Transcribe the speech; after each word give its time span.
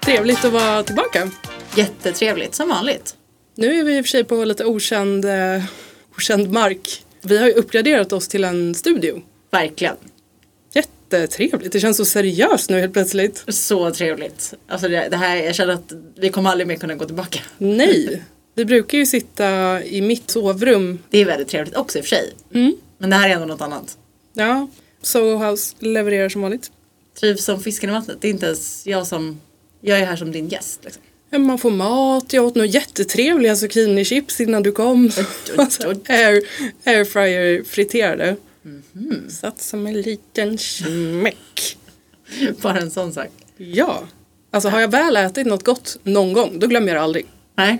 Trevligt 0.00 0.44
att 0.44 0.52
vara 0.52 0.82
tillbaka. 0.82 1.30
Jättetrevligt, 1.74 2.54
som 2.54 2.68
vanligt. 2.68 3.14
Nu 3.54 3.80
är 3.80 3.84
vi 3.84 3.96
i 3.96 4.00
och 4.00 4.04
för 4.04 4.10
sig 4.10 4.24
på 4.24 4.44
lite 4.44 4.64
okänd, 4.64 5.24
eh, 5.24 5.62
okänd 6.16 6.52
mark. 6.52 7.04
Vi 7.22 7.38
har 7.38 7.46
ju 7.46 7.52
uppgraderat 7.52 8.12
oss 8.12 8.28
till 8.28 8.44
en 8.44 8.74
studio. 8.74 9.22
Verkligen. 9.50 9.96
Jättetrevligt. 11.10 11.72
Det 11.72 11.80
känns 11.80 11.96
så 11.96 12.04
seriöst 12.04 12.70
nu 12.70 12.80
helt 12.80 12.92
plötsligt. 12.92 13.44
Så 13.48 13.90
trevligt. 13.90 14.54
Alltså 14.68 14.88
det, 14.88 15.08
det 15.10 15.16
här, 15.16 15.36
jag 15.36 15.54
känner 15.54 15.74
att 15.74 15.92
vi 16.16 16.28
kommer 16.28 16.50
aldrig 16.50 16.66
mer 16.66 16.76
kunna 16.76 16.94
gå 16.94 17.04
tillbaka. 17.04 17.40
Nej. 17.58 18.22
Vi 18.54 18.64
brukar 18.64 18.98
ju 18.98 19.06
sitta 19.06 19.82
i 19.84 20.00
mitt 20.00 20.30
sovrum. 20.30 20.98
Det 21.10 21.18
är 21.18 21.24
väldigt 21.24 21.48
trevligt 21.48 21.76
också 21.76 21.98
i 21.98 22.00
och 22.00 22.04
för 22.04 22.08
sig. 22.08 22.32
Mm. 22.54 22.76
Men 22.98 23.10
det 23.10 23.16
här 23.16 23.28
är 23.28 23.34
ändå 23.34 23.46
något 23.46 23.60
annat. 23.60 23.98
Ja, 24.32 24.68
Soho 25.02 25.50
House 25.50 25.76
levererar 25.78 26.28
som 26.28 26.42
vanligt. 26.42 26.70
Trivs 27.20 27.44
som 27.44 27.62
fisken 27.62 27.90
i 27.90 27.92
vattnet. 27.92 28.16
Det 28.20 28.28
är 28.28 28.30
inte 28.32 28.46
ens 28.46 28.86
jag 28.86 29.06
som... 29.06 29.40
Jag 29.80 29.98
är 29.98 30.06
här 30.06 30.16
som 30.16 30.32
din 30.32 30.48
gäst. 30.48 30.80
Liksom. 30.84 31.02
Ja, 31.30 31.38
Man 31.38 31.58
får 31.58 31.70
mat, 31.70 32.32
jag 32.32 32.44
åt 32.44 32.54
några 32.54 32.66
jättetrevliga 32.66 33.56
zucchinichips 33.56 34.40
innan 34.40 34.62
du 34.62 34.72
kom. 34.72 35.06
Air, 36.08 36.42
airfryer 36.84 37.64
friterade. 37.64 38.36
Satt 39.28 39.60
som 39.60 39.86
en 39.86 40.00
liten 40.00 40.58
smäck. 40.58 41.78
Bara 42.62 42.78
en 42.78 42.90
sån 42.90 43.12
sak. 43.12 43.30
Ja. 43.56 44.02
Alltså 44.50 44.68
har 44.68 44.80
jag 44.80 44.90
väl 44.90 45.16
ätit 45.16 45.46
något 45.46 45.64
gott 45.64 45.98
någon 46.02 46.32
gång, 46.32 46.58
då 46.58 46.66
glömmer 46.66 46.88
jag 46.88 46.96
det 46.96 47.02
aldrig. 47.02 47.26
Nej. 47.54 47.78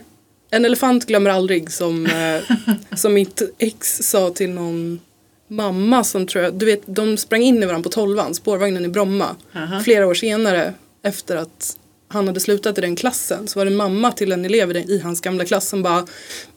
En 0.51 0.65
elefant 0.65 1.06
glömmer 1.06 1.31
aldrig 1.31 1.73
som, 1.73 2.06
eh, 2.06 2.56
som 2.97 3.15
mitt 3.15 3.43
ex 3.59 3.98
sa 4.03 4.31
till 4.31 4.51
någon 4.51 5.01
mamma 5.48 6.05
som 6.05 6.27
tror 6.27 6.45
jag, 6.45 6.55
du 6.55 6.67
vet 6.67 6.83
de 6.87 7.17
sprang 7.17 7.43
in 7.43 7.62
i 7.62 7.67
varandra 7.67 7.83
på 7.83 7.89
tolvan, 7.95 8.34
spårvagnen 8.34 8.84
i 8.84 8.89
Bromma. 8.89 9.37
Aha. 9.55 9.81
Flera 9.81 10.06
år 10.06 10.15
senare 10.15 10.75
efter 11.03 11.37
att 11.37 11.77
han 12.09 12.27
hade 12.27 12.41
slutat 12.41 12.79
i 12.79 12.81
den 12.81 12.97
klassen 12.97 13.49
så 13.49 13.59
var 13.59 13.65
det 13.65 13.71
mamma 13.71 14.12
till 14.12 14.33
en 14.33 14.45
elev 14.45 14.71
i, 14.71 14.73
den, 14.75 14.91
i 14.91 14.99
hans 14.99 15.21
gamla 15.21 15.45
klass 15.45 15.69
som 15.69 15.83
bara 15.83 16.07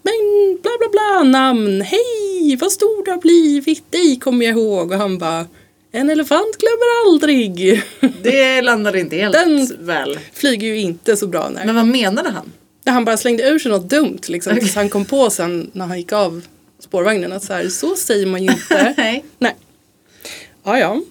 Men 0.01 0.13
bla 0.61 0.71
bla 0.79 0.87
bla 0.91 1.23
namn, 1.23 1.81
hej 1.81 2.57
vad 2.61 2.71
stor 2.71 3.05
du 3.05 3.11
har 3.11 3.17
blivit, 3.17 3.91
dig 3.91 4.19
kommer 4.19 4.45
jag 4.45 4.55
ihåg 4.57 4.91
och 4.91 4.97
han 4.97 5.17
bara 5.17 5.47
En 5.91 6.09
elefant 6.09 6.57
glömmer 6.57 7.07
aldrig. 7.07 7.81
Det 8.23 8.61
landade 8.61 8.99
inte 8.99 9.15
helt 9.15 9.33
Den- 9.33 9.77
väl. 9.79 10.19
Flyger 10.33 10.67
ju 10.67 10.77
inte 10.77 11.15
så 11.17 11.27
bra 11.27 11.49
nej. 11.49 11.65
Men 11.65 11.75
vad 11.75 11.87
menade 11.87 12.29
han? 12.29 12.51
Han 12.85 13.05
bara 13.05 13.17
slängde 13.17 13.43
ur 13.43 13.59
sig 13.59 13.71
något 13.71 13.89
dumt 13.89 14.19
liksom. 14.27 14.55
Tills 14.55 14.75
han 14.75 14.89
kom 14.89 15.05
på 15.05 15.29
sen 15.29 15.71
när 15.73 15.85
han 15.85 15.97
gick 15.97 16.11
av 16.13 16.41
spårvagnen 16.79 17.31
att 17.31 17.43
så, 17.43 17.53
här, 17.53 17.69
så 17.69 17.95
säger 17.95 18.25
man 18.25 18.43
ju 18.43 18.51
inte. 18.51 18.93
Nej. 18.97 19.25
Nej. 19.37 19.55
Ja, 20.63 20.79
ja. 20.79 21.01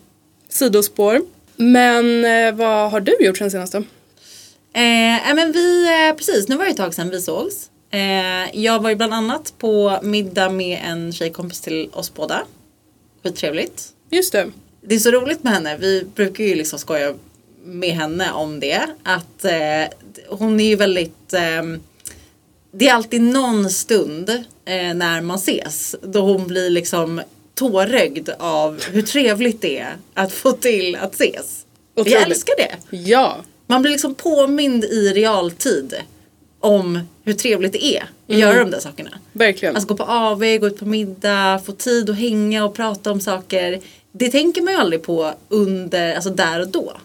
Sidospår. 0.48 1.20
Men 1.56 2.24
eh, 2.24 2.54
vad 2.54 2.90
har 2.90 3.00
du 3.00 3.16
gjort 3.20 3.38
sen 3.38 3.50
senaste? 3.50 3.82
Eh, 4.72 5.34
men 5.34 5.52
vi, 5.52 5.86
eh, 5.86 6.16
precis, 6.16 6.48
nu 6.48 6.56
var 6.56 6.64
det 6.64 6.70
ett 6.70 6.76
tag 6.76 6.94
sedan 6.94 7.10
vi 7.10 7.20
sågs. 7.20 7.70
Eh, 7.90 8.60
jag 8.60 8.82
var 8.82 8.90
ju 8.90 8.96
bland 8.96 9.14
annat 9.14 9.54
på 9.58 9.98
middag 10.02 10.50
med 10.50 10.80
en 10.84 11.12
tjejkompis 11.12 11.60
till 11.60 11.90
oss 11.92 12.14
båda. 12.14 12.42
Skittrevligt. 13.22 13.88
Just 14.10 14.32
det. 14.32 14.50
Det 14.80 14.94
är 14.94 14.98
så 14.98 15.10
roligt 15.10 15.44
med 15.44 15.52
henne. 15.52 15.76
Vi 15.76 16.04
brukar 16.14 16.44
ju 16.44 16.54
liksom 16.54 16.78
skoja 16.78 17.14
med 17.64 17.90
henne 17.90 18.32
om 18.32 18.60
det. 18.60 18.86
Att 19.02 19.44
eh, 19.44 20.14
hon 20.28 20.60
är 20.60 20.64
ju 20.64 20.76
väldigt... 20.76 21.32
Eh, 21.32 21.62
det 22.72 22.88
är 22.88 22.94
alltid 22.94 23.20
någon 23.22 23.70
stund 23.70 24.30
eh, 24.64 24.94
när 24.94 25.20
man 25.20 25.36
ses 25.36 25.96
då 26.02 26.20
hon 26.20 26.46
blir 26.46 26.70
liksom 26.70 27.20
tårögd 27.54 28.28
av 28.38 28.82
hur 28.90 29.02
trevligt 29.02 29.60
det 29.62 29.78
är 29.78 29.96
att 30.14 30.32
få 30.32 30.52
till 30.52 30.96
att 30.96 31.14
ses. 31.14 31.64
Jag 31.94 32.06
Otroligt. 32.06 32.26
älskar 32.26 32.54
det. 32.56 32.96
Ja. 32.96 33.36
Man 33.70 33.82
blir 33.82 33.92
liksom 33.92 34.14
påmind 34.14 34.84
i 34.84 35.12
realtid 35.12 35.94
om 36.60 37.00
hur 37.24 37.32
trevligt 37.32 37.72
det 37.72 37.84
är 37.84 38.02
att 38.28 38.36
göra 38.36 38.58
de 38.58 38.70
där 38.70 38.80
sakerna. 38.80 39.10
Verkligen. 39.32 39.74
Alltså 39.74 39.88
gå 39.88 39.96
på 39.96 40.04
AV, 40.04 40.58
gå 40.58 40.66
ut 40.66 40.78
på 40.78 40.86
middag, 40.86 41.62
få 41.66 41.72
tid 41.72 42.10
att 42.10 42.18
hänga 42.18 42.64
och 42.64 42.74
prata 42.74 43.12
om 43.12 43.20
saker. 43.20 43.80
Det 44.12 44.30
tänker 44.30 44.62
man 44.62 44.72
ju 44.72 44.80
aldrig 44.80 45.02
på 45.02 45.34
under, 45.48 46.14
alltså 46.14 46.30
där 46.30 46.60
och 46.60 46.68
då. 46.68 46.96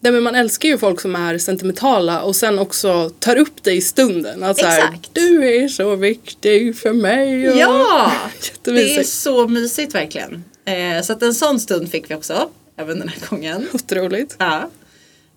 Nej, 0.00 0.12
men 0.12 0.22
man 0.22 0.34
älskar 0.34 0.68
ju 0.68 0.78
folk 0.78 1.00
som 1.00 1.16
är 1.16 1.38
sentimentala 1.38 2.22
och 2.22 2.36
sen 2.36 2.58
också 2.58 3.10
tar 3.18 3.36
upp 3.36 3.62
det 3.62 3.72
i 3.72 3.80
stunden. 3.80 4.42
Att 4.42 4.58
så 4.58 4.66
här, 4.66 4.78
Exakt. 4.78 5.10
du 5.12 5.54
är 5.56 5.68
så 5.68 5.96
viktig 5.96 6.76
för 6.76 6.92
mig. 6.92 7.50
Och... 7.50 7.56
Ja! 7.56 8.12
Det 8.62 8.96
är 8.96 9.02
så 9.02 9.48
mysigt 9.48 9.94
verkligen. 9.94 10.44
Eh, 10.64 11.02
så 11.02 11.12
att 11.12 11.22
en 11.22 11.34
sån 11.34 11.60
stund 11.60 11.90
fick 11.90 12.10
vi 12.10 12.14
också, 12.14 12.48
även 12.76 12.98
den 12.98 13.08
här 13.08 13.28
gången. 13.28 13.68
Otroligt. 13.72 14.36
Ja. 14.38 14.70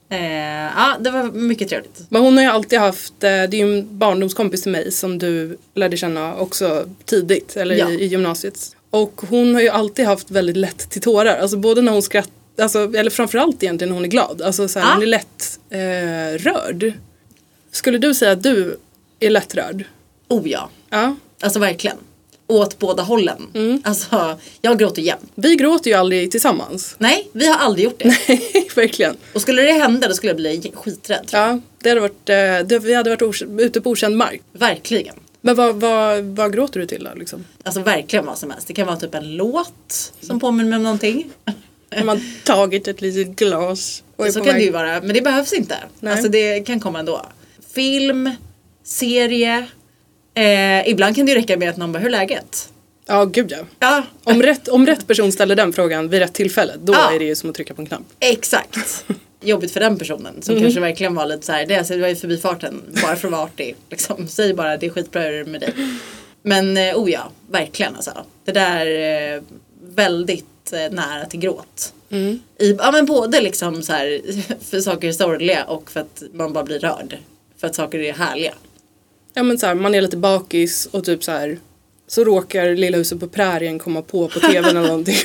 Eh, 0.09 0.19
ja, 0.75 0.95
det 0.99 1.11
var 1.11 1.23
mycket 1.31 1.69
trevligt. 1.69 2.01
Men 2.09 2.21
hon 2.21 2.37
har 2.37 2.43
ju 2.43 2.49
alltid 2.49 2.79
haft, 2.79 3.13
eh, 3.13 3.29
det 3.29 3.31
är 3.31 3.55
ju 3.55 3.77
en 3.77 3.97
barndomskompis 3.97 4.61
till 4.63 4.71
mig 4.71 4.91
som 4.91 5.17
du 5.19 5.57
lärde 5.73 5.97
känna 5.97 6.35
också 6.35 6.89
tidigt, 7.05 7.57
eller 7.57 7.75
Ja. 7.75 7.89
i, 7.91 7.93
i 7.93 8.05
gymnasiet. 8.05 8.75
Och 8.89 9.21
hon 9.29 9.53
har 9.55 9.61
ju 9.61 9.69
alltid 9.69 10.05
haft 10.05 10.31
väldigt 10.31 10.57
lätt 10.57 10.89
till 10.89 11.01
tårar, 11.01 11.37
alltså 11.37 11.57
både 11.57 11.81
när 11.81 11.91
hon 11.91 12.01
skrattar, 12.01 12.31
alltså, 12.61 12.93
eller 12.97 13.09
framförallt 13.11 13.63
egentligen 13.63 13.89
när 13.89 13.95
hon 13.95 14.05
är 14.05 14.09
glad. 14.09 14.41
Alltså 14.41 14.67
så 14.67 14.79
här, 14.79 14.87
Ja. 14.87 14.93
hon 14.93 15.03
är 15.03 15.07
lätt 15.07 15.59
eh, 15.69 16.43
rörd. 16.51 16.93
Skulle 17.71 17.97
du 17.97 18.13
säga 18.13 18.31
att 18.31 18.43
du 18.43 18.77
är 19.19 19.29
lättrörd? 19.29 19.83
Oh 20.27 20.49
ja, 20.49 20.69
Ja. 20.89 21.15
alltså 21.41 21.59
verkligen. 21.59 21.97
Åt 22.47 22.79
båda 22.79 23.03
hållen. 23.03 23.81
Alltså, 23.83 24.39
jag 24.61 24.79
gråter 24.79 25.01
jämt. 25.01 25.31
Vi 25.35 25.55
gråter 25.55 25.89
ju 25.91 25.95
aldrig 25.97 26.31
tillsammans. 26.31 26.95
Nej, 26.97 27.27
vi 27.31 27.47
har 27.47 27.55
aldrig 27.55 27.85
gjort 27.85 27.99
det. 27.99 28.39
Verkligen. 28.75 29.17
Och 29.33 29.41
skulle 29.41 29.61
det 29.61 29.71
hända 29.71 30.07
då 30.07 30.13
skulle 30.13 30.29
jag 30.29 30.37
bli 30.37 30.71
skiträdd. 30.75 31.29
Ja, 31.31 31.59
det 31.83 31.89
hade 31.89 32.01
varit, 32.01 32.29
eh, 32.29 32.35
det, 32.67 32.79
vi 32.79 32.93
hade 32.93 33.09
varit 33.15 33.41
ute 33.59 33.81
på 33.81 33.89
okänd 33.89 34.17
mark. 34.17 34.41
Verkligen. 34.51 35.15
Men 35.41 35.55
vad, 35.55 35.75
vad, 35.75 36.23
vad 36.23 36.53
gråter 36.53 36.79
du 36.79 36.85
till 36.85 37.03
då? 37.03 37.19
Liksom? 37.19 37.45
Alltså 37.63 37.81
verkligen 37.81 38.25
vad 38.25 38.37
som 38.37 38.51
helst. 38.51 38.67
Det 38.67 38.73
kan 38.73 38.87
vara 38.87 38.97
typ 38.97 39.15
en 39.15 39.35
låt 39.35 40.13
som 40.21 40.39
påminner 40.39 40.69
mig 40.69 40.77
om 40.77 40.83
någonting. 40.83 41.29
Har 41.95 42.03
man 42.03 42.21
tagit 42.43 42.87
ett 42.87 43.01
litet 43.01 43.35
glas 43.35 44.03
och 44.15 44.25
Så 44.27 44.33
kan 44.33 44.45
väg- 44.45 44.55
det 44.55 44.63
ju 44.63 44.71
vara, 44.71 45.01
men 45.01 45.13
det 45.13 45.21
behövs 45.21 45.53
inte. 45.53 45.75
Nej. 45.99 46.13
Alltså 46.13 46.29
det 46.29 46.59
kan 46.59 46.79
komma 46.79 46.99
ändå. 46.99 47.25
Film, 47.73 48.31
serie. 48.83 49.65
Eh, 50.35 50.89
ibland 50.89 51.15
kan 51.15 51.25
det 51.25 51.31
ju 51.31 51.37
räcka 51.37 51.57
med 51.57 51.69
att 51.69 51.77
någon 51.77 51.91
bara, 51.91 51.99
hur 51.99 52.07
är 52.07 52.11
läget? 52.11 52.69
Ja, 53.07 53.25
gud 53.25 53.51
ja. 53.51 53.57
Ja, 53.79 54.03
Om 54.23 54.41
rätt, 54.41 54.67
om 54.67 54.85
rätt 54.85 55.07
person 55.07 55.31
ställer 55.31 55.55
den 55.55 55.73
frågan 55.73 56.09
vid 56.09 56.19
rätt 56.19 56.33
tillfälle, 56.33 56.73
då 56.83 56.93
Ja. 56.93 57.11
är 57.15 57.19
det 57.19 57.25
ju 57.25 57.35
som 57.35 57.49
att 57.49 57.55
trycka 57.55 57.73
på 57.73 57.81
en 57.81 57.87
knapp. 57.87 58.01
exakt. 58.19 59.05
Jobbigt 59.41 59.71
för 59.71 59.79
den 59.79 59.97
personen 59.97 60.41
som 60.41 60.51
Mm. 60.53 60.63
kanske 60.63 60.79
verkligen 60.79 61.15
var 61.15 61.25
lite 61.25 61.45
så 61.45 61.51
här, 61.51 61.65
det, 61.65 61.75
alltså, 61.75 61.93
det 61.93 62.01
var 62.01 62.07
ju 62.07 62.15
förbifarten 62.15 62.81
bara 63.03 63.15
för 63.15 63.27
att 63.27 63.31
vara 63.31 63.41
artig. 63.43 63.75
Liksom. 63.89 64.27
Säg 64.27 64.53
bara 64.53 64.77
det 64.77 64.85
är 64.85 64.89
skitbra 64.89 65.21
hur 65.21 65.31
är 65.33 65.37
det 65.43 65.51
med 65.51 65.61
dig. 65.61 65.73
Men 66.41 66.77
eh, 66.77 66.95
oh 66.95 67.11
ja, 67.11 67.31
verkligen 67.51 67.95
alltså. 67.95 68.11
Det 68.45 68.51
där 68.51 68.85
eh, 69.35 69.41
väldigt 69.95 70.73
eh, 70.73 70.91
nära 70.91 71.25
till 71.25 71.39
gråt. 71.39 71.93
Mm. 72.09 72.39
I, 72.59 72.71
ja 72.79 72.91
men 72.91 73.05
både 73.05 73.41
liksom 73.41 73.83
så 73.83 73.93
här 73.93 74.21
för 74.69 74.79
saker 74.79 75.07
är 75.07 75.11
sorgliga 75.11 75.63
och 75.63 75.91
för 75.91 75.99
att 75.99 76.23
man 76.33 76.53
bara 76.53 76.63
blir 76.63 76.79
rörd. 76.79 77.17
För 77.57 77.67
att 77.67 77.75
saker 77.75 77.99
är 77.99 78.13
härliga. 78.13 78.53
Ja 79.35 79.43
men 79.43 79.57
så 79.57 79.65
här, 79.65 79.75
man 79.75 79.95
är 79.95 80.01
lite 80.01 80.17
bakis 80.17 80.85
och 80.91 81.03
typ 81.03 81.23
så 81.23 81.31
här 81.31 81.57
så 82.07 82.23
råkar 82.23 82.75
Lilla 82.75 82.97
huset 82.97 83.19
på 83.19 83.27
prärien 83.27 83.79
komma 83.79 84.01
på 84.01 84.27
på 84.27 84.39
tvn 84.39 84.65
eller 84.77 84.87
någonting. 84.87 85.15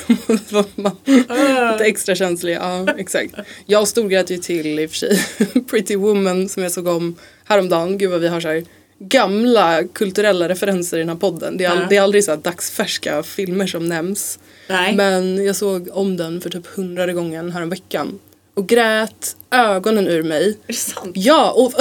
Man- 0.77 0.97
lite 1.73 1.85
extra 1.85 2.15
känslig, 2.15 2.55
ja 2.57 2.87
exakt. 2.99 3.35
Jag 3.67 3.89
storgrät 3.89 4.31
ju 4.31 4.37
till 4.39 4.79
i 4.79 4.87
och 4.87 4.91
för 4.91 4.97
sig 4.97 5.21
Pretty 5.71 5.97
Woman 5.97 6.49
som 6.49 6.63
jag 6.63 6.73
såg 6.73 6.87
om 6.87 7.17
häromdagen. 7.45 7.99
Gud 7.99 8.11
vad 8.11 8.21
vi 8.21 8.29
har 8.29 8.41
så 8.41 8.49
här 8.49 8.65
gamla 8.99 9.83
kulturella 9.93 10.49
referenser 10.49 10.97
i 10.97 11.01
den 11.01 11.09
här 11.09 11.17
podden. 11.17 11.57
Det 11.57 11.65
är, 11.65 11.71
all, 11.71 11.79
Ja. 11.79 11.87
det 11.91 11.97
är 11.97 12.01
aldrig 12.03 12.25
så 12.25 12.31
här 12.31 12.39
dagsfärska 12.39 13.23
filmer 13.23 13.67
som 13.67 13.89
nämns. 13.89 14.39
Nej. 14.69 14.95
Men 14.97 15.45
jag 15.45 15.57
såg 15.57 15.89
om 15.93 16.17
den 16.17 16.41
för 16.41 16.51
typ 16.51 16.67
hundrade 16.67 17.13
gången 17.13 17.51
häromveckan. 17.51 18.19
Och 18.55 18.69
grät 18.69 19.37
ögonen 19.51 20.09
ur 20.09 20.23
mig. 20.23 20.49
Är 20.49 20.73
det 20.73 20.73
sant? 20.79 21.13
Ja, 21.15 21.51
och 21.51 21.73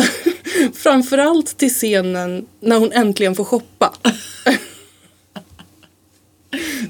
framförallt 0.73 1.57
till 1.57 1.69
scenen 1.69 2.45
när 2.59 2.79
hon 2.79 2.91
äntligen 2.91 3.35
får 3.35 3.43
shoppa. 3.43 3.93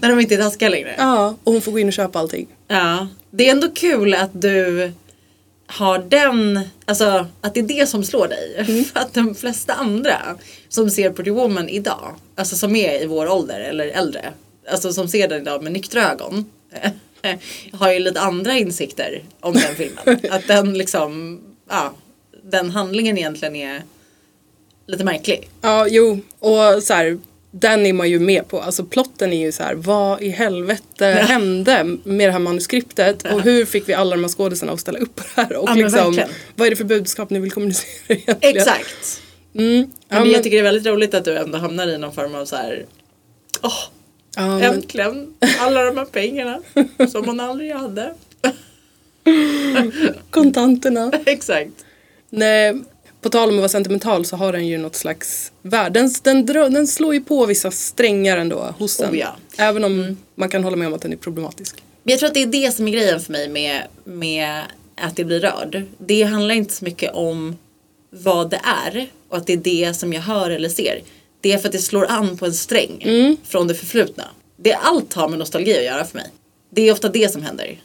När 0.01 0.09
de 0.09 0.19
inte 0.19 0.35
är 0.35 0.41
taskiga 0.41 0.69
längre. 0.69 0.95
Ja, 0.97 1.35
och 1.44 1.53
hon 1.53 1.61
får 1.61 1.71
gå 1.71 1.79
in 1.79 1.88
och 1.88 1.94
köpa 1.94 2.19
allting. 2.19 2.47
Ja. 2.67 3.07
Det 3.31 3.47
är 3.47 3.51
ändå 3.51 3.69
kul 3.71 4.13
att 4.13 4.41
du 4.41 4.91
har 5.67 6.00
den, 6.00 6.59
alltså 6.85 7.27
att 7.41 7.53
det 7.53 7.59
är 7.59 7.63
det 7.63 7.89
som 7.89 8.03
slår 8.03 8.27
dig. 8.27 8.65
För 8.94 9.00
att 9.00 9.13
de 9.13 9.35
flesta 9.35 9.73
andra 9.73 10.38
som 10.69 10.89
ser 10.89 11.09
Pretty 11.12 11.31
Woman 11.31 11.69
idag, 11.69 12.15
alltså 12.35 12.55
som 12.55 12.75
är 12.75 13.03
i 13.03 13.05
vår 13.05 13.27
ålder 13.27 13.59
eller 13.59 13.88
äldre, 13.88 14.33
alltså 14.71 14.94
som 14.94 15.07
ser 15.07 15.27
den 15.27 15.41
idag 15.41 15.63
med 15.63 15.71
nyktra 15.71 16.12
ögon, 16.12 16.45
har 17.73 17.91
ju 17.91 18.00
lite 18.00 18.21
andra 18.21 18.57
insikter 18.57 19.23
om 19.39 19.53
den 19.53 19.75
filmen. 19.75 20.19
att 20.31 20.47
den 20.47 20.77
liksom 20.77 21.41
ja, 21.69 21.94
den 22.51 22.69
handlingen 22.69 23.18
egentligen 23.18 23.56
är 23.56 23.84
lite 24.88 25.04
märklig. 25.04 25.50
Ja, 25.62 25.88
jo, 25.88 26.19
och 26.40 26.84
så 26.84 26.94
här, 26.94 27.19
den 27.51 27.86
är 27.86 27.94
man 27.94 28.10
ju 28.10 28.19
med 28.19 28.48
på. 28.48 28.62
Alltså 28.62 28.86
plotten 28.86 29.34
är 29.34 29.46
ju 29.46 29.51
så 29.51 29.63
här, 29.63 29.75
vad 29.75 30.22
i 30.22 30.30
helvete 30.30 31.06
hände 31.06 31.84
med 32.04 32.28
det 32.28 32.31
här 32.31 32.40
manuskriptet 32.40 33.34
och 33.34 33.42
hur 33.42 33.66
fick 33.66 33.90
vi 33.90 33.94
alla 33.94 34.16
de 34.16 34.24
här 34.24 34.30
skådespelarna 34.30 34.74
att 34.74 34.80
ställa 34.80 35.00
upp 35.00 35.16
på 35.16 35.24
det 35.36 35.42
här? 35.42 35.56
Och 35.57 35.69
Ja, 35.69 35.74
liksom, 35.74 36.19
vad 36.56 36.68
är 36.68 36.69
det 36.69 36.75
för 36.75 36.84
budskap 36.84 37.30
ni 37.30 37.40
vill 37.40 37.51
kommunicera 37.51 37.90
egentligen? 38.07 38.57
Exakt. 38.57 39.22
Mm. 39.56 39.92
Ja, 40.07 40.16
men 40.16 40.22
men, 40.24 40.31
jag 40.31 40.44
tycker 40.44 40.57
det 40.57 40.62
är 40.62 40.72
väldigt 40.72 40.86
roligt 40.86 41.13
att 41.13 41.25
du 41.25 41.38
ändå 41.38 41.57
hamnar 41.57 41.88
i 41.88 41.98
någon 41.98 42.13
form 42.13 42.36
av 42.36 42.46
så 42.46 42.56
här. 42.56 42.86
Åh, 43.62 43.72
ja, 44.36 44.48
men, 44.48 44.62
äntligen 44.62 45.34
alla 45.60 45.84
de 45.84 45.98
här 45.98 46.06
pengarna 46.06 46.60
som 47.12 47.25
hon 47.25 47.40
aldrig 47.40 47.74
hade. 47.74 48.13
kontanterna. 50.30 51.12
Exakt. 51.25 51.86
Nej, 52.29 52.75
på 53.21 53.29
tal 53.29 53.49
om 53.49 53.55
att 53.55 53.59
vara 53.59 53.69
sentimental 53.69 54.25
så 54.25 54.35
har 54.35 54.53
den 54.53 54.67
ju 54.67 54.77
något 54.77 54.95
slags 54.95 55.51
värde. 55.61 55.99
Den, 55.99 56.45
den, 56.45 56.73
den 56.73 56.87
slår 56.87 57.13
ju 57.13 57.21
på 57.21 57.45
vissa 57.45 57.71
strängar 57.71 58.37
ändå 58.37 58.73
hos 58.77 58.97
den. 58.97 59.13
Oh, 59.13 59.17
ja. 59.17 59.35
Även 59.57 59.83
om 59.83 60.17
man 60.35 60.49
kan 60.49 60.63
hålla 60.63 60.75
med 60.75 60.87
om 60.87 60.93
att 60.93 61.01
den 61.01 61.13
är 61.13 61.17
problematisk. 61.17 61.83
Men 62.03 62.11
jag 62.11 62.19
tror 62.19 62.27
att 62.27 62.33
det 62.33 62.41
är 62.41 62.47
det 62.47 62.75
som 62.75 62.87
är 62.87 62.91
grejen 62.91 63.19
för 63.19 63.31
mig 63.31 63.49
med, 63.49 63.83
med 64.03 64.63
att 64.95 65.15
det 65.15 65.23
blir 65.23 65.39
rörd. 65.39 65.83
Det 65.97 66.23
handlar 66.23 66.55
inte 66.55 66.73
så 66.73 66.85
mycket 66.85 67.13
om 67.13 67.57
vad 68.09 68.49
det 68.49 68.61
är 68.85 69.07
och 69.29 69.37
att 69.37 69.47
det 69.47 69.53
är 69.53 69.57
det 69.57 69.93
som 69.93 70.13
jag 70.13 70.21
hör 70.21 70.49
eller 70.51 70.69
ser. 70.69 71.01
Det 71.41 71.53
är 71.53 71.57
för 71.57 71.67
att 71.67 71.73
det 71.73 71.79
slår 71.79 72.05
an 72.05 72.37
på 72.37 72.45
en 72.45 72.53
sträng 72.53 73.37
från 73.43 73.67
det 73.67 73.75
förflutna. 73.75 74.23
Det 74.57 74.73
allt 74.73 75.13
har 75.13 75.29
med 75.29 75.39
nostalgi 75.39 75.77
att 75.77 75.83
göra 75.83 76.05
för 76.05 76.17
mig. 76.17 76.27
Det 76.69 76.81
är 76.81 76.91
ofta 76.91 77.09
det 77.09 77.31
som 77.31 77.43
händer. 77.43 77.79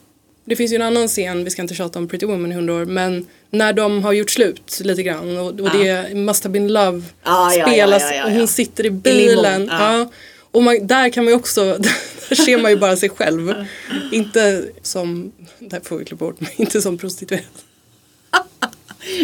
Det 0.44 0.56
finns 0.56 0.72
ju 0.72 0.76
en 0.76 0.82
annan 0.82 1.08
scen, 1.08 1.44
vi 1.44 1.50
ska 1.50 1.62
inte 1.62 1.74
tjata 1.74 1.98
om 1.98 2.08
Pretty 2.08 2.26
Woman 2.26 2.52
i 2.52 2.54
hundra 2.54 2.74
år, 2.74 2.84
men 2.84 3.26
när 3.50 3.72
de 3.72 4.04
har 4.04 4.12
gjort 4.12 4.30
slut 4.30 4.80
lite 4.84 5.02
grann 5.02 5.38
och, 5.38 5.46
och 5.46 5.70
det 5.70 6.14
Must 6.14 6.44
have 6.44 6.52
been 6.52 6.72
love 6.72 7.02
Ah, 7.22 7.52
ja, 7.52 7.66
spelas 7.66 8.02
ja, 8.02 8.08
ja, 8.08 8.16
ja, 8.16 8.24
och 8.24 8.30
ja. 8.30 8.34
hon 8.34 8.48
sitter 8.48 8.86
i 8.86 8.90
bilen. 8.90 9.68
ja. 9.70 9.98
ja. 9.98 10.10
Och 10.54 10.62
man, 10.62 10.86
där 10.86 11.08
kan 11.08 11.24
man 11.24 11.32
ju 11.32 11.36
också, 11.36 11.78
där 12.28 12.34
ser 12.34 12.58
man 12.58 12.70
ju 12.70 12.76
bara 12.76 12.96
sig 12.96 13.08
själv. 13.08 13.54
inte 14.12 14.64
som, 14.82 15.32
där 15.58 15.80
får 15.80 15.98
vi 15.98 16.04
klippa 16.04 16.24
bort 16.24 16.40
mig, 16.40 16.54
inte 16.56 16.82
som 16.82 16.98
prostituerad. 16.98 17.44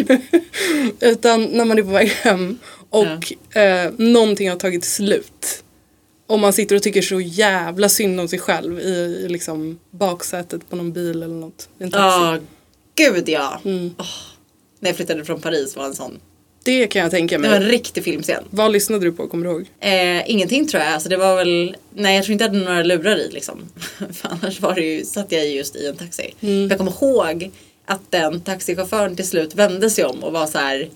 Utan 0.99 1.43
när 1.43 1.65
man 1.65 1.79
är 1.79 1.83
på 1.83 1.89
väg 1.89 2.09
hem 2.09 2.59
och 2.89 3.57
eh, 3.57 3.91
någonting 3.97 4.49
har 4.49 4.57
tagit 4.57 4.85
slut. 4.85 5.63
Och 6.31 6.39
man 6.39 6.53
sitter 6.53 6.75
och 6.75 6.83
tycker 6.83 7.01
så 7.01 7.19
jävla 7.21 7.89
synd 7.89 8.19
om 8.19 8.27
sig 8.27 8.39
själv 8.39 8.79
i, 8.79 9.25
liksom 9.29 9.79
baksätet 9.91 10.69
på 10.69 10.75
någon 10.75 10.93
bil 10.93 11.09
eller 11.23 11.35
något. 11.35 11.69
i 11.79 11.83
En 11.83 11.91
taxi. 11.91 12.03
Ja, 12.05 12.37
gud 12.95 13.29
ja. 13.29 13.59
Åh, 13.63 14.05
när 14.79 14.89
jag 14.89 14.95
flyttade 14.95 15.25
från 15.25 15.41
Paris 15.41 15.75
var 15.75 15.85
en 15.85 15.93
sån. 15.93 16.19
Det 16.63 16.87
kan 16.87 17.01
jag 17.01 17.11
tänka 17.11 17.37
Det 17.37 17.47
var 17.47 17.55
en 17.55 17.63
mig. 17.63 17.71
riktig 17.71 18.03
filmscen. 18.03 18.43
Vad 18.49 18.71
lyssnade 18.71 19.05
du 19.05 19.11
på, 19.11 19.27
kommer 19.27 19.45
du 19.45 19.51
ihåg? 19.51 19.65
Eh, 19.79 20.29
ingenting 20.31 20.67
tror 20.67 20.83
jag. 20.83 20.93
Alltså 20.93 21.09
det 21.09 21.17
var 21.17 21.35
väl, 21.35 21.75
nej 21.95 22.15
jag 22.15 22.25
tror 22.25 22.33
inte 22.33 22.43
jag 22.43 22.49
hade 22.51 22.65
några 22.65 22.83
lurar 22.83 23.17
i 23.17 23.29
liksom. 23.31 23.59
För 23.97 24.29
annars 24.29 24.59
var 24.59 24.75
det 24.75 24.81
ju, 24.81 25.05
satt 25.05 25.31
jag 25.31 25.49
just 25.49 25.75
i 25.75 25.87
en 25.87 25.95
taxi. 25.95 26.33
Jag 26.69 26.77
kommer 26.77 26.91
ihåg 26.91 27.51
att 27.85 28.01
den 28.09 28.41
taxichauffören 28.41 29.15
till 29.15 29.27
slut 29.27 29.55
vände 29.55 29.89
sig 29.89 30.05
om 30.05 30.23
och 30.23 30.33
var 30.33 30.47
så 30.47 30.57
här. 30.57 30.89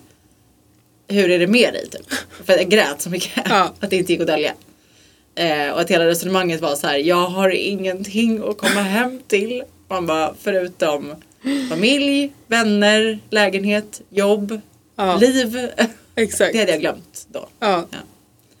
Hur 1.08 1.30
är 1.30 1.38
det 1.38 1.46
med 1.46 1.72
dig? 1.72 1.88
Typ. 1.90 2.06
För 2.44 2.52
jag 2.52 2.68
grät 2.68 3.02
så 3.02 3.10
mycket. 3.10 3.30
Ja. 3.48 3.74
Att 3.80 3.90
det 3.90 3.96
inte 3.96 4.12
gick 4.12 4.20
att 4.20 4.26
dölja. 4.26 4.52
Eh, 5.36 5.70
och 5.72 5.80
att 5.80 5.90
hela 5.90 6.06
resonemanget 6.06 6.60
var 6.60 6.74
så 6.76 6.86
här. 6.86 6.96
Jag 6.98 7.26
har 7.28 7.48
ingenting 7.50 8.42
att 8.48 8.58
komma 8.58 8.80
hem 8.82 9.20
till. 9.26 9.62
Man 9.88 10.06
bara 10.06 10.34
förutom 10.40 11.14
familj, 11.70 12.32
vänner, 12.46 13.18
lägenhet, 13.30 14.00
jobb, 14.10 14.60
Ja. 14.96 15.16
liv. 15.16 15.68
Exakt. 16.14 16.52
Det 16.52 16.58
hade 16.58 16.70
jag 16.72 16.80
glömt 16.80 17.26
då. 17.32 17.48
Ja. 17.60 17.86
Ja. 17.90 17.98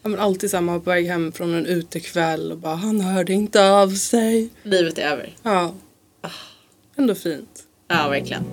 Ja, 0.02 0.08
men 0.08 0.20
alltid 0.20 0.50
samma 0.50 0.80
på 0.80 0.90
väg 0.90 1.06
hem 1.06 1.32
från 1.32 1.54
en 1.54 1.66
utekväll 1.66 2.52
och 2.52 2.58
bara 2.58 2.74
han 2.74 3.00
hörde 3.00 3.32
inte 3.32 3.70
av 3.70 3.94
sig. 3.94 4.48
Livet 4.62 4.98
är 4.98 5.02
över. 5.02 5.36
Ja. 5.42 5.74
Ändå 6.96 7.14
fint. 7.14 7.62
Ja, 7.88 8.08
verkligen. 8.08 8.44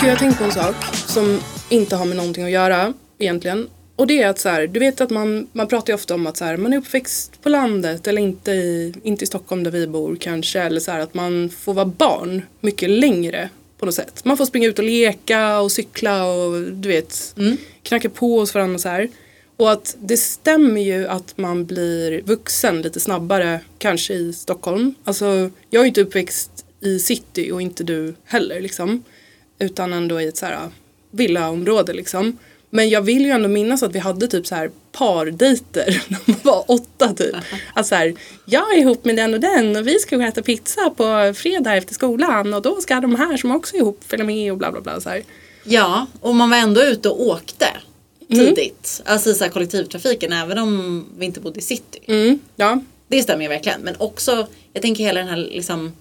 Gud, 0.00 0.08
jag 0.08 0.14
har 0.14 0.18
tänkt 0.18 0.38
på 0.38 0.44
en 0.44 0.52
sak 0.52 0.74
som 0.94 1.40
inte 1.68 1.96
har 1.96 2.04
med 2.06 2.16
någonting 2.16 2.44
att 2.44 2.50
göra 2.50 2.94
egentligen. 3.18 3.68
Och 3.96 4.06
det 4.06 4.22
är 4.22 4.28
att 4.28 4.38
så 4.38 4.48
här, 4.48 4.66
du 4.66 4.80
vet 4.80 5.00
att 5.00 5.10
man, 5.10 5.48
man 5.52 5.66
pratar 5.66 5.92
ju 5.92 5.94
ofta 5.94 6.14
om 6.14 6.26
att 6.26 6.36
så 6.36 6.44
här, 6.44 6.56
man 6.56 6.72
är 6.72 6.76
uppväxt 6.76 7.42
på 7.42 7.48
landet 7.48 8.06
eller 8.06 8.22
inte 8.22 8.50
i, 8.50 8.94
inte 9.02 9.24
i 9.24 9.26
Stockholm 9.26 9.64
där 9.64 9.70
vi 9.70 9.86
bor 9.86 10.16
kanske. 10.20 10.60
Eller 10.60 10.80
så 10.80 10.90
här, 10.90 11.00
att 11.00 11.14
man 11.14 11.50
får 11.50 11.74
vara 11.74 11.86
barn 11.86 12.42
mycket 12.60 12.90
längre 12.90 13.48
på 13.78 13.86
något 13.86 13.94
sätt. 13.94 14.24
Man 14.24 14.36
får 14.36 14.46
springa 14.46 14.68
ut 14.68 14.78
och 14.78 14.84
leka 14.84 15.60
och 15.60 15.72
cykla 15.72 16.24
och 16.24 16.60
du 16.60 16.88
vet 16.88 17.34
knacka 17.82 18.08
på 18.10 18.38
hos 18.38 18.54
varandra 18.54 18.78
så 18.78 18.88
här. 18.88 19.08
Och 19.56 19.70
att 19.70 19.96
det 20.00 20.16
stämmer 20.16 20.80
ju 20.80 21.08
att 21.08 21.38
man 21.38 21.66
blir 21.66 22.22
vuxen 22.22 22.82
lite 22.82 23.00
snabbare 23.00 23.60
kanske 23.78 24.14
i 24.14 24.32
Stockholm. 24.32 24.94
Alltså 25.04 25.50
jag 25.70 25.80
är 25.80 25.84
ju 25.84 25.88
inte 25.88 26.02
uppväxt 26.02 26.50
i 26.80 26.98
city 26.98 27.52
och 27.52 27.62
inte 27.62 27.84
du 27.84 28.14
heller 28.24 28.60
liksom. 28.60 29.02
Utan 29.60 29.92
ändå 29.92 30.20
i 30.20 30.28
ett 30.28 30.36
så 30.36 30.46
här 30.46 30.68
villaområde 31.10 31.92
liksom. 31.92 32.38
Men 32.70 32.88
jag 32.88 33.02
vill 33.02 33.24
ju 33.24 33.30
ändå 33.30 33.48
minnas 33.48 33.82
att 33.82 33.94
vi 33.94 33.98
hade 33.98 34.28
typ 34.28 34.46
så 34.46 34.54
här 34.54 34.70
pardejter 34.92 36.02
när 36.08 36.18
man 36.24 36.36
var 36.42 36.64
åtta 36.70 37.14
typ. 37.14 37.36
Att 37.74 37.86
så 37.86 37.94
här, 37.94 38.14
jag 38.44 38.74
är 38.74 38.78
ihop 38.78 39.04
med 39.04 39.16
den 39.16 39.34
och 39.34 39.40
den 39.40 39.76
och 39.76 39.86
vi 39.86 39.98
ska 39.98 40.16
gå 40.16 40.22
och 40.22 40.28
äta 40.28 40.42
pizza 40.42 40.90
på 40.90 41.34
fredag 41.36 41.76
efter 41.76 41.94
skolan 41.94 42.54
och 42.54 42.62
då 42.62 42.80
ska 42.80 43.00
de 43.00 43.14
här 43.14 43.36
som 43.36 43.50
också 43.50 43.76
är 43.76 43.80
ihop 43.80 44.04
följa 44.06 44.24
med 44.24 44.52
och 44.52 44.58
bla 44.58 44.72
bla 44.72 44.80
bla 44.80 45.00
så 45.00 45.08
här. 45.08 45.22
Ja, 45.64 46.06
och 46.20 46.34
man 46.34 46.50
var 46.50 46.56
ändå 46.56 46.82
ute 46.82 47.08
och 47.08 47.26
åkte 47.26 47.66
tidigt. 48.28 49.02
Alltså 49.04 49.30
i 49.30 49.34
så 49.34 49.44
här 49.44 49.50
kollektivtrafiken 49.50 50.32
även 50.32 50.58
om 50.58 51.06
vi 51.18 51.26
inte 51.26 51.40
bodde 51.40 51.58
i 51.58 51.62
city. 51.62 51.98
Mm, 52.06 52.38
ja, 52.56 52.80
Det 53.08 53.22
stämmer 53.22 53.42
ju 53.42 53.48
verkligen. 53.48 53.80
Men 53.80 53.94
också, 53.98 54.46
jag 54.72 54.82
tänker 54.82 55.04
hela 55.04 55.20
den 55.20 55.28
här 55.28 55.36
liksom 55.36 55.92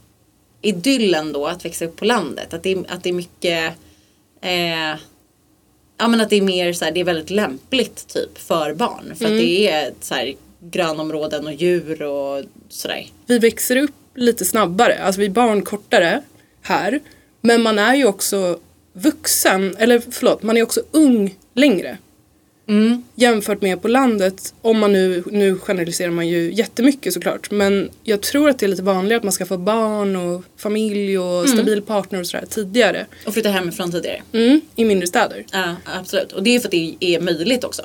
idyllen 0.62 1.34
då 1.34 1.48
att 1.48 1.66
växa 1.66 1.86
upp 1.86 1.96
på 1.96 2.06
landet. 2.06 2.54
Att 2.54 2.64
det, 2.64 2.72
är- 2.72 2.86
att 2.88 3.04
det 3.04 3.10
är 3.10 3.14
mycket 3.14 3.74
eh, 4.42 5.00
Ja 6.02 6.08
men 6.08 6.22
att 6.22 6.30
det 6.30 6.36
är 6.36 6.42
mer 6.42 6.74
så 6.74 6.86
här, 6.86 6.92
det 6.92 7.00
är 7.00 7.04
väldigt 7.04 7.30
lämpligt 7.30 8.08
typ 8.08 8.38
för 8.38 8.74
barn. 8.74 9.14
För 9.16 9.26
att 9.26 9.32
det 9.32 9.70
är 9.70 9.94
så 10.02 10.14
här 10.16 10.34
grönområden 10.60 11.48
och 11.48 11.54
djur 11.54 12.02
och 12.02 12.44
sådär. 12.70 13.08
vi 13.26 13.40
växer 13.40 13.76
upp 13.76 13.92
lite 14.16 14.46
snabbare. 14.46 15.04
Alltså 15.04 15.20
vi 15.22 15.26
är 15.26 15.30
barn 15.32 15.62
kortare 15.62 16.22
här. 16.62 17.00
Men 17.42 17.62
man 17.62 17.80
är 17.80 17.96
ju 17.96 18.06
också 18.06 18.60
vuxen, 18.94 19.76
eller 19.80 20.02
förlåt, 20.12 20.44
man 20.44 20.58
är 20.58 20.64
också 20.64 20.82
ung 20.92 21.36
längre. 21.54 21.98
Jämfört 23.16 23.62
med 23.62 23.82
på 23.82 23.88
landet, 23.88 24.54
om 24.62 24.80
man 24.80 24.94
nu, 24.94 25.24
nu 25.32 25.56
generaliserar 25.60 26.12
man 26.12 26.28
ju 26.28 26.54
jättemycket 26.54 27.14
såklart. 27.14 27.52
Men 27.52 27.90
jag 28.04 28.22
tror 28.22 28.50
att 28.50 28.60
det 28.60 28.66
är 28.66 28.68
lite 28.68 28.84
vanligare 28.84 29.18
att 29.18 29.24
man 29.24 29.32
ska 29.34 29.46
få 29.46 29.58
barn 29.58 30.16
och 30.16 30.44
familj 30.58 31.20
och 31.20 31.50
stabil 31.50 31.82
partner 31.82 32.20
och 32.20 32.28
sådär 32.28 32.46
tidigare. 32.50 33.06
Och 33.28 33.34
flytta 33.34 33.50
hemifrån 33.50 33.92
tidigare. 33.92 34.22
Mm, 34.34 34.62
I 34.76 34.86
mindre 34.86 35.08
städer. 35.08 35.46
Ja 35.52 35.76
absolut. 35.86 36.32
Och 36.32 36.44
det 36.44 36.56
är 36.56 36.60
för 36.60 36.68
att 36.68 36.72
det 36.72 36.96
är 37.00 37.20
möjligt 37.20 37.64
också. 37.64 37.82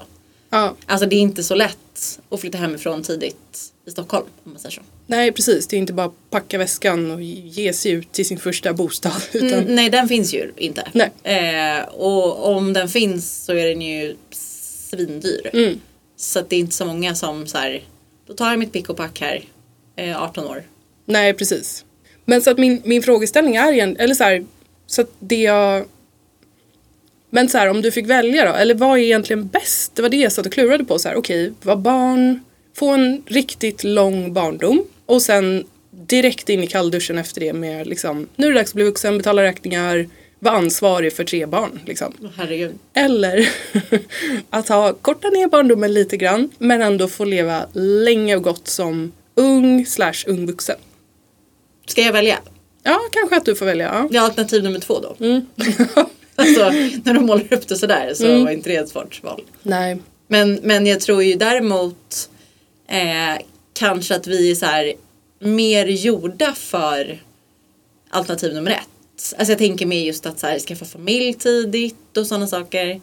Ja, 0.51 0.75
Alltså 0.87 1.07
det 1.07 1.17
är 1.17 1.21
inte 1.21 1.43
så 1.43 1.55
lätt 1.55 2.21
att 2.31 2.41
flytta 2.41 2.59
hemifrån 2.59 3.03
tidigt 3.03 3.71
i 3.87 3.91
Stockholm 3.91 4.27
om 4.45 4.51
man 4.53 4.61
säger 4.61 4.75
så. 4.75 4.81
nej 5.07 5.33
precis, 5.33 5.67
det 5.67 5.77
är 5.77 5.79
inte 5.79 5.93
bara 5.93 6.07
att 6.07 6.31
packa 6.31 6.59
väskan 6.59 7.11
och 7.11 7.23
ge 7.23 7.73
sig 7.73 7.93
ut 7.93 8.13
till 8.13 8.27
sin 8.27 8.39
första 8.39 8.73
bostad. 8.73 9.13
Utan, 9.33 9.49
Mm, 9.53 9.75
nej 9.75 9.91
den 9.91 10.09
finns 10.09 10.35
ju 10.35 10.53
inte. 10.57 10.89
Nej. 10.93 11.11
Eh, 11.23 11.85
och 11.89 12.57
om 12.57 12.73
den 12.73 12.89
finns 12.89 13.45
så 13.45 13.53
är 13.53 13.67
den 13.69 13.83
ju 13.83 14.17
svindyr. 14.97 15.51
Mm. 15.53 15.81
Så 16.17 16.41
det 16.49 16.57
är 16.57 16.61
inte 16.61 16.75
så 16.75 16.85
många 16.85 17.15
som 17.15 17.47
så 17.47 17.59
här, 17.59 17.83
då 18.27 18.35
tar 18.35 18.51
jag 18.51 18.59
mitt 18.59 18.73
pick 18.73 18.89
och 18.89 18.97
pack 18.97 19.21
här, 19.21 19.45
eh, 19.97 20.23
18 20.23 20.45
år. 20.45 20.63
Nej, 21.05 21.35
precis. 21.35 21.85
Men 22.25 22.43
så 22.43 22.51
att 22.51 22.59
min, 22.59 22.83
min 22.85 23.03
frågeställning 23.03 23.57
är 23.57 23.73
igen, 23.73 23.97
eller 23.99 24.15
så 24.15 24.25
här, 24.25 24.45
så 24.87 25.01
att 25.01 25.11
det 25.19 25.43
jag... 25.43 25.85
Men 27.31 27.49
så 27.49 27.59
här, 27.59 27.69
om 27.69 27.83
du 27.83 27.91
fick 27.91 28.07
välja 28.07 28.45
då, 28.45 28.53
eller 28.53 28.75
vad 28.75 28.99
är 28.99 29.03
egentligen 29.03 29.47
bäst? 29.47 29.95
Det 29.95 30.03
var 30.03 30.09
det 30.09 30.17
jag 30.17 30.33
satt 30.33 30.47
och 30.47 30.53
klurade 30.53 30.85
på. 30.85 30.99
Så 30.99 31.09
här, 31.09 31.17
okej, 31.17 31.53
vara 31.63 31.77
barn, 31.77 32.45
få 32.75 32.91
en 32.91 33.23
riktigt 33.27 33.85
lång 33.85 34.33
barndom 34.33 34.85
och 35.07 35.23
sen 35.23 35.65
direkt 35.91 36.49
in 36.49 36.63
i 36.63 36.67
kallduschen 36.67 37.19
efter 37.19 37.41
det 37.41 37.53
med 37.53 37.87
liksom, 37.87 38.29
nu 38.37 38.47
är 38.47 38.51
det 38.51 38.59
dags 38.59 38.71
att 38.71 38.75
bli 38.75 38.85
vuxen, 38.85 39.19
betala 39.19 39.43
räkningar, 39.43 40.09
vara 40.45 40.55
ansvarig 40.55 41.13
för 41.13 41.25
tre 41.25 41.47
barn. 41.47 41.81
Liksom. 41.87 42.15
Herregud. 42.37 42.79
Eller 42.95 43.49
att 44.51 44.69
ha 44.69 44.93
korta 44.93 45.29
ner 45.29 45.49
barndomen 45.49 45.95
lite 45.95 46.17
grann 46.17 46.51
men 46.59 46.83
ändå 46.83 47.09
få 47.09 47.25
leva 47.25 47.67
länge 47.73 48.37
och 48.37 48.43
gott 48.43 48.69
som 48.69 49.13
ung 49.35 49.87
slash 49.87 50.15
ung 50.27 50.47
vuxen. 50.47 50.77
Ska 51.87 52.03
jag 52.03 52.13
välja? 52.13 52.39
Ja, 52.83 53.01
kanske 53.13 53.37
att 53.37 53.45
du 53.45 53.55
får 53.55 53.67
välja. 53.67 53.87
Ja. 53.95 54.09
Det 54.11 54.17
är 54.17 54.23
alternativ 54.23 54.63
nummer 54.63 54.79
två 54.79 55.01
då. 55.01 55.25
Mm. 55.25 55.47
alltså 56.37 56.71
när 57.05 57.15
de 57.15 57.27
målar 57.27 57.53
upp 57.53 57.69
det 57.69 57.77
sådär 57.77 58.15
så 58.15 58.45
var 58.45 58.51
inte 58.51 58.71
det 58.71 58.77
ett 58.77 58.89
svårt 58.89 59.23
val. 59.23 59.43
Nej. 59.63 59.99
Men, 60.29 60.61
men 60.63 60.87
jag 60.87 61.01
tror 61.01 61.23
ju 61.23 61.35
däremot 61.35 62.31
eh, 62.89 63.43
kanske 63.73 64.17
att 64.17 64.27
vi 64.27 64.51
är 64.51 64.55
så 64.55 64.67
här 64.67 64.93
mer 65.39 65.87
gjorda 65.87 66.53
för 66.53 67.23
alternativ 68.11 68.55
nummer 68.55 68.71
ett. 68.71 68.89
Alltså 69.17 69.53
jag 69.53 69.59
tänker 69.59 69.87
mer 69.87 70.05
just 70.05 70.27
att 70.27 70.39
så 70.39 70.47
här, 70.47 70.59
skaffa 70.59 70.85
familj 70.85 71.35
tidigt 71.35 72.17
och 72.17 72.27
sådana 72.27 72.47
saker. 72.47 73.01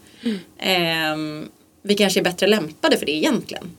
Ehm, 0.58 1.50
vi 1.82 1.96
kanske 1.96 2.20
är 2.20 2.24
bättre 2.24 2.48
lämpade 2.48 2.98
för 2.98 3.06
det 3.06 3.12
egentligen. 3.12 3.78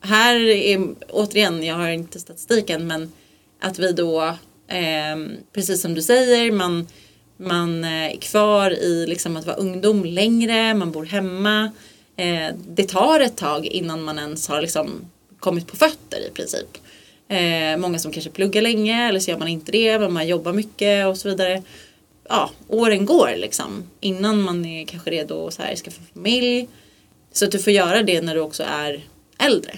Här 0.00 0.36
är, 0.36 0.94
återigen, 1.08 1.62
jag 1.64 1.74
har 1.74 1.88
inte 1.88 2.20
statistiken 2.20 2.86
men 2.86 3.12
att 3.60 3.78
vi 3.78 3.92
då, 3.92 4.22
eh, 4.68 5.16
precis 5.52 5.80
som 5.82 5.94
du 5.94 6.02
säger, 6.02 6.52
man, 6.52 6.86
man 7.36 7.84
eh, 7.84 7.90
är 7.90 8.16
kvar 8.16 8.70
i 8.70 9.06
liksom 9.06 9.36
att 9.36 9.46
vara 9.46 9.56
ungdom 9.56 10.04
längre, 10.04 10.74
man 10.74 10.92
bor 10.92 11.04
hemma. 11.04 11.72
Eh, 12.16 12.54
det 12.68 12.88
tar 12.88 13.20
ett 13.20 13.36
tag 13.36 13.66
innan 13.66 14.02
man 14.02 14.18
ens 14.18 14.48
har 14.48 14.62
liksom 14.62 15.10
kommit 15.38 15.66
på 15.66 15.76
fötter 15.76 16.28
i 16.28 16.30
princip. 16.30 16.78
Eh, 17.28 17.76
många 17.76 17.98
som 17.98 18.12
kanske 18.12 18.30
pluggar 18.30 18.62
länge 18.62 19.08
eller 19.08 19.20
så 19.20 19.30
gör 19.30 19.38
man 19.38 19.48
inte 19.48 19.72
det 19.72 19.98
men 19.98 20.12
man 20.12 20.28
jobbar 20.28 20.52
mycket 20.52 21.06
och 21.06 21.18
så 21.18 21.28
vidare. 21.28 21.62
Ja, 22.28 22.50
åren 22.68 23.06
går 23.06 23.32
liksom 23.36 23.82
innan 24.00 24.42
man 24.42 24.64
är 24.64 24.86
kanske 24.86 25.10
redo 25.10 25.46
att 25.46 25.54
skaffa 25.54 26.00
familj. 26.14 26.68
Så 27.32 27.44
att 27.44 27.52
du 27.52 27.58
får 27.58 27.72
göra 27.72 28.02
det 28.02 28.20
när 28.20 28.34
du 28.34 28.40
också 28.40 28.62
är 28.62 29.04
äldre. 29.38 29.72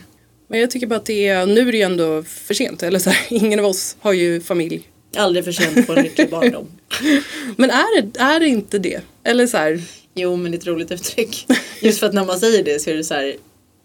Men 0.48 0.60
jag 0.60 0.70
tycker 0.70 0.86
bara 0.86 0.96
att 0.96 1.06
det 1.06 1.28
är, 1.28 1.46
nu 1.46 1.68
är 1.68 1.72
det 1.72 1.78
ju 1.78 1.84
ändå 1.84 2.22
för 2.22 2.54
sent. 2.54 2.82
Eller 2.82 2.98
så 2.98 3.10
här, 3.10 3.26
ingen 3.44 3.58
av 3.58 3.66
oss 3.66 3.96
har 4.00 4.12
ju 4.12 4.40
familj. 4.40 4.82
Aldrig 5.16 5.44
för 5.44 5.52
sent 5.52 5.86
på 5.86 5.92
en 5.92 6.02
lycklig 6.02 6.30
barndom. 6.30 6.68
Men 7.56 7.70
är 7.70 8.02
det, 8.02 8.20
är 8.20 8.40
det 8.40 8.48
inte 8.48 8.78
det? 8.78 9.00
Eller 9.24 9.46
så 9.46 9.56
här, 9.56 9.80
Jo 10.14 10.36
men 10.36 10.52
det 10.52 10.56
är 10.56 10.58
ett 10.58 10.66
roligt 10.66 10.90
uttryck. 10.90 11.46
Just 11.80 12.00
för 12.00 12.06
att 12.06 12.14
när 12.14 12.24
man 12.24 12.40
säger 12.40 12.64
det 12.64 12.78
så 12.78 12.90
är 12.90 12.94
det 12.94 13.04
så 13.04 13.14
här. 13.14 13.36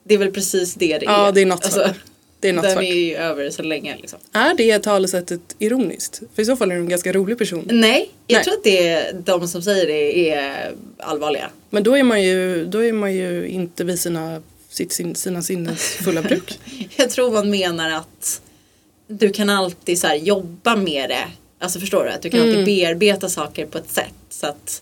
Det 0.04 0.14
är 0.14 0.18
väl 0.18 0.32
precis 0.32 0.74
det 0.74 0.98
det 0.98 1.06
är. 1.06 1.12
ja 1.12 1.32
det 1.32 1.42
är 1.42 1.46
nattsvart. 1.46 1.88
Alltså, 1.88 2.02
det 2.40 2.50
är 2.50 2.54
den 2.54 2.62
nattsvart. 2.64 2.84
är 2.84 2.94
ju 2.94 3.16
över 3.16 3.50
så 3.50 3.64
länge 3.64 3.98
liksom. 4.02 4.20
Är 4.32 4.54
det 4.54 4.80
talesättet 4.80 5.56
ironiskt? 5.60 6.22
För 6.36 6.42
i 6.42 6.46
så 6.46 6.56
fall 6.56 6.72
är 6.72 6.76
du 6.76 6.82
en 6.82 6.90
ganska 6.90 7.14
rolig 7.14 7.38
person. 7.38 7.68
Nej, 7.72 8.10
jag 8.28 8.38
Nej. 8.38 8.44
tror 8.44 8.54
att 8.54 8.64
det 8.64 8.88
är 8.88 9.14
de 9.14 9.48
som 9.48 9.62
säger 9.62 9.88
det 9.88 10.30
är 10.30 10.74
allvarliga. 10.98 11.50
Men 11.70 11.84
då 11.84 11.98
är 11.98 12.04
man 12.04 12.24
ju, 12.24 12.66
då 12.66 12.84
är 12.84 12.94
man 12.94 13.14
ju 13.14 13.48
inte 13.48 13.84
vid 13.84 14.00
sina, 14.00 14.42
sitt, 14.70 14.92
sin, 14.92 15.16
sina 15.16 15.42
sinnens 15.42 15.82
fulla 15.84 16.22
bruk. 16.30 16.60
Jag 16.96 17.10
tror 17.10 17.32
man 17.32 17.50
menar 17.50 17.92
att 17.92 18.42
du 19.08 19.30
kan 19.30 19.50
alltid 19.50 20.00
så 20.00 20.08
jobba 20.22 20.76
med 20.76 21.10
det. 21.10 21.28
Alltså 21.60 21.80
förstår 21.80 22.04
du? 22.04 22.10
Att 22.10 22.22
du 22.22 22.30
kan 22.30 22.40
Mm. 22.40 22.50
alltid 22.50 22.66
bearbeta 22.66 23.30
saker 23.30 23.66
på 23.66 23.78
ett 23.78 23.90
sätt 23.92 24.14
så 24.30 24.48
att 24.48 24.82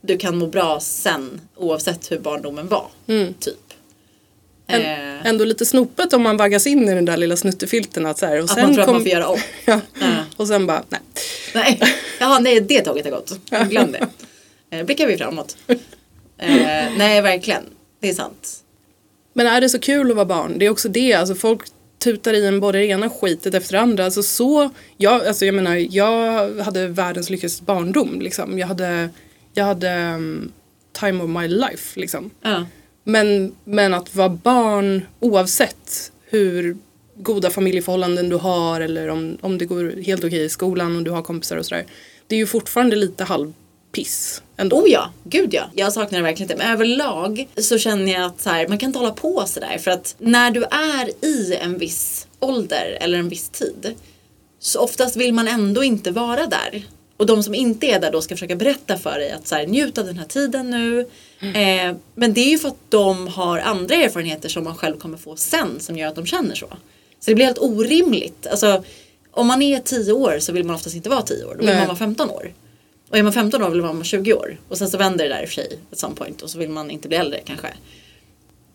du 0.00 0.18
kan 0.18 0.38
må 0.38 0.46
bra 0.46 0.80
sen 0.80 1.40
oavsett 1.56 2.12
hur 2.12 2.18
barndomen 2.18 2.68
var. 2.68 2.86
Typ. 3.40 3.54
En, 4.70 5.10
Eh, 5.20 5.26
ändå 5.26 5.44
lite 5.44 5.66
snopet 5.66 6.12
om 6.12 6.22
man 6.22 6.36
vaggas 6.36 6.66
in 6.66 6.88
i 6.88 6.94
den 6.94 7.04
där 7.04 7.16
lilla 7.16 7.36
snuttefilten. 7.36 8.06
Att 8.06 8.18
så 8.18 8.26
här, 8.26 8.38
och 8.38 8.44
att 8.44 8.50
sen 8.50 8.62
man 8.62 8.72
tror 8.74 8.80
att 8.80 8.86
kom, 8.86 8.94
man 8.94 9.02
får 9.02 9.10
göra 9.10 9.28
om. 9.28 9.38
ja. 9.64 9.80
Och 10.36 10.48
sen 10.48 10.66
bara, 10.66 10.84
nej. 10.88 11.00
Nej, 11.54 11.80
Jaha, 12.20 12.38
nej 12.38 12.60
det 12.60 12.80
tåget 12.80 13.04
har 13.04 13.12
gått. 13.12 13.50
Glöm 13.70 13.92
det. 13.92 14.08
Eh, 14.70 14.84
blickar 14.84 15.06
vi 15.06 15.16
framåt. 15.16 15.56
Eh, 16.38 16.48
nej, 16.98 17.20
verkligen. 17.22 17.62
Det 18.00 18.08
är 18.08 18.14
sant. 18.14 18.56
Men 19.32 19.46
är 19.46 19.60
det 19.60 19.68
så 19.68 19.78
kul 19.78 20.10
att 20.10 20.16
vara 20.16 20.26
barn? 20.26 20.58
Det 20.58 20.66
är 20.66 20.70
också 20.70 20.88
det, 20.88 21.12
alltså 21.14 21.34
folk 21.34 21.60
tutar 21.98 22.34
i 22.34 22.46
en 22.46 22.60
både 22.60 22.78
det 22.78 22.86
ena 22.86 23.10
skitet 23.10 23.54
efter 23.54 23.72
det 23.72 23.80
andra. 23.80 24.04
Alltså 24.04 24.22
så, 24.22 24.70
jag, 24.96 25.26
alltså 25.26 25.46
jag 25.46 25.54
menar, 25.54 25.76
jag 25.90 26.50
hade 26.60 26.86
världens 26.86 27.30
lyckligaste 27.30 27.62
barndom 27.62 28.20
liksom. 28.20 28.58
Jag 28.58 28.66
hade, 28.66 29.08
jag 29.54 29.64
hade 29.64 30.14
um, 30.14 30.52
time 30.92 31.24
of 31.24 31.30
my 31.30 31.48
life 31.48 32.00
liksom. 32.00 32.30
Ja. 32.42 32.66
Men, 33.04 33.54
men 33.64 33.94
att 33.94 34.14
vara 34.14 34.28
barn 34.28 35.02
oavsett 35.20 36.12
hur 36.24 36.76
goda 37.16 37.50
familjeförhållanden 37.50 38.28
du 38.28 38.36
har 38.36 38.80
eller 38.80 39.08
om, 39.08 39.38
om 39.40 39.58
det 39.58 39.64
går 39.64 40.02
helt 40.02 40.24
okej 40.24 40.44
i 40.44 40.48
skolan 40.48 40.96
och 40.96 41.02
du 41.02 41.10
har 41.10 41.22
kompisar 41.22 41.56
och 41.56 41.66
sådär. 41.66 41.86
Det 42.26 42.34
är 42.34 42.38
ju 42.38 42.46
fortfarande 42.46 42.96
lite 42.96 43.24
halvpiss 43.24 44.42
ändå. 44.56 44.76
Oh 44.76 44.90
ja, 44.90 45.12
gud 45.24 45.54
ja. 45.54 45.62
Jag 45.74 45.92
saknar 45.92 46.18
det 46.18 46.22
verkligen 46.22 46.50
inte. 46.50 46.64
Men 46.64 46.72
överlag 46.72 47.48
så 47.56 47.78
känner 47.78 48.12
jag 48.12 48.22
att 48.22 48.40
så 48.40 48.50
här, 48.50 48.68
man 48.68 48.78
kan 48.78 48.88
inte 48.88 48.98
hålla 48.98 49.12
på 49.12 49.44
sådär. 49.46 49.78
För 49.78 49.90
att 49.90 50.14
när 50.18 50.50
du 50.50 50.64
är 50.64 51.24
i 51.24 51.54
en 51.54 51.78
viss 51.78 52.26
ålder 52.40 52.98
eller 53.00 53.18
en 53.18 53.28
viss 53.28 53.48
tid 53.48 53.94
så 54.58 54.80
oftast 54.80 55.16
vill 55.16 55.34
man 55.34 55.48
ändå 55.48 55.84
inte 55.84 56.10
vara 56.10 56.46
där. 56.46 56.86
Och 57.16 57.26
de 57.26 57.42
som 57.42 57.54
inte 57.54 57.86
är 57.86 58.00
där 58.00 58.12
då 58.12 58.20
ska 58.20 58.34
försöka 58.34 58.56
berätta 58.56 58.98
för 58.98 59.18
dig 59.18 59.30
att 59.30 59.46
så 59.46 59.54
här, 59.54 59.66
njut 59.66 59.98
av 59.98 60.06
den 60.06 60.18
här 60.18 60.26
tiden 60.26 60.70
nu. 60.70 61.06
Eh, 61.40 61.96
men 62.14 62.34
det 62.34 62.40
är 62.40 62.50
ju 62.50 62.58
för 62.58 62.68
att 62.68 62.76
de 62.88 63.28
har 63.28 63.58
andra 63.58 63.94
erfarenheter 63.94 64.48
som 64.48 64.64
man 64.64 64.76
själv 64.76 64.98
kommer 64.98 65.18
få 65.18 65.36
sen 65.36 65.80
som 65.80 65.96
gör 65.96 66.08
att 66.08 66.14
de 66.14 66.26
känner 66.26 66.54
så. 66.54 66.66
Så 67.20 67.30
det 67.30 67.34
blir 67.34 67.44
helt 67.44 67.58
orimligt. 67.58 68.46
Alltså, 68.46 68.84
om 69.30 69.46
man 69.46 69.62
är 69.62 69.78
10 69.78 70.12
år 70.12 70.38
så 70.38 70.52
vill 70.52 70.64
man 70.64 70.76
oftast 70.76 70.96
inte 70.96 71.08
vara 71.08 71.22
10 71.22 71.44
år. 71.44 71.50
Då 71.50 71.56
vill 71.56 71.66
Nej. 71.66 71.76
man 71.78 71.86
vara 71.86 71.96
15 71.96 72.30
år. 72.30 72.52
Och 73.10 73.18
är 73.18 73.22
man 73.22 73.32
15 73.32 73.62
år 73.62 73.70
vill 73.70 73.82
man 73.82 73.96
vara 73.96 74.04
20 74.04 74.32
år. 74.34 74.58
Och 74.68 74.78
sen 74.78 74.88
så 74.90 74.98
vänder 74.98 75.28
det 75.28 75.34
där 75.34 75.42
i 75.42 75.44
och 75.44 75.48
för 75.48 75.54
sig 75.54 75.78
at 75.92 75.98
some 75.98 76.14
point. 76.14 76.42
Och 76.42 76.50
så 76.50 76.58
vill 76.58 76.70
man 76.70 76.90
inte 76.90 77.08
bli 77.08 77.16
äldre 77.16 77.40
kanske. 77.44 77.68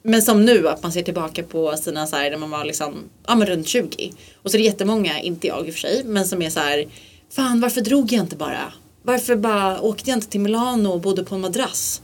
Men 0.02 0.22
som 0.22 0.46
nu 0.46 0.68
att 0.68 0.84
man 0.84 0.92
ser 0.92 1.04
tillbaka 1.04 1.44
på 1.44 1.78
sina 1.78 2.08
så 2.08 2.16
här 2.16 2.32
när 2.32 2.38
man 2.38 2.50
var 2.50 2.66
liksom, 2.66 2.96
ja 3.28 3.36
men 3.36 3.48
runt 3.48 3.68
20. 3.68 4.14
Och 4.42 4.52
så 4.52 4.58
är 4.58 4.60
det 4.60 4.66
jättemånga, 4.66 5.20
inte 5.20 5.48
jag 5.48 5.68
i 5.68 5.70
och 5.70 5.74
för 5.74 5.80
sig, 5.80 6.04
men 6.06 6.26
som 6.26 6.42
är 6.42 6.50
så 6.50 6.60
här, 6.60 6.86
fan 7.30 7.62
varför 7.62 7.82
drog 7.82 8.12
jag 8.12 8.24
inte 8.24 8.36
bara? 8.36 8.74
Varför 9.02 9.36
bara 9.36 9.82
åkte 9.82 10.10
jag 10.10 10.18
inte 10.18 10.28
till 10.28 10.40
Milano 10.40 10.90
och 10.90 11.02
bodde 11.02 11.24
på 11.24 11.36
en 11.36 11.42
madrass? 11.42 12.02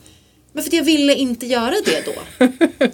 Men 0.53 0.63
för 0.63 0.70
att 0.70 0.74
jag 0.74 0.84
ville 0.84 1.15
inte 1.15 1.46
göra 1.46 1.75
det 1.86 2.03
då. 2.05 2.46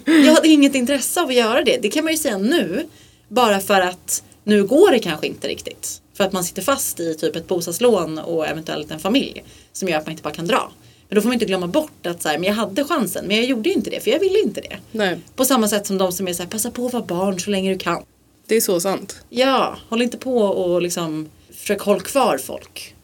Jag 0.12 0.34
hade 0.34 0.48
inget 0.48 0.74
intresse 0.74 1.20
av 1.22 1.28
att 1.28 1.34
göra 1.34 1.62
det. 1.64 1.78
Det 1.82 1.88
kan 1.88 2.04
man 2.04 2.12
ju 2.12 2.18
säga 2.18 2.38
nu. 2.38 2.86
Bara 3.28 3.60
för 3.60 3.80
att 3.80 4.22
nu 4.44 4.64
går 4.64 4.90
det 4.90 4.98
kanske 4.98 5.26
inte 5.26 5.48
riktigt. 5.48 6.02
För 6.14 6.24
att 6.24 6.32
man 6.32 6.44
sitter 6.44 6.62
fast 6.62 7.00
i 7.00 7.14
typ 7.14 7.36
ett 7.36 7.48
bostadslån 7.48 8.18
och 8.18 8.46
eventuellt 8.46 8.90
en 8.90 8.98
familj. 8.98 9.44
Som 9.72 9.88
gör 9.88 9.98
att 9.98 10.06
man 10.06 10.10
inte 10.10 10.22
bara 10.22 10.34
kan 10.34 10.46
dra. 10.46 10.72
Men 11.08 11.14
då 11.16 11.20
får 11.22 11.28
man 11.28 11.34
inte 11.34 11.44
glömma 11.46 11.66
bort 11.66 12.06
att 12.06 12.22
så 12.22 12.28
här, 12.28 12.38
men 12.38 12.46
jag 12.48 12.54
hade 12.54 12.84
chansen 12.84 13.24
men 13.26 13.36
jag 13.36 13.44
gjorde 13.46 13.70
inte 13.70 13.90
det 13.90 14.00
för 14.00 14.10
jag 14.10 14.18
ville 14.18 14.38
inte 14.40 14.60
det. 14.60 14.76
Nej, 14.92 15.18
På 15.36 15.44
samma 15.44 15.68
sätt 15.68 15.86
som 15.86 15.98
de 15.98 16.12
som 16.12 16.28
är 16.28 16.32
så 16.32 16.42
här, 16.42 16.50
passa 16.50 16.70
på 16.70 16.86
att 16.86 16.92
vara 16.92 17.02
barn 17.04 17.40
så 17.40 17.50
länge 17.50 17.72
du 17.72 17.78
kan. 17.78 18.02
det 18.46 18.56
är 18.56 18.60
så 18.60 18.80
sant. 18.80 19.20
Ja, 19.28 19.78
håll 19.88 20.02
inte 20.02 20.16
på 20.18 20.38
och 20.38 20.82
liksom 20.82 21.28
försök 21.54 21.80
hålla 21.80 22.00
kvar 22.00 22.38
folk 22.38 22.94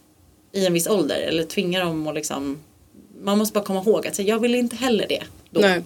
i 0.52 0.66
en 0.66 0.72
viss 0.72 0.86
ålder 0.86 1.16
eller 1.16 1.44
tvinga 1.44 1.84
dem 1.84 2.06
att 2.06 2.14
liksom 2.14 2.58
man 3.24 3.38
måste 3.38 3.54
bara 3.54 3.64
komma 3.64 3.80
ihåg 3.80 4.06
att 4.06 4.14
så 4.16 4.22
här, 4.22 4.28
jag 4.28 4.38
vill 4.38 4.54
inte 4.54 4.76
heller 4.76 5.06
det. 5.08 5.22
Då. 5.50 5.60
Nej. 5.60 5.82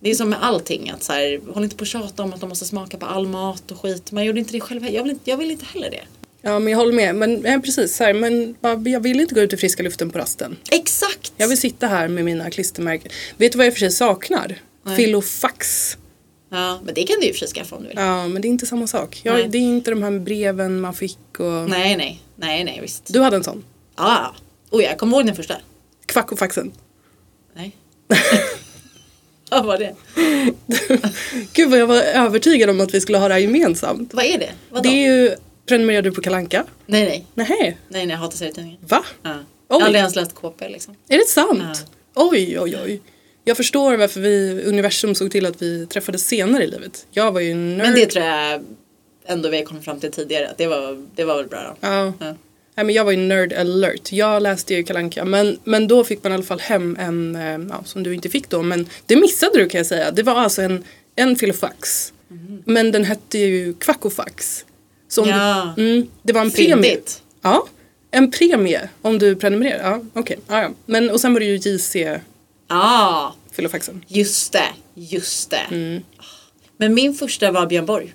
Det 0.00 0.10
är 0.10 0.14
som 0.14 0.30
med 0.30 0.44
allting 0.44 0.90
att 0.90 1.02
så 1.02 1.12
här, 1.12 1.40
håll 1.52 1.64
inte 1.64 1.76
på 1.76 1.80
och 1.80 1.86
tjata 1.86 2.22
om 2.22 2.32
att 2.32 2.40
de 2.40 2.48
måste 2.48 2.64
smaka 2.64 2.96
på 2.96 3.06
all 3.06 3.26
mat 3.26 3.70
och 3.70 3.80
skit. 3.80 4.12
Man 4.12 4.24
gjorde 4.24 4.38
inte 4.38 4.52
det 4.52 4.60
själv. 4.60 4.86
Jag 4.90 5.02
vill 5.02 5.12
inte, 5.12 5.30
jag 5.30 5.36
vill 5.36 5.50
inte 5.50 5.64
heller 5.64 5.90
det. 5.90 6.02
Ja 6.42 6.58
men 6.58 6.70
jag 6.70 6.78
håller 6.78 6.92
med. 6.92 7.14
Men 7.14 7.42
ja, 7.44 7.60
precis 7.64 7.96
så 7.96 8.04
här, 8.04 8.14
men 8.14 8.56
jag 8.92 9.00
vill 9.00 9.20
inte 9.20 9.34
gå 9.34 9.40
ut 9.40 9.52
i 9.52 9.56
friska 9.56 9.82
luften 9.82 10.10
på 10.10 10.18
rasten. 10.18 10.56
Exakt! 10.70 11.32
Jag 11.36 11.48
vill 11.48 11.58
sitta 11.58 11.86
här 11.86 12.08
med 12.08 12.24
mina 12.24 12.50
klistermärken. 12.50 13.12
Vet 13.36 13.52
du 13.52 13.58
vad 13.58 13.66
jag 13.66 13.70
och 13.70 13.74
för 13.74 13.80
sig 13.80 13.90
saknar? 13.90 14.58
Nej. 14.82 14.96
Filofax. 14.96 15.96
Ja, 16.50 16.80
men 16.84 16.94
det 16.94 17.02
kan 17.02 17.16
du 17.20 17.26
ju 17.26 17.30
och 17.30 17.36
för 17.36 17.46
sig 17.46 17.54
skaffa 17.54 17.76
om 17.76 17.82
du 17.82 17.88
vill. 17.88 17.98
Ja 17.98 18.28
men 18.28 18.42
det 18.42 18.48
är 18.48 18.50
inte 18.50 18.66
samma 18.66 18.86
sak. 18.86 19.20
Jag, 19.22 19.50
det 19.50 19.58
är 19.58 19.62
inte 19.62 19.90
de 19.90 20.02
här 20.02 20.18
breven 20.18 20.80
man 20.80 20.94
fick 20.94 21.40
och... 21.40 21.70
Nej, 21.70 21.96
nej, 21.96 22.22
nej, 22.36 22.64
nej, 22.64 22.78
visst. 22.82 23.12
Du 23.12 23.20
hade 23.20 23.36
en 23.36 23.44
sån? 23.44 23.64
Ja, 23.96 24.34
oh, 24.70 24.82
jag 24.82 24.98
kommer 24.98 25.16
ihåg 25.16 25.26
den 25.26 25.36
första. 25.36 25.54
Kvackofaxen. 26.06 26.72
Vad 29.50 29.64
var 29.64 29.78
det? 29.78 29.94
Gud 31.52 31.70
vad 31.70 31.78
jag 31.78 31.86
var 31.86 31.96
övertygad 31.96 32.70
om 32.70 32.80
att 32.80 32.94
vi 32.94 33.00
skulle 33.00 33.18
ha 33.18 33.28
det 33.28 33.34
här 33.34 33.40
gemensamt. 33.40 34.14
Vad 34.14 34.24
är 34.24 34.38
det? 34.38 34.50
Vadå? 34.70 34.82
Det 34.82 34.88
är 34.88 35.12
ju, 35.12 35.36
prenumererar 35.66 36.02
du 36.02 36.12
på 36.12 36.20
Kalanka? 36.20 36.64
Nej, 36.86 37.04
nej. 37.04 37.26
Nej. 37.34 37.48
Nej, 37.58 37.76
nej, 37.88 38.08
jag 38.08 38.16
hatar 38.16 38.36
serietidningar. 38.36 38.78
Va? 38.80 39.04
Ja. 39.22 39.38
Jag 39.68 39.76
har 39.76 39.86
aldrig 39.86 39.98
ens 40.00 40.16
läst 40.16 40.34
KP 40.34 40.68
liksom. 40.68 40.94
Är 41.08 41.18
det 41.18 41.28
sant? 41.28 41.86
Oj, 42.14 42.60
oj, 42.60 42.76
oj. 42.84 43.00
Jag 43.44 43.56
förstår 43.56 43.96
varför 43.96 44.20
vi, 44.20 44.62
universum 44.66 45.14
såg 45.14 45.30
till 45.30 45.46
att 45.46 45.62
vi 45.62 45.86
träffades 45.86 46.26
senare 46.26 46.64
i 46.64 46.66
livet. 46.66 47.06
Jag 47.10 47.32
var 47.32 47.40
ju 47.40 47.54
nörd. 47.54 47.86
Men 47.86 47.94
det 47.94 48.06
tror 48.06 48.24
jag 48.24 48.64
ändå 49.26 49.48
vi 49.48 49.64
kommit 49.64 49.84
fram 49.84 50.00
till 50.00 50.12
tidigare. 50.12 50.48
Att 50.48 50.58
det 50.58 50.66
var, 50.66 51.06
det 51.14 51.24
var 51.24 51.36
väl 51.36 51.46
bra 51.46 51.62
då. 51.62 51.88
Ja. 51.88 52.12
Ja. 52.20 52.34
Nej, 52.74 52.86
men 52.86 52.94
jag 52.94 53.04
var 53.04 53.12
ju 53.12 53.18
nerd 53.18 53.52
alert. 53.52 54.12
Jag 54.12 54.42
läste 54.42 54.74
ju 54.74 54.82
Kalanka 54.84 55.24
men, 55.24 55.58
men 55.64 55.88
då 55.88 56.04
fick 56.04 56.22
man 56.22 56.32
i 56.32 56.34
alla 56.34 56.44
fall 56.44 56.60
hem 56.60 56.96
en, 57.00 57.36
eh, 57.36 57.66
ja, 57.76 57.82
som 57.84 58.02
du 58.02 58.14
inte 58.14 58.28
fick 58.28 58.48
då, 58.48 58.62
men 58.62 58.86
det 59.06 59.16
missade 59.16 59.58
du 59.58 59.68
kan 59.68 59.78
jag 59.78 59.86
säga. 59.86 60.10
Det 60.10 60.22
var 60.22 60.34
alltså 60.34 60.62
en, 60.62 60.84
en 61.16 61.36
filofax. 61.36 62.12
Men 62.64 62.92
den 62.92 63.04
hette 63.04 63.38
ju 63.38 63.74
Kvackofax. 63.74 64.64
Så 65.08 65.24
Ja. 65.26 65.72
du, 65.76 65.82
mm, 65.94 66.08
det 66.22 66.32
var 66.32 66.40
en 66.40 66.50
premie. 66.50 67.00
Ja, 67.42 67.66
en 68.10 68.30
premie 68.30 68.88
om 69.02 69.18
du 69.18 69.36
prenumererar. 69.36 69.90
Ja, 69.90 70.00
okej. 70.14 70.38
Ja, 70.48 70.62
ja. 70.62 70.70
Men 70.86 71.10
och 71.10 71.20
sen 71.20 71.32
var 71.32 71.40
det 71.40 71.46
ju 71.46 71.56
JC 71.56 71.96
Ja, 72.68 73.34
filofaxen. 73.52 74.04
just 74.08 74.52
det. 74.52 74.64
Just 74.94 75.50
det. 75.50 75.66
Mm. 75.70 76.02
Men 76.76 76.94
min 76.94 77.14
första 77.14 77.50
var 77.52 77.66
Björn 77.66 77.86
Borg. 77.86 78.14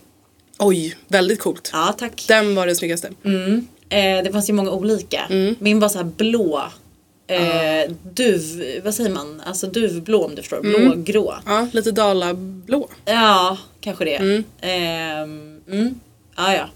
Oj, 0.59 0.95
väldigt 1.07 1.39
coolt. 1.39 1.69
Ja, 1.73 1.95
tack. 1.97 2.25
Den 2.27 2.55
var 2.55 2.67
den 2.67 2.75
snyggaste. 2.75 3.09
Mm. 3.25 3.67
Eh, 3.89 4.23
det 4.23 4.29
fanns 4.31 4.49
ju 4.49 4.53
många 4.53 4.71
olika. 4.71 5.21
Min 5.59 5.79
var 5.79 5.89
så 5.89 5.97
här 5.97 6.05
blå. 6.05 6.63
Eh, 7.27 7.91
duv, 8.13 8.41
vad 8.83 8.93
säger 8.95 9.09
man? 9.09 9.41
Alltså 9.45 9.67
duvblå 9.67 10.25
om 10.25 10.35
du 10.35 10.41
förstår. 10.41 10.61
Blågrå. 10.61 11.35
Ja, 11.45 11.67
lite 11.73 11.91
dalablå. 11.91 12.89
Ja, 13.05 13.57
kanske 13.81 14.05
det. 14.05 14.15
Mm. 14.15 14.43
Ehm, 14.61 15.61
Mm. 15.71 15.99
Ja, 16.37 16.53
ja. 16.55 16.69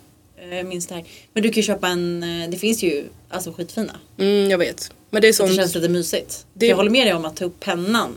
Jag 0.56 0.66
minns 0.66 0.88
det 0.88 0.96
här. 0.96 1.04
Men 1.34 1.44
du 1.44 1.50
kan 1.50 1.56
ju 1.56 1.64
köpa 1.64 1.88
en, 1.88 2.24
eh, 2.24 2.50
det 2.50 2.58
finns 2.58 2.84
ju 2.84 3.04
alltså 3.30 3.52
skitfina. 3.54 3.94
Mm, 4.18 4.50
jag 4.52 4.58
vet. 4.58 4.92
Men 5.10 5.22
det 5.22 5.28
är 5.28 5.34
Så 5.34 5.44
det 5.44 5.48
sånt. 5.50 5.60
känns 5.62 5.76
lite 5.76 5.90
mysigt. 5.90 6.46
Det- 6.54 6.68
Jag 6.68 6.76
håller 6.76 6.92
med 6.92 7.08
dig 7.08 7.14
om 7.14 7.26
att 7.26 7.36
ta 7.38 7.46
upp 7.46 7.60
pennan 7.60 8.16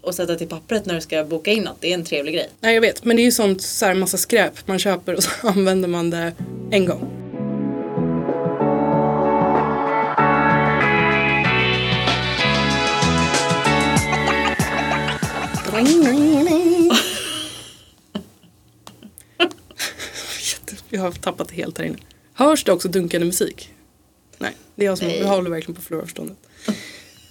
och 0.00 0.14
sätta 0.14 0.36
till 0.36 0.48
pappret 0.48 0.86
när 0.86 0.94
du 0.94 1.00
ska 1.00 1.24
boka 1.24 1.52
in 1.52 1.62
något. 1.62 1.76
Det 1.80 1.90
är 1.90 1.94
en 1.94 2.04
trevlig 2.04 2.34
grej. 2.34 2.48
Nej 2.60 2.74
jag 2.74 2.80
vet. 2.80 3.04
Men 3.04 3.16
det 3.16 3.22
är 3.22 3.24
ju 3.24 3.32
sånt 3.32 3.62
så 3.62 3.86
här 3.86 3.94
massa 3.94 4.16
skräp 4.16 4.66
man 4.68 4.78
köper 4.78 5.14
och 5.14 5.22
så 5.22 5.30
använder 5.48 5.88
man 5.88 6.10
det 6.10 6.32
en 6.70 6.86
gång. 6.86 7.23
Jag 20.90 21.00
har 21.00 21.12
tappat 21.12 21.48
det 21.48 21.54
helt 21.54 21.78
här 21.78 21.84
inne. 21.84 21.98
Hörs 22.34 22.64
det 22.64 22.72
också 22.72 22.88
dunkande 22.88 23.26
musik? 23.26 23.70
Nej, 24.38 24.56
det 24.74 24.84
är 24.84 24.86
jag 24.86 24.98
som 24.98 25.06
Nej. 25.06 25.18
jag 25.18 25.28
håller 25.28 25.50
verkligen 25.50 25.74
på 25.74 25.82
förloravståndet. 25.82 26.36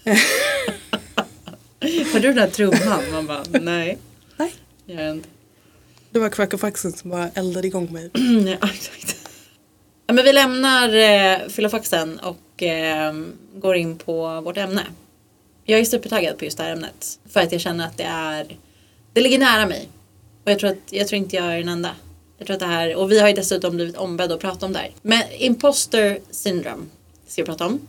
Har 2.14 2.20
du 2.20 2.28
den 2.28 2.38
här 2.38 2.50
trumman? 2.50 3.12
Man 3.12 3.26
bara, 3.28 3.44
nej. 3.52 3.98
Nej. 4.38 4.54
Gör 4.86 5.02
jag 5.02 5.12
inte. 5.12 5.30
Det 6.12 6.20
var 6.20 6.30
Quackofaxen 6.30 6.94
som 6.94 7.10
bara 7.10 7.30
eldade 7.30 7.68
igång 7.68 7.94
mig. 7.94 8.10
ja, 8.62 8.70
exakt. 8.74 9.18
Ja, 10.08 10.14
men 10.14 10.26
vi 10.26 10.34
lämnar 10.34 10.96
eh, 10.96 11.48
filofaxen 11.50 12.20
och 12.20 12.64
eh, 12.64 13.14
går 13.56 13.76
in 13.76 13.98
på 13.98 14.42
vårt 14.42 14.58
ämne. 14.58 14.84
Jag 15.66 15.80
är 15.80 15.86
supertaggad 15.86 16.38
på 16.38 16.46
just 16.46 16.58
det 16.58 16.64
här 16.64 16.72
ämnet. 16.72 17.20
För 17.30 17.40
att 17.40 17.52
jag 17.52 17.62
känner 17.62 17.86
att 17.86 17.98
det 17.98 18.04
är, 18.04 18.58
det 19.14 19.22
ligger 19.22 19.40
nära 19.40 19.66
mig. 19.66 19.90
Och 20.46 20.52
jag 20.52 20.60
tror, 20.60 20.70
att, 20.70 20.78
jag 20.90 21.08
tror 21.08 21.18
inte 21.18 21.36
jag 21.36 21.46
är 21.46 21.58
den 21.58 21.70
enda. 21.70 21.96
Jag 22.38 22.48
tror 22.48 22.54
att 22.54 22.60
det 22.60 22.66
här, 22.66 22.96
och 22.96 23.12
vi 23.12 23.20
har 23.20 23.28
ju 23.28 23.34
dessutom 23.34 23.76
blivit 23.76 23.98
ombedda 23.98 24.36
att 24.36 24.42
prata 24.42 24.66
om 24.66 24.74
det 24.74 24.80
här. 24.80 24.92
Men 25.02 25.24
imposter 25.38 26.20
syndrome 26.32 26.86
ska 27.28 27.42
vi 27.42 27.46
prata 27.46 27.66
om. 27.66 27.80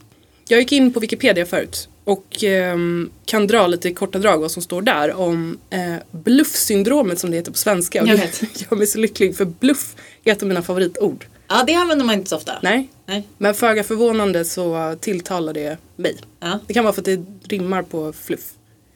Jag 0.48 0.60
gick 0.60 0.72
in 0.72 0.92
på 0.92 1.00
Wikipedia 1.00 1.46
förut 1.46 1.88
och 2.04 2.44
ehm, 2.44 3.10
kan 3.24 3.46
dra 3.46 3.66
lite 3.66 3.92
korta 3.92 4.18
drag 4.18 4.38
vad 4.38 4.50
som 4.50 4.62
står 4.62 4.82
där 4.82 5.14
om 5.14 5.58
eh, 5.70 5.94
bluffsyndromet 6.10 7.18
som 7.18 7.30
det 7.30 7.36
heter 7.36 7.52
på 7.52 7.58
svenska. 7.58 8.02
Och 8.02 8.08
Jag 8.08 8.18
det 8.18 8.42
vet. 8.42 8.60
gör 8.70 8.76
mig 8.76 8.86
så 8.86 8.98
lycklig 8.98 9.36
för 9.36 9.44
bluff 9.44 9.94
är 10.24 10.32
ett 10.32 10.42
av 10.42 10.48
mina 10.48 10.62
favoritord. 10.62 11.26
Ja, 11.54 11.64
det 11.66 11.74
använder 11.74 12.04
man 12.04 12.14
inte 12.14 12.30
så 12.30 12.36
ofta. 12.36 12.52
Nej, 12.62 12.88
Nej. 13.06 13.28
men 13.38 13.54
föga 13.54 13.84
förvånande 13.84 14.44
så 14.44 14.96
tilltalar 15.00 15.52
det 15.52 15.78
mig. 15.96 16.16
Ja. 16.40 16.58
Det 16.66 16.74
kan 16.74 16.84
vara 16.84 16.94
för 16.94 17.00
att 17.00 17.04
det 17.04 17.24
rimmar 17.48 17.82
på 17.82 18.12
fluff. 18.12 18.52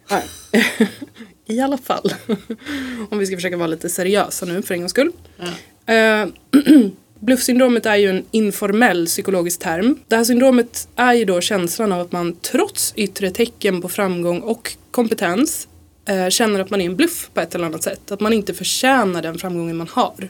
Ja. 0.08 0.22
I 1.46 1.60
alla 1.60 1.78
fall. 1.78 2.14
Om 3.10 3.18
vi 3.18 3.26
ska 3.26 3.36
försöka 3.36 3.56
vara 3.56 3.66
lite 3.66 3.88
seriösa 3.88 4.46
nu 4.46 4.62
för 4.62 4.74
en 4.74 4.80
gångs 4.80 4.90
skull. 4.90 5.12
Ja. 5.36 5.94
Eh, 5.94 6.28
Bluffsyndromet 7.20 7.86
är 7.86 7.96
ju 7.96 8.10
en 8.10 8.24
informell 8.30 9.06
psykologisk 9.06 9.60
term. 9.60 9.98
Det 10.08 10.16
här 10.16 10.24
syndromet 10.24 10.88
är 10.96 11.12
ju 11.12 11.24
då 11.24 11.40
känslan 11.40 11.92
av 11.92 12.00
att 12.00 12.12
man 12.12 12.36
trots 12.36 12.92
yttre 12.96 13.30
tecken 13.30 13.82
på 13.82 13.88
framgång 13.88 14.40
och 14.40 14.76
kompetens 14.90 15.68
eh, 16.08 16.28
känner 16.28 16.60
att 16.60 16.70
man 16.70 16.80
är 16.80 16.86
en 16.86 16.96
bluff 16.96 17.30
på 17.34 17.40
ett 17.40 17.54
eller 17.54 17.66
annat 17.66 17.82
sätt. 17.82 18.10
Att 18.10 18.20
man 18.20 18.32
inte 18.32 18.54
förtjänar 18.54 19.22
den 19.22 19.38
framgången 19.38 19.76
man 19.76 19.88
har. 19.90 20.28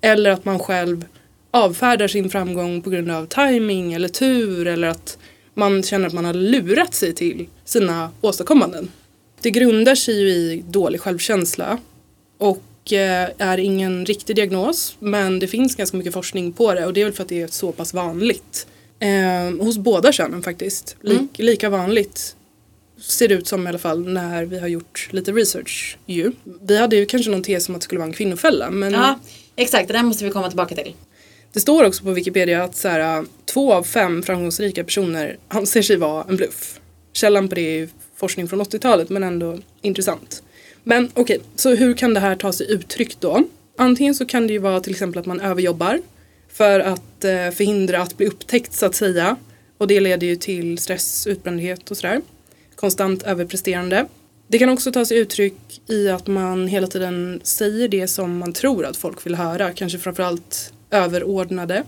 Eller 0.00 0.30
att 0.30 0.44
man 0.44 0.58
själv 0.58 1.04
avfärdar 1.50 2.08
sin 2.08 2.30
framgång 2.30 2.82
på 2.82 2.90
grund 2.90 3.10
av 3.10 3.26
timing 3.26 3.92
eller 3.92 4.08
tur 4.08 4.66
eller 4.66 4.88
att 4.88 5.18
man 5.54 5.82
känner 5.82 6.06
att 6.06 6.12
man 6.12 6.24
har 6.24 6.34
lurat 6.34 6.94
sig 6.94 7.14
till 7.14 7.48
sina 7.64 8.10
åstadkommanden. 8.20 8.90
Det 9.40 9.50
grundar 9.50 9.94
sig 9.94 10.20
ju 10.20 10.28
i 10.28 10.64
dålig 10.68 11.00
självkänsla 11.00 11.78
och 12.38 12.92
eh, 12.92 13.28
är 13.38 13.58
ingen 13.58 14.06
riktig 14.06 14.36
diagnos 14.36 14.96
men 14.98 15.38
det 15.38 15.46
finns 15.46 15.76
ganska 15.76 15.96
mycket 15.96 16.12
forskning 16.12 16.52
på 16.52 16.74
det 16.74 16.86
och 16.86 16.92
det 16.92 17.00
är 17.00 17.04
väl 17.04 17.14
för 17.14 17.22
att 17.22 17.28
det 17.28 17.42
är 17.42 17.46
så 17.46 17.72
pass 17.72 17.94
vanligt. 17.94 18.66
Eh, 18.98 19.64
hos 19.64 19.78
båda 19.78 20.12
könen 20.12 20.42
faktiskt. 20.42 20.96
Lik, 21.00 21.38
Lika 21.38 21.68
vanligt 21.70 22.36
ser 23.00 23.28
det 23.28 23.34
ut 23.34 23.46
som 23.46 23.66
i 23.66 23.68
alla 23.68 23.78
fall 23.78 24.08
när 24.08 24.44
vi 24.44 24.58
har 24.58 24.68
gjort 24.68 25.08
lite 25.10 25.32
research 25.32 25.98
ju. 26.06 26.32
Vi 26.62 26.76
hade 26.76 26.96
ju 26.96 27.06
kanske 27.06 27.30
någon 27.30 27.42
tes 27.42 27.68
om 27.68 27.74
att 27.74 27.80
det 27.80 27.84
skulle 27.84 27.98
vara 27.98 28.08
en 28.08 28.14
kvinnofälla 28.14 28.70
men 28.70 28.92
ja, 28.92 29.18
exakt. 29.56 29.88
Det 29.88 29.94
där 29.94 30.02
måste 30.02 30.24
vi 30.24 30.30
komma 30.30 30.48
tillbaka 30.48 30.74
till 30.74 30.94
det 31.52 31.60
står 31.60 31.84
också 31.84 32.04
på 32.04 32.10
Wikipedia 32.12 32.64
att 32.64 32.76
så 32.76 32.88
här, 32.88 33.24
två 33.44 33.72
av 33.72 33.82
fem 33.82 34.22
framgångsrika 34.22 34.84
personer 34.84 35.36
anser 35.48 35.82
sig 35.82 35.96
vara 35.96 36.24
en 36.28 36.36
bluff. 36.36 36.80
Källan 37.12 37.48
på 37.48 37.54
det 37.54 37.80
är 37.80 37.88
forskning 38.16 38.48
från 38.48 38.62
80-talet 38.62 39.08
men 39.08 39.22
ändå 39.22 39.58
intressant. 39.82 40.42
Men 40.84 41.10
okej, 41.14 41.40
så 41.56 41.74
hur 41.74 41.94
kan 41.94 42.14
det 42.14 42.20
här 42.20 42.36
ta 42.36 42.52
sig 42.52 42.72
uttryck 42.72 43.20
då? 43.20 43.44
Antingen 43.78 44.14
så 44.14 44.26
kan 44.26 44.46
det 44.46 44.52
ju 44.52 44.58
vara 44.58 44.80
till 44.80 44.92
exempel 44.92 45.20
att 45.20 45.26
man 45.26 45.40
överjobbar 45.40 46.00
för 46.52 46.80
att 46.80 47.24
eh, 47.24 47.50
förhindra 47.50 48.02
att 48.02 48.16
bli 48.16 48.26
upptäckt 48.26 48.72
så 48.72 48.86
att 48.86 48.94
säga. 48.94 49.36
Och 49.78 49.86
det 49.86 50.00
leder 50.00 50.26
ju 50.26 50.36
till 50.36 50.78
stress, 50.78 51.26
utbrändhet 51.26 51.90
och 51.90 51.96
sådär. 51.96 52.20
Konstant 52.76 53.22
överpresterande. 53.22 54.06
Det 54.48 54.58
kan 54.58 54.68
också 54.68 54.92
ta 54.92 55.04
sig 55.04 55.18
uttryck 55.18 55.80
i 55.86 56.08
att 56.08 56.26
man 56.26 56.66
hela 56.66 56.86
tiden 56.86 57.40
säger 57.42 57.88
det 57.88 58.08
som 58.08 58.38
man 58.38 58.52
tror 58.52 58.84
att 58.84 58.96
folk 58.96 59.26
vill 59.26 59.34
höra. 59.34 59.72
Kanske 59.72 59.98
framförallt 59.98 60.72
överordnade. 60.90 61.84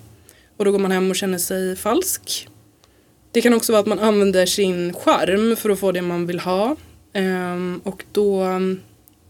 Och 0.56 0.64
då 0.64 0.72
går 0.72 0.78
man 0.78 0.90
hem 0.90 1.10
och 1.10 1.16
känner 1.16 1.38
sig 1.38 1.76
falsk. 1.76 2.48
Det 3.32 3.40
kan 3.40 3.54
också 3.54 3.72
vara 3.72 3.80
att 3.80 3.86
man 3.86 3.98
använder 3.98 4.46
sin 4.46 4.94
charm 4.94 5.56
för 5.56 5.70
att 5.70 5.78
få 5.78 5.92
det 5.92 6.02
man 6.02 6.26
vill 6.26 6.40
ha. 6.40 6.76
Ehm, 7.12 7.80
och 7.84 8.04
då 8.12 8.44
um, 8.44 8.80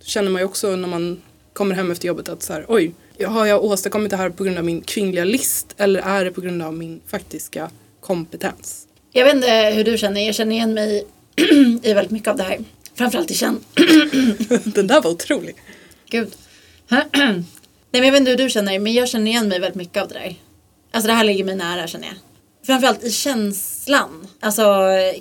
känner 0.02 0.30
man 0.30 0.42
ju 0.42 0.46
också 0.46 0.76
när 0.76 0.88
man 0.88 1.22
kommer 1.52 1.74
hem 1.74 1.90
efter 1.90 2.08
jobbet 2.08 2.28
att 2.28 2.42
så 2.42 2.52
här, 2.52 2.64
oj, 2.68 2.94
har 3.26 3.46
jag 3.46 3.64
åstadkommit 3.64 4.10
det 4.10 4.16
här 4.16 4.30
på 4.30 4.44
grund 4.44 4.58
av 4.58 4.64
min 4.64 4.80
kvinnliga 4.80 5.24
list 5.24 5.74
eller 5.76 6.00
är 6.00 6.24
det 6.24 6.30
på 6.30 6.40
grund 6.40 6.62
av 6.62 6.74
min 6.74 7.00
faktiska 7.06 7.70
kompetens? 8.00 8.86
Jag 9.12 9.24
vet 9.24 9.34
inte 9.34 9.72
hur 9.74 9.84
du 9.84 9.98
känner. 9.98 10.26
Jag 10.26 10.34
känner 10.34 10.56
igen 10.56 10.74
mig 10.74 11.06
i 11.82 11.94
väldigt 11.94 12.10
mycket 12.10 12.28
av 12.28 12.36
det 12.36 12.42
här. 12.42 12.58
Framförallt 12.94 13.30
i 13.30 13.34
känn. 13.34 13.60
Den 14.64 14.86
där 14.86 15.00
var 15.00 15.10
otrolig. 15.10 15.56
Gud. 16.10 16.32
Nej 17.92 18.00
men 18.00 18.04
jag 18.04 18.12
vet 18.12 18.20
inte 18.20 18.30
hur 18.30 18.38
du 18.38 18.50
känner 18.50 18.78
men 18.78 18.92
jag 18.92 19.08
känner 19.08 19.26
igen 19.26 19.48
mig 19.48 19.60
väldigt 19.60 19.76
mycket 19.76 20.02
av 20.02 20.08
det 20.08 20.14
där. 20.14 20.34
Alltså 20.92 21.08
det 21.08 21.14
här 21.14 21.24
ligger 21.24 21.44
mig 21.44 21.56
nära 21.56 21.86
känner 21.86 22.06
jag. 22.06 22.16
Framförallt 22.66 23.02
i 23.02 23.10
känslan. 23.10 24.28
Alltså 24.40 24.64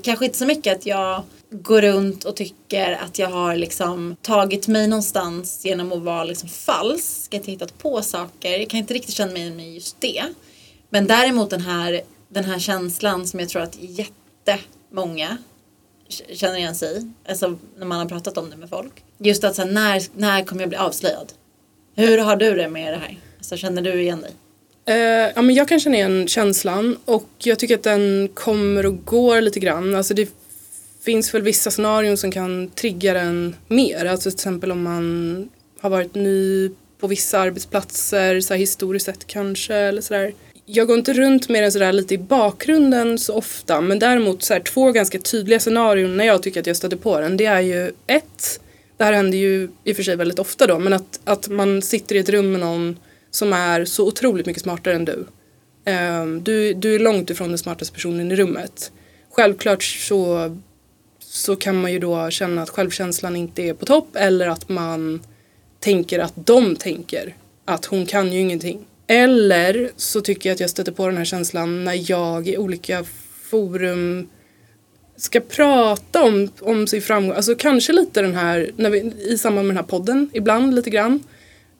kanske 0.04 0.26
inte 0.26 0.38
så 0.38 0.46
mycket 0.46 0.78
att 0.78 0.86
jag 0.86 1.24
går 1.52 1.82
runt 1.82 2.24
och 2.24 2.36
tycker 2.36 2.92
att 2.92 3.20
jag 3.20 3.30
har 3.30 3.56
liksom 3.56 4.16
tagit 4.22 4.68
mig 4.68 4.88
någonstans 4.88 5.66
genom 5.66 5.92
att 5.92 6.02
vara 6.02 6.24
liksom 6.24 6.50
falsk. 6.50 7.34
Att 7.34 7.48
jag 7.48 7.52
hittat 7.52 7.78
på 7.78 8.02
saker. 8.02 8.60
Jag 8.60 8.70
kan 8.70 8.78
inte 8.78 8.94
riktigt 8.94 9.16
känna 9.16 9.32
mig 9.34 9.52
med 9.52 9.74
just 9.74 10.02
det. 10.02 10.24
Men 10.90 11.08
däremot 11.08 11.50
den 11.50 11.62
här, 11.62 12.02
den 12.30 12.44
här 12.44 12.60
känslan 12.60 13.28
som 13.28 13.40
jag 13.40 13.50
tror 13.50 13.62
att 13.62 13.78
jättemånga 13.80 15.38
känner 16.34 16.58
igen 16.58 16.76
sig 16.76 16.98
i. 16.98 17.12
Alltså 17.30 17.58
när 17.78 17.86
man 17.86 18.00
har 18.00 18.06
pratat 18.06 18.38
om 18.38 18.50
det 18.50 18.58
med 18.58 18.70
folk. 18.70 19.04
Just 19.18 19.44
att 19.44 19.56
så 19.56 19.62
här, 19.62 19.72
när, 19.72 20.04
när 20.20 20.44
kommer 20.44 20.62
jag 20.62 20.70
bli 20.70 20.78
avslöjad? 20.78 21.34
Hur 21.96 22.18
har 22.18 22.36
du 22.36 22.56
det 22.56 22.70
med 22.70 22.94
det 22.94 22.98
här? 22.98 23.18
Alltså, 23.38 23.58
känner 23.58 23.82
du 23.82 24.02
igen 24.02 24.22
dig? 24.22 24.32
Uh, 24.90 25.32
ja, 25.36 25.42
men 25.42 25.56
jag 25.56 25.68
kan 25.68 25.80
känna 25.80 25.96
igen 25.96 26.28
känslan 26.28 26.98
och 27.06 27.30
jag 27.38 27.60
tycker 27.60 27.76
att 27.76 27.84
den 27.84 28.30
kommer 28.34 28.86
och 28.86 29.06
går 29.06 29.42
lite 29.42 29.60
grann. 29.60 29.96
Alltså 29.96 30.14
det 30.14 30.30
finns 31.04 31.34
väl 31.34 31.42
vissa 31.42 31.72
scenarion 31.72 32.18
som 32.18 32.32
kan 32.32 32.70
trigga 32.70 33.14
den 33.14 33.56
mer. 33.68 34.06
Alltså 34.06 34.30
till 34.30 34.38
exempel 34.38 34.72
om 34.72 34.84
man 34.84 35.50
har 35.80 35.90
varit 35.90 36.16
ny 36.16 36.70
på 37.00 37.08
vissa 37.08 37.40
arbetsplatser, 37.40 38.42
så 38.42 38.54
här 38.54 38.60
historiskt 38.60 39.06
sett 39.06 39.28
kanske 39.28 39.76
eller 39.76 40.02
sådär. 40.02 40.34
Jag 40.66 40.88
går 40.88 40.98
inte 40.98 41.14
runt 41.14 41.50
med 41.50 41.64
den 41.64 41.72
sådär 41.72 41.94
lite 41.94 42.14
i 42.14 42.18
bakgrunden 42.18 43.20
så 43.20 43.34
ofta 43.34 43.82
men 43.82 44.00
däremot 44.00 44.44
så 44.44 44.54
här, 44.54 44.62
två 44.62 44.92
ganska 44.92 45.20
tydliga 45.20 45.60
scenarion 45.60 46.18
när 46.18 46.26
jag 46.26 46.44
tycker 46.44 46.60
att 46.60 46.68
jag 46.68 46.78
stöter 46.78 46.98
på 46.98 47.20
den 47.20 47.38
det 47.38 47.46
är 47.46 47.62
ju 47.62 47.92
ett, 48.08 48.60
det 49.02 49.06
här 49.06 49.14
händer 49.14 49.38
ju 49.38 49.70
i 49.84 49.92
och 49.92 49.96
för 49.96 50.04
sig 50.04 50.16
väldigt 50.16 50.40
ofta 50.40 50.68
då 50.68 50.80
men 50.80 50.94
att, 50.94 51.20
att 51.24 51.48
man 51.48 51.82
sitter 51.82 52.16
i 52.16 52.20
ett 52.20 52.30
rum 52.30 52.52
med 52.52 52.62
någon 52.62 53.00
som 53.32 53.54
är 53.54 53.86
så 53.86 54.08
otroligt 54.08 54.46
mycket 54.46 54.64
smartare 54.64 54.96
än 54.96 55.06
du. 55.06 55.26
Ehm, 55.86 56.44
du, 56.44 56.74
du 56.74 56.96
är 56.96 57.00
långt 57.00 57.30
ifrån 57.30 57.50
den 57.50 57.58
smartaste 57.58 57.94
personen 57.94 58.32
i 58.32 58.36
rummet. 58.36 58.92
Självklart 59.32 59.84
så, 59.84 60.58
så 61.20 61.56
kan 61.56 61.82
man 61.82 61.94
ju 61.94 62.00
då 62.00 62.30
känna 62.30 62.62
att 62.62 62.70
självkänslan 62.70 63.36
inte 63.36 63.62
är 63.64 63.74
på 63.74 63.86
topp 63.86 64.16
eller 64.16 64.48
att 64.48 64.70
man 64.70 65.22
tänker 65.80 66.20
att 66.20 66.34
de 66.36 66.76
tänker 66.76 67.36
att 67.66 67.86
hon 67.86 68.06
kan 68.06 68.34
ju 68.34 68.40
ingenting. 68.40 68.86
Eller 69.08 69.92
så 69.96 70.22
tycker 70.22 70.50
jag 70.50 70.54
att 70.54 70.60
jag 70.60 70.70
stöter 70.70 70.92
på 70.92 71.08
den 71.08 71.18
här 71.18 71.26
känslan 71.26 71.84
när 71.84 72.12
jag 72.12 72.48
i 72.48 72.58
olika 72.58 73.06
forum 73.50 74.28
ska 75.22 75.40
prata 75.40 76.24
om, 76.24 76.50
om 76.60 76.88
sin 76.88 77.02
framgång. 77.02 77.36
Alltså 77.36 77.56
kanske 77.56 77.94
lite 77.94 78.22
den 78.22 78.36
här, 78.36 78.72
när 78.76 78.90
vi, 78.90 79.14
i 79.28 79.38
samband 79.38 79.68
med 79.68 79.76
den 79.76 79.84
här 79.84 79.90
podden, 79.90 80.30
ibland 80.34 80.76
lite 80.76 80.90
grann. 80.90 81.24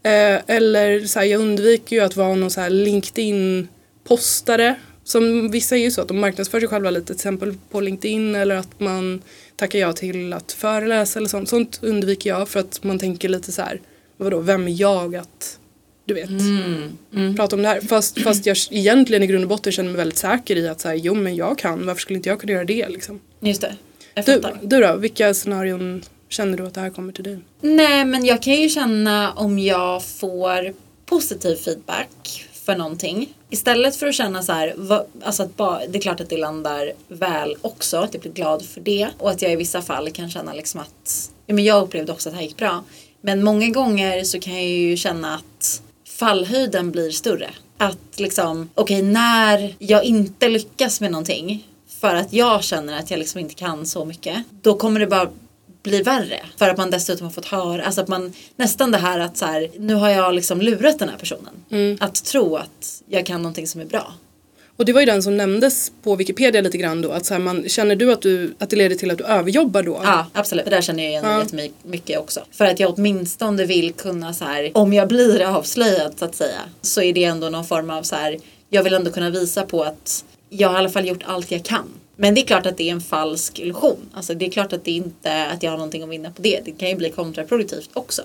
Eh, 0.04 0.40
eller 0.48 1.06
så 1.06 1.20
här, 1.20 1.26
jag 1.26 1.42
undviker 1.42 1.96
ju 1.96 2.02
att 2.02 2.16
vara 2.16 2.36
någon 2.36 2.52
så 2.52 2.62
här 2.62 2.70
LinkedIn-postare. 2.70 4.76
Som 5.04 5.52
vissa 5.52 5.76
är 5.76 5.80
ju 5.80 5.92
så 5.92 6.02
att 6.02 6.08
de 6.08 6.20
marknadsför 6.20 6.60
sig 6.60 6.70
själva 6.70 6.90
lite, 6.90 7.06
till 7.06 7.16
exempel 7.16 7.58
på 7.72 7.82
LinkedIn 7.82 8.36
eller 8.36 8.56
att 8.56 8.80
man 8.80 9.22
tackar 9.56 9.80
ja 9.80 9.94
till 9.94 10.34
att 10.34 10.52
föreläsa 10.52 11.20
eller 11.20 11.30
sånt. 11.30 11.50
Sånt 11.50 11.80
undviker 11.82 12.30
jag 12.30 12.50
för 12.50 12.60
att 12.60 12.84
man 12.84 13.00
tänker 13.00 13.30
lite 13.30 13.52
så 13.52 13.62
här, 13.62 13.82
vadå, 14.18 14.40
vem 14.40 14.68
är 14.68 14.82
jag 14.82 15.16
att 15.16 15.60
du 16.06 16.14
vet, 16.14 16.30
Mm. 16.30 17.36
prata 17.36 17.56
om 17.56 17.62
det 17.62 17.68
här. 17.68 17.82
Fast, 17.82 18.22
fast 18.22 18.46
jag 18.46 18.58
egentligen 18.72 19.24
i 19.24 19.28
grund 19.28 19.44
och 19.44 19.50
botten 19.50 19.72
känner 19.72 19.90
mig 19.90 19.98
väldigt 19.98 20.18
säker 20.18 20.56
i 20.56 20.68
att 20.68 20.82
så 20.82 20.88
här, 20.88 20.96
jo 20.96 21.14
men 21.14 21.36
jag 21.36 21.58
kan, 21.58 21.86
varför 21.86 22.02
skulle 22.02 22.18
inte 22.18 22.30
jag 22.30 22.40
kunna 22.40 22.54
göra 22.54 22.64
det 22.66 22.90
liksom? 22.90 23.20
Just 23.40 23.62
det. 23.62 23.76
Jag 24.14 24.26
Du, 24.26 24.34
fattar. 24.42 24.60
du 24.64 24.80
då, 24.82 24.96
vilka 24.96 25.34
scenarion 25.34 26.04
känner 26.30 26.58
du 26.58 26.68
att 26.68 26.74
det 26.74 26.82
här 26.82 26.90
kommer 26.90 27.14
till 27.14 27.24
dig? 27.24 27.40
Nej 27.62 28.06
men 28.06 28.26
jag 28.26 28.42
kan 28.42 28.54
ju 28.54 28.70
känna 28.70 29.32
om 29.32 29.60
jag 29.60 30.04
får 30.04 30.74
positiv 31.06 31.56
feedback 31.56 32.46
för 32.54 32.76
någonting. 32.76 33.34
Istället 33.50 33.96
för 33.96 34.08
att 34.08 34.16
känna 34.16 34.44
så 34.44 34.52
här, 34.52 34.74
vad, 34.78 35.06
alltså 35.24 35.44
att 35.44 35.58
bara, 35.58 35.88
det 35.88 35.98
är 35.98 36.02
klart 36.02 36.20
att 36.22 36.30
det 36.30 36.38
landar 36.38 36.92
väl 37.08 37.56
också, 37.62 37.98
att 37.98 38.14
jag 38.14 38.22
blir 38.22 38.32
glad 38.32 38.66
för 38.66 38.82
det. 38.82 39.08
Och 39.18 39.30
att 39.32 39.42
jag 39.42 39.52
i 39.52 39.56
vissa 39.56 39.82
fall 39.82 40.12
kan 40.12 40.30
känna 40.30 40.54
liksom 40.54 40.80
att, 40.80 41.32
ja 41.46 41.54
men 41.56 41.64
jag 41.64 41.84
upplevde 41.84 42.12
också 42.12 42.30
att 42.30 42.34
det 42.34 42.38
här 42.40 42.48
gick 42.48 42.58
bra. 42.58 42.84
Men 43.22 43.44
många 43.44 43.70
gånger 43.70 44.24
så 44.24 44.40
kan 44.40 44.54
jag 44.54 44.64
ju 44.64 44.98
känna 44.98 45.36
att 45.36 45.82
fallhöjden 46.22 46.92
blir 46.92 47.12
större. 47.12 47.50
Att 47.78 48.20
liksom, 48.20 48.70
okej 48.76 49.02
när 49.02 49.76
jag 49.80 50.04
inte 50.04 50.50
lyckas 50.50 51.02
med 51.02 51.12
någonting 51.12 51.68
för 51.88 52.16
att 52.16 52.34
jag 52.34 52.64
känner 52.64 53.00
att 53.00 53.12
jag 53.12 53.18
liksom 53.18 53.40
inte 53.40 53.54
kan 53.54 53.86
så 53.86 54.06
mycket. 54.06 54.44
Då 54.62 54.78
kommer 54.78 55.00
det 55.00 55.08
bara 55.08 55.30
bli 55.84 56.02
värre. 56.02 56.40
För 56.58 56.70
att 56.70 56.78
man 56.78 56.92
dessutom 56.92 57.28
har 57.28 57.32
fått 57.32 57.46
höra, 57.46 57.86
alltså 57.86 58.02
att 58.02 58.08
man 58.08 58.34
nästan 58.56 58.92
det 58.92 58.98
här 58.98 59.20
att 59.20 59.38
så 59.38 59.46
här, 59.46 59.70
nu 59.80 59.94
har 59.94 60.10
jag 60.10 60.34
liksom 60.34 60.62
lurat 60.62 61.00
den 61.00 61.10
här 61.10 61.18
personen. 61.18 61.98
Att 62.00 62.26
tro 62.26 62.56
att 62.56 63.04
jag 63.08 63.26
kan 63.26 63.42
någonting 63.42 63.68
som 63.68 63.82
är 63.82 63.86
bra. 63.86 64.14
Och 64.82 64.86
det 64.86 64.94
var 64.94 65.00
ju 65.02 65.06
den 65.06 65.24
som 65.24 65.38
nämndes 65.38 65.92
på 66.04 66.16
Wikipedia 66.16 66.62
lite 66.62 66.78
grann 66.78 67.02
då. 67.02 67.12
Att 67.12 67.26
så 67.26 67.34
här, 67.34 67.42
man, 67.42 67.70
känner 67.70 67.96
du 67.96 68.12
att, 68.12 68.22
du 68.22 68.54
att 68.60 68.70
det 68.70 68.76
leder 68.76 68.96
till 68.96 69.12
att 69.12 69.18
du 69.18 69.24
överjobbar 69.24 69.84
då? 69.84 70.02
Ja, 70.04 70.28
absolut. 70.34 70.66
Det 70.66 70.72
där 70.72 70.82
känner 70.82 71.04
jag 71.04 71.10
igen 71.12 71.24
Ja. 71.26 71.40
jättemycket 71.40 72.20
också. 72.20 72.40
För 72.52 72.66
att 72.66 72.80
jag 72.80 72.94
åtminstone 72.98 73.66
vill 73.66 73.94
kunna 73.94 74.34
så 74.34 74.46
här, 74.46 74.72
om 74.74 74.94
jag 74.94 75.08
blir 75.08 75.42
avslöjad 75.42 76.14
så 76.20 76.26
att 76.26 76.36
säga, 76.36 76.60
så 76.82 77.02
är 77.02 77.14
det 77.14 77.24
ändå 77.24 77.50
någon 77.50 77.66
form 77.66 77.90
av 77.90 78.04
så 78.04 78.16
här, 78.16 78.38
jag 78.70 78.84
vill 78.84 78.94
ändå 78.94 79.12
kunna 79.12 79.30
visa 79.30 79.64
på 79.64 79.84
att 79.84 80.26
jag 80.50 80.68
har 80.70 80.76
i 80.76 80.78
alla 80.80 80.90
fall 80.90 81.08
gjort 81.08 81.24
allt 81.26 81.52
jag 81.52 81.64
kan. 81.64 81.86
Men 82.16 82.36
det 82.36 82.42
är 82.42 82.46
klart 82.46 82.66
att 82.66 82.78
det 82.78 82.90
är 82.90 82.92
en 82.92 83.02
falsk 83.02 83.60
illusion. 83.60 84.10
Alltså 84.14 84.34
det 84.34 84.46
är 84.46 84.52
klart 84.52 84.74
att 84.74 84.86
det 84.86 84.92
inte 84.92 85.46
att 85.46 85.64
jag 85.64 85.72
har 85.72 85.78
någonting 85.78 86.04
att 86.04 86.10
vinna 86.10 86.32
på 86.32 86.42
det. 86.42 86.62
Det 86.66 86.72
kan 86.72 86.90
ju 86.90 86.96
bli 86.96 87.10
kontraproduktivt 87.10 87.90
också. 87.94 88.22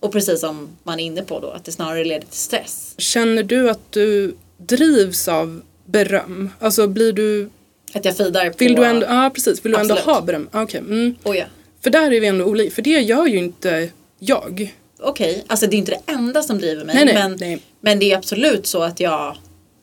Och 0.00 0.12
precis 0.12 0.40
som 0.40 0.68
man 0.82 1.00
är 1.00 1.04
inne 1.04 1.22
på 1.22 1.40
då, 1.40 1.50
att 1.50 1.64
det 1.64 1.72
snarare 1.72 2.04
leder 2.04 2.26
till 2.26 2.38
stress. 2.38 2.94
Känner 2.98 3.42
du 3.42 3.70
att 3.70 3.92
du 3.92 4.34
drivs 4.56 5.28
av 5.28 5.62
beröm? 5.84 6.50
Alltså 6.58 6.86
blir 6.86 7.12
du, 7.12 7.50
Att 7.92 8.04
jag 8.04 8.16
feedar 8.16 8.50
på... 8.50 8.56
vill 8.58 8.74
du 8.74 8.84
ändå, 8.84 9.06
ja 9.06 9.30
precis, 9.34 9.64
vill 9.64 9.72
du 9.72 9.78
ändå 9.78 9.94
Absolut. 9.94 10.16
ha 10.16 10.22
beröm? 10.22 10.48
Ah, 10.52 10.62
Okej, 10.62 10.80
mm. 10.80 11.14
Oh, 11.24 11.36
ja. 11.36 11.44
För 11.82 11.90
där 11.90 12.12
är 12.12 12.20
vi 12.20 12.26
ändå 12.26 12.44
olika, 12.44 12.74
för 12.74 12.82
det 12.82 12.90
gör 12.90 13.26
ju 13.26 13.38
inte 13.38 13.90
jag. 14.18 14.74
Okej, 14.98 15.44
alltså 15.46 15.66
det 15.66 15.76
är 15.76 15.78
inte 15.78 15.92
det 16.06 16.12
enda 16.12 16.42
som 16.42 16.58
driver 16.58 16.84
mig. 16.84 16.94
Nej, 16.94 17.04
nej, 17.04 17.14
men, 17.14 17.36
nej. 17.40 17.62
men 17.80 17.98
det 17.98 18.12
är 18.12 18.18
absolut 18.18 18.66
så 18.66 18.82
att 18.82 19.00
jag, 19.00 19.36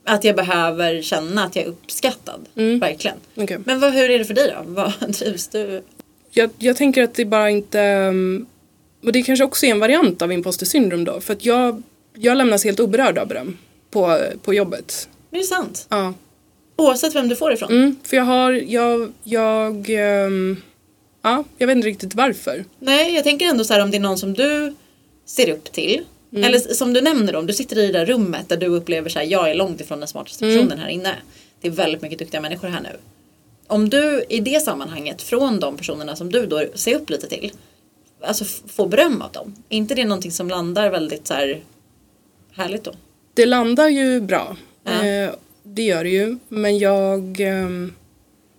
att 0.04 0.24
jag 0.24 0.36
behöver 0.36 1.02
känna 1.02 1.44
att 1.44 1.56
jag 1.56 1.64
är 1.64 1.68
uppskattad. 1.68 2.48
Mm. 2.56 2.78
Verkligen. 2.78 3.16
Okej. 3.34 3.58
Men 3.64 3.80
vad, 3.80 3.92
hur 3.92 4.10
är 4.10 4.18
det 4.18 4.24
för 4.24 4.34
dig 4.34 4.54
då? 4.56 4.62
Vad 4.66 4.92
drivs 5.08 5.48
du? 5.48 5.82
Jag, 6.30 6.50
jag 6.58 6.76
tänker 6.76 7.02
att 7.02 7.14
det 7.14 7.24
bara 7.24 7.50
inte, 7.50 7.80
um, 7.80 8.46
och 9.04 9.12
det 9.12 9.22
kanske 9.22 9.44
också 9.44 9.66
är 9.66 9.70
en 9.70 9.80
variant 9.80 10.22
av 10.22 10.32
imposter 10.32 10.66
syndrom 10.66 11.04
då, 11.04 11.20
för 11.20 11.32
att 11.32 11.44
jag, 11.44 11.82
jag 12.14 12.36
lämnas 12.36 12.64
helt 12.64 12.80
oberörd 12.80 13.18
av 13.18 13.28
beröm 13.28 13.58
på, 13.90 14.18
på 14.42 14.54
jobbet. 14.54 15.08
Är 15.32 15.38
det 15.38 15.44
sant? 15.44 15.86
Ja. 15.88 16.14
Oavsett 16.76 17.14
vem 17.14 17.28
du 17.28 17.36
får 17.36 17.52
ifrån? 17.52 17.72
Mm, 17.72 17.96
för 18.02 18.16
jag 18.16 18.24
har, 18.24 18.52
jag, 18.52 19.12
jag, 19.22 19.90
ehm, 19.90 20.56
ja, 21.22 21.44
jag 21.58 21.66
vet 21.66 21.76
inte 21.76 21.88
riktigt 21.88 22.14
varför. 22.14 22.64
Nej, 22.78 23.14
jag 23.14 23.24
tänker 23.24 23.46
ändå 23.46 23.64
så 23.64 23.74
här 23.74 23.82
om 23.82 23.90
det 23.90 23.96
är 23.96 24.00
någon 24.00 24.18
som 24.18 24.34
du 24.34 24.74
ser 25.26 25.50
upp 25.50 25.72
till. 25.72 26.00
Eller 26.36 26.58
som 26.58 26.92
du 26.92 27.00
nämner 27.00 27.36
om 27.36 27.46
du 27.46 27.52
sitter 27.52 27.78
i 27.78 27.86
det 27.86 27.92
där 27.92 28.06
rummet 28.06 28.48
där 28.48 28.56
du 28.56 28.66
upplever 28.66 29.08
så 29.08 29.18
här, 29.18 29.26
jag 29.26 29.50
är 29.50 29.54
långt 29.54 29.80
ifrån 29.80 29.98
den 29.98 30.08
smartaste 30.08 30.44
personen 30.44 30.78
här 30.78 30.88
inne. 30.88 31.14
Det 31.60 31.68
är 31.68 31.72
väldigt 31.72 32.02
mycket 32.02 32.18
duktiga 32.18 32.40
människor 32.40 32.68
här 32.68 32.80
nu. 32.80 32.96
Om 33.66 33.88
du 33.88 34.24
i 34.28 34.40
det 34.40 34.60
sammanhanget 34.60 35.22
från 35.22 35.60
de 35.60 35.76
personerna 35.76 36.16
som 36.16 36.32
du 36.32 36.46
då 36.46 36.64
ser 36.74 36.94
upp 36.94 37.10
lite 37.10 37.28
till. 37.28 37.52
Alltså 38.20 38.44
får 38.44 38.86
beröm 38.86 39.22
av 39.22 39.32
dem. 39.32 39.54
Är 39.68 39.76
inte 39.76 39.94
det 39.94 40.04
någonting 40.04 40.32
som 40.32 40.48
landar 40.48 40.90
väldigt 40.90 41.26
så 41.26 41.34
här 41.34 41.62
härligt 42.52 42.84
då? 42.84 42.92
Det 43.34 43.46
landar 43.46 43.88
ju 43.88 44.20
bra. 44.20 44.56
Eh, 44.84 45.34
det 45.62 45.82
gör 45.82 46.04
det 46.04 46.10
ju. 46.10 46.38
Men 46.48 46.78
jag, 46.78 47.40
ehm, 47.40 47.92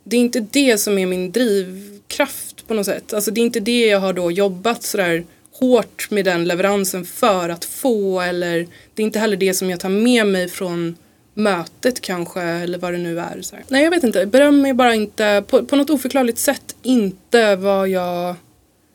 det 0.03 0.15
är 0.17 0.21
inte 0.21 0.39
det 0.51 0.77
som 0.77 0.97
är 0.97 1.05
min 1.05 1.31
drivkraft 1.31 2.67
på 2.67 2.73
något 2.73 2.86
sätt. 2.86 3.13
Alltså 3.13 3.31
det 3.31 3.41
är 3.41 3.45
inte 3.45 3.59
det 3.59 3.86
jag 3.86 3.99
har 3.99 4.13
då 4.13 4.31
jobbat 4.31 4.83
sådär 4.83 5.23
hårt 5.51 6.12
med 6.12 6.25
den 6.25 6.45
leveransen 6.45 7.05
för 7.05 7.49
att 7.49 7.65
få 7.65 8.21
eller 8.21 8.67
det 8.93 9.01
är 9.01 9.05
inte 9.05 9.19
heller 9.19 9.38
det 9.38 9.53
som 9.53 9.69
jag 9.69 9.79
tar 9.79 9.89
med 9.89 10.27
mig 10.27 10.49
från 10.49 10.95
mötet 11.33 12.01
kanske 12.01 12.41
eller 12.41 12.77
vad 12.77 12.93
det 12.93 12.97
nu 12.97 13.19
är. 13.19 13.41
Så 13.41 13.55
här. 13.55 13.65
Nej 13.67 13.83
jag 13.83 13.91
vet 13.91 14.03
inte, 14.03 14.25
beröm 14.25 14.65
är 14.65 14.73
bara 14.73 14.95
inte 14.95 15.43
på, 15.47 15.65
på 15.65 15.75
något 15.75 15.89
oförklarligt 15.89 16.38
sätt 16.38 16.75
inte 16.83 17.55
vad 17.55 17.89
jag 17.89 18.36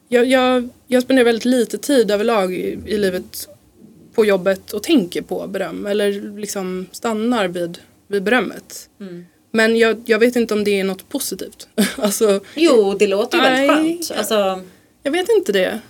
jag, 0.08 0.26
jag, 0.26 0.68
jag 0.86 1.02
spenderar 1.02 1.24
väldigt 1.24 1.44
lite 1.44 1.78
tid 1.78 2.10
överlag 2.10 2.54
i, 2.54 2.78
i 2.86 2.98
livet 2.98 3.48
på 4.18 4.24
jobbet 4.24 4.72
och 4.72 4.82
tänker 4.82 5.22
på 5.22 5.46
beröm 5.46 5.86
eller 5.86 6.38
liksom 6.38 6.86
stannar 6.92 7.48
vid, 7.48 7.78
vid 8.06 8.22
berömmet. 8.22 8.88
Men 9.50 9.76
jag, 9.76 10.02
jag 10.06 10.18
vet 10.18 10.36
inte 10.36 10.54
om 10.54 10.64
det 10.64 10.80
är 10.80 10.84
något 10.84 11.08
positivt. 11.08 11.68
alltså, 11.96 12.40
Jo, 12.54 12.96
det 12.98 13.06
låter 13.06 13.38
ju 13.38 13.44
väldigt 13.44 13.70
skönt. 14.08 14.18
Alltså, 14.18 14.62
jag 15.02 15.12
vet 15.12 15.28
inte 15.28 15.52
det. 15.52 15.80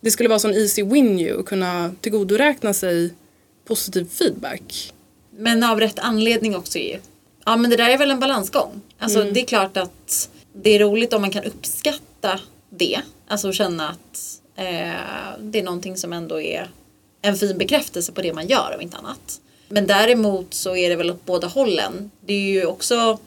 Det 0.00 0.10
skulle 0.10 0.28
vara 0.28 0.38
sån 0.38 0.54
easy 0.54 0.82
win 0.82 1.18
ju 1.18 1.40
att 1.40 1.46
kunna 1.46 1.94
tillgodoräkna 2.00 2.72
sig 2.72 3.14
positiv 3.64 4.08
feedback. 4.10 4.92
Men 5.36 5.64
av 5.64 5.80
rätt 5.80 5.98
anledning 5.98 6.56
också 6.56 6.78
ju. 6.78 6.96
Ja 7.44 7.56
men 7.56 7.70
det 7.70 7.76
där 7.76 7.90
är 7.90 7.98
väl 7.98 8.10
en 8.10 8.20
balansgång. 8.20 8.80
Alltså 8.98 9.22
det 9.22 9.40
är 9.40 9.46
klart 9.46 9.76
att 9.76 10.30
det 10.52 10.70
är 10.70 10.78
roligt 10.78 11.12
om 11.12 11.20
man 11.20 11.30
kan 11.30 11.44
uppskatta 11.44 12.40
det. 12.70 13.00
Alltså 13.28 13.52
känna 13.52 13.88
att 13.88 14.40
eh, 14.56 15.40
det 15.40 15.58
är 15.58 15.62
någonting 15.62 15.96
som 15.96 16.12
ändå 16.12 16.40
är 16.40 16.68
en 17.22 17.36
fin 17.36 17.58
bekräftelse 17.58 18.12
på 18.12 18.22
det 18.22 18.32
man 18.32 18.46
gör 18.46 18.72
om 18.74 18.80
inte 18.80 18.96
annat. 18.96 19.40
Men 19.68 19.86
däremot 19.86 20.54
så 20.54 20.76
är 20.76 20.88
det 20.90 20.96
väl 20.96 21.10
åt 21.10 21.24
båda 21.24 21.46
hållen. 21.46 22.10
Det 22.20 22.32
är 22.32 22.40
ju 22.40 22.66
också 22.66 23.18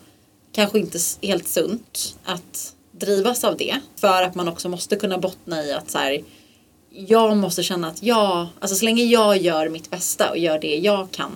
kanske 0.52 0.80
inte 0.80 1.00
helt 1.22 1.48
sunt 1.48 2.16
att 2.24 2.74
drivas 2.92 3.44
av 3.44 3.58
det. 3.58 3.80
För 3.96 4.24
att 4.24 4.36
man 4.36 4.48
också 4.48 4.70
måste 4.70 4.96
kunna 4.96 5.18
bottna 5.18 5.64
i 5.64 5.74
att 5.74 5.92
så 5.92 5.98
här, 5.98 6.24
jag 6.90 7.38
måste 7.38 7.64
känna 7.64 7.88
att 7.88 8.04
jag, 8.04 8.48
alltså 8.60 8.76
så 8.76 8.86
länge 8.86 9.04
jag 9.04 9.38
gör 9.38 9.70
mitt 9.70 9.90
bästa 9.90 10.30
och 10.30 10.38
gör 10.38 10.60
det 10.60 10.78
jag 10.78 11.12
kan 11.12 11.32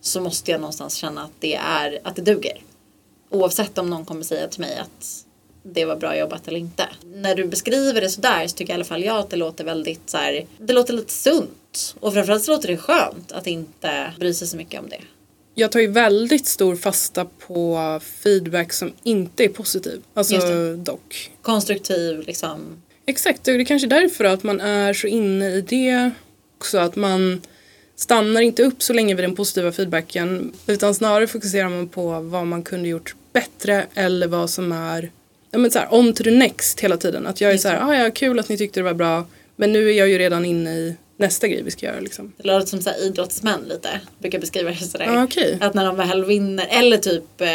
så 0.00 0.20
måste 0.20 0.50
jag 0.50 0.60
någonstans 0.60 0.94
känna 0.94 1.22
att 1.22 1.32
det 1.40 1.54
är, 1.54 1.98
att 2.04 2.16
det 2.16 2.22
duger. 2.22 2.62
Oavsett 3.30 3.78
om 3.78 3.90
någon 3.90 4.04
kommer 4.04 4.22
säga 4.22 4.48
till 4.48 4.60
mig 4.60 4.78
att 4.78 5.24
det 5.62 5.84
var 5.84 5.96
bra 5.96 6.18
jobbat 6.18 6.48
eller 6.48 6.58
inte. 6.58 6.88
När 7.14 7.34
du 7.34 7.44
beskriver 7.44 8.00
det 8.00 8.08
sådär 8.08 8.46
så 8.46 8.56
tycker 8.56 8.72
i 8.72 8.74
alla 8.74 8.84
fall 8.84 9.04
jag 9.04 9.16
att 9.16 9.30
det 9.30 9.36
låter 9.36 9.64
väldigt 9.64 10.10
så 10.10 10.16
här, 10.16 10.46
det 10.58 10.72
låter 10.72 10.92
lite 10.92 11.12
sunt. 11.12 11.96
Och 12.00 12.14
framförallt 12.14 12.44
så 12.44 12.50
låter 12.50 12.68
det 12.68 12.76
skönt 12.76 13.32
att 13.32 13.46
inte 13.46 14.12
bry 14.18 14.34
sig 14.34 14.48
så 14.48 14.56
mycket 14.56 14.80
om 14.80 14.88
det. 14.88 15.00
Jag 15.54 15.72
tar 15.72 15.80
ju 15.80 15.86
väldigt 15.86 16.46
stor 16.46 16.76
fasta 16.76 17.24
på 17.24 18.00
feedback 18.22 18.72
som 18.72 18.92
inte 19.02 19.44
är 19.44 19.48
positiv. 19.48 20.02
Alltså 20.14 20.76
dock. 20.76 21.30
Konstruktiv 21.42 22.20
liksom. 22.26 22.82
Exakt, 23.06 23.48
och 23.48 23.54
det 23.54 23.60
är 23.60 23.64
kanske 23.64 23.88
därför 23.88 24.24
att 24.24 24.42
man 24.42 24.60
är 24.60 24.92
så 24.92 25.06
inne 25.06 25.48
i 25.48 25.60
det 25.60 26.10
också. 26.56 26.78
Att 26.78 26.96
man 26.96 27.42
stannar 27.96 28.40
inte 28.40 28.62
upp 28.62 28.82
så 28.82 28.92
länge 28.92 29.14
vid 29.14 29.24
den 29.24 29.36
positiva 29.36 29.72
feedbacken 29.72 30.52
utan 30.66 30.94
snarare 30.94 31.26
fokuserar 31.26 31.68
man 31.68 31.88
på 31.88 32.20
vad 32.20 32.46
man 32.46 32.62
kunde 32.62 32.88
gjort 32.88 33.14
bättre 33.32 33.86
eller 33.94 34.26
vad 34.26 34.50
som 34.50 34.72
är 34.72 35.10
ja, 35.50 35.58
men 35.58 35.70
så 35.70 35.78
här, 35.78 35.94
on 35.94 36.12
to 36.12 36.24
the 36.24 36.30
next 36.30 36.80
hela 36.80 36.96
tiden. 36.96 37.26
Att 37.26 37.40
jag 37.40 37.52
är 37.52 37.56
så 37.58 37.68
här, 37.68 37.90
ah, 37.90 37.94
ja 38.04 38.10
kul 38.10 38.38
att 38.38 38.48
ni 38.48 38.58
tyckte 38.58 38.80
det 38.80 38.84
var 38.84 38.94
bra 38.94 39.24
men 39.56 39.72
nu 39.72 39.88
är 39.90 39.92
jag 39.92 40.08
ju 40.08 40.18
redan 40.18 40.44
inne 40.44 40.70
i 40.70 40.94
nästa 41.16 41.48
grej 41.48 41.62
vi 41.62 41.70
ska 41.70 41.86
göra 41.86 42.00
liksom. 42.00 42.32
Det 42.36 42.46
låter 42.48 42.66
som 42.66 42.82
så 42.82 42.90
här 42.90 43.02
idrottsmän 43.04 43.60
lite. 43.68 44.00
Brukar 44.18 44.38
beskriva 44.38 44.70
det 44.70 44.76
sådär. 44.76 45.04
Ja, 45.06 45.24
okej. 45.24 45.58
Att 45.60 45.74
när 45.74 45.84
de 45.84 45.96
väl 45.96 46.24
vinner, 46.24 46.66
eller 46.70 46.96
typ 46.96 47.40
eh, 47.40 47.48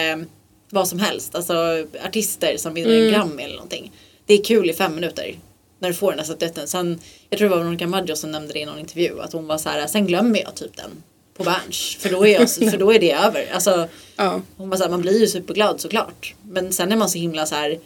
vad 0.70 0.88
som 0.88 1.00
helst. 1.00 1.36
Alltså 1.36 1.86
artister 2.06 2.58
som 2.58 2.74
vinner 2.74 2.90
Mm. 2.90 3.06
en 3.06 3.12
Grammy 3.14 3.44
eller 3.44 3.56
någonting. 3.56 3.92
Det 4.26 4.34
är 4.34 4.44
kul 4.44 4.70
i 4.70 4.74
fem 4.74 4.96
minuter. 4.96 5.36
När 5.80 5.90
du 5.90 5.96
får 5.96 6.12
den 6.12 6.20
här 6.20 6.26
statyetten. 6.26 6.68
Sen, 6.68 7.00
jag 7.30 7.38
tror 7.40 7.50
det 7.50 7.56
var 7.56 7.64
Veronica 7.64 7.88
Maggio 7.88 8.16
som 8.16 8.32
nämnde 8.32 8.54
det 8.54 8.60
i 8.60 8.66
någon 8.66 8.80
intervju. 8.80 9.20
Att 9.22 9.34
hon 9.34 9.48
var 9.48 9.58
så 9.58 9.70
här, 9.70 9.88
sen 9.88 10.08
glömmer 10.08 10.40
jag 10.40 10.56
typ 10.56 10.78
den 10.78 10.92
på 11.38 11.44
Berns. 11.44 11.98
För 12.00 12.10
då 12.10 12.26
är, 12.28 12.34
jag, 12.40 12.52
för 12.72 12.78
då 12.78 12.94
är 12.94 13.00
det 13.00 13.12
över. 13.12 13.46
Alltså, 13.54 13.88
Ja. 14.16 14.42
var 14.58 14.78
så 14.78 14.84
här, 14.84 14.90
man 14.90 15.02
blir 15.02 15.20
ju 15.20 15.28
superglad 15.28 15.82
såklart. 15.82 16.36
Men 16.42 16.74
sen 16.74 16.92
är 16.92 16.96
man 16.96 17.10
så 17.10 17.18
himla 17.18 17.46
så 17.46 17.56
här. 17.56 17.80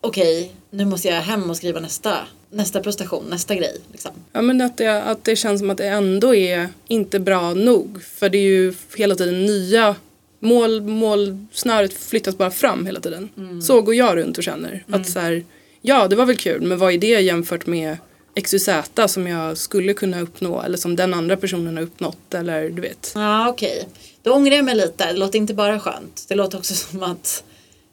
Okej, 0.00 0.52
nu 0.70 0.84
måste 0.84 1.08
jag 1.08 1.14
hem 1.20 1.50
och 1.50 1.56
skriva 1.56 1.80
nästa, 1.80 2.16
nästa 2.50 2.80
prestation, 2.80 3.24
nästa 3.30 3.54
grej. 3.54 3.76
Liksom. 3.92 4.10
Ja 4.32 4.42
men 4.42 4.60
att 4.60 4.76
det, 4.76 5.02
att 5.02 5.24
det 5.24 5.36
känns 5.36 5.60
som 5.60 5.70
att 5.70 5.78
det 5.78 5.88
ändå 5.88 6.34
är 6.34 6.68
inte 6.88 7.18
bra 7.20 7.54
nog. 7.54 8.02
För 8.02 8.28
det 8.28 8.38
är 8.38 8.42
ju 8.42 8.74
hela 8.96 9.14
tiden 9.14 9.46
nya 9.46 9.96
mål, 10.40 10.80
målsnöret 10.82 11.92
flyttas 11.92 12.36
bara 12.38 12.50
fram 12.50 12.86
hela 12.86 13.00
tiden. 13.00 13.28
Så 13.62 13.82
går 13.82 13.94
jag 13.94 14.16
runt 14.16 14.38
och 14.38 14.44
känner. 14.44 14.84
Att 14.90 15.08
så 15.08 15.20
här, 15.20 15.44
ja 15.82 16.08
det 16.08 16.16
var 16.16 16.26
väl 16.26 16.36
kul 16.36 16.62
men 16.62 16.78
vad 16.78 16.92
är 16.92 16.98
det 16.98 17.20
jämfört 17.20 17.66
med 17.66 17.96
XYZ 18.42 18.68
som 19.06 19.26
jag 19.26 19.58
skulle 19.58 19.94
kunna 19.94 20.20
uppnå 20.20 20.62
eller 20.62 20.78
som 20.78 20.96
den 20.96 21.14
andra 21.14 21.36
personen 21.36 21.76
har 21.76 21.84
uppnått 21.84 22.34
eller 22.34 22.70
du 22.70 22.82
vet. 22.82 23.12
Ja 23.14 23.48
okej. 23.48 23.88
Då 24.22 24.32
ångrar 24.32 24.56
jag 24.56 24.64
mig 24.64 24.74
lite. 24.74 25.06
Det 25.12 25.18
låter 25.18 25.38
inte 25.38 25.54
bara 25.54 25.80
skönt. 25.80 26.24
Det 26.28 26.34
låter 26.34 26.58
också 26.58 26.74
som 26.90 27.02
att 27.02 27.44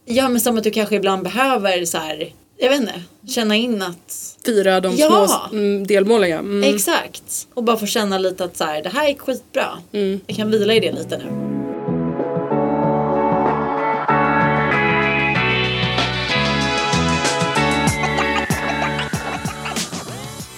Ja 0.05 0.29
men 0.29 0.41
som 0.41 0.57
att 0.57 0.63
du 0.63 0.71
kanske 0.71 0.95
ibland 0.95 1.23
behöver 1.23 1.85
så 1.85 1.97
här 1.97 2.33
Jag 2.57 2.69
vet 2.69 2.79
inte. 2.79 3.01
Känna 3.27 3.55
in 3.55 3.81
att 3.81 4.37
Fira 4.45 4.79
de 4.79 4.95
Ja. 4.95 5.27
små 5.27 5.57
mm, 5.57 5.87
delmålen 5.87 6.29
ja. 6.29 6.39
Mm. 6.39 6.75
Exakt. 6.75 7.47
Och 7.53 7.63
bara 7.63 7.77
få 7.77 7.85
känna 7.85 8.17
lite 8.17 8.43
att 8.43 8.57
så 8.57 8.63
här, 8.63 8.83
det 8.83 8.89
här 8.89 9.09
är 9.09 9.13
skitbra. 9.15 9.67
Mm. 9.91 10.19
Jag 10.27 10.37
kan 10.37 10.51
vila 10.51 10.73
i 10.73 10.79
det 10.79 10.91
lite 10.91 11.17
nu. 11.17 11.50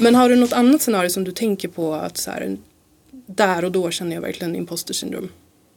Men 0.04 0.16
har 0.16 0.30
du 0.30 0.36
något 0.36 0.54
annat 0.54 0.82
scenario 0.82 1.10
som 1.10 1.24
du 1.24 1.32
tänker 1.32 1.68
på 1.68 1.94
att 1.94 2.18
så 2.18 2.32
här, 2.32 2.58
där 3.12 3.66
och 3.66 3.72
då 3.72 3.92
känner 3.92 4.16
jag 4.16 4.22
verkligen 4.22 4.56
imposter 4.56 4.94
syndrom? 4.94 5.30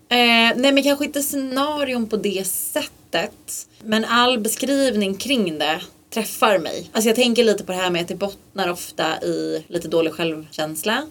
Eh, 0.09 0.17
nej 0.57 0.73
men 0.73 0.83
kanske 0.83 1.05
inte 1.05 1.23
scenarion 1.23 2.07
på 2.09 2.17
det 2.17 2.47
sättet. 2.47 3.69
Men 3.85 4.05
all 4.05 4.39
beskrivning 4.39 5.15
kring 5.15 5.59
det 5.59 5.81
träffar 6.11 6.59
mig. 6.59 6.91
Alltså 6.93 7.09
jag 7.09 7.17
tänker 7.17 7.45
lite 7.45 7.65
på 7.65 7.73
det 7.73 7.79
här 7.79 7.91
med 7.91 8.03
att 8.03 8.09
det 8.09 8.15
bottnar 8.15 8.71
ofta 8.71 9.23
i 9.23 9.65
lite 9.69 9.89
dålig 9.89 10.13
självkänsla. 10.13 11.07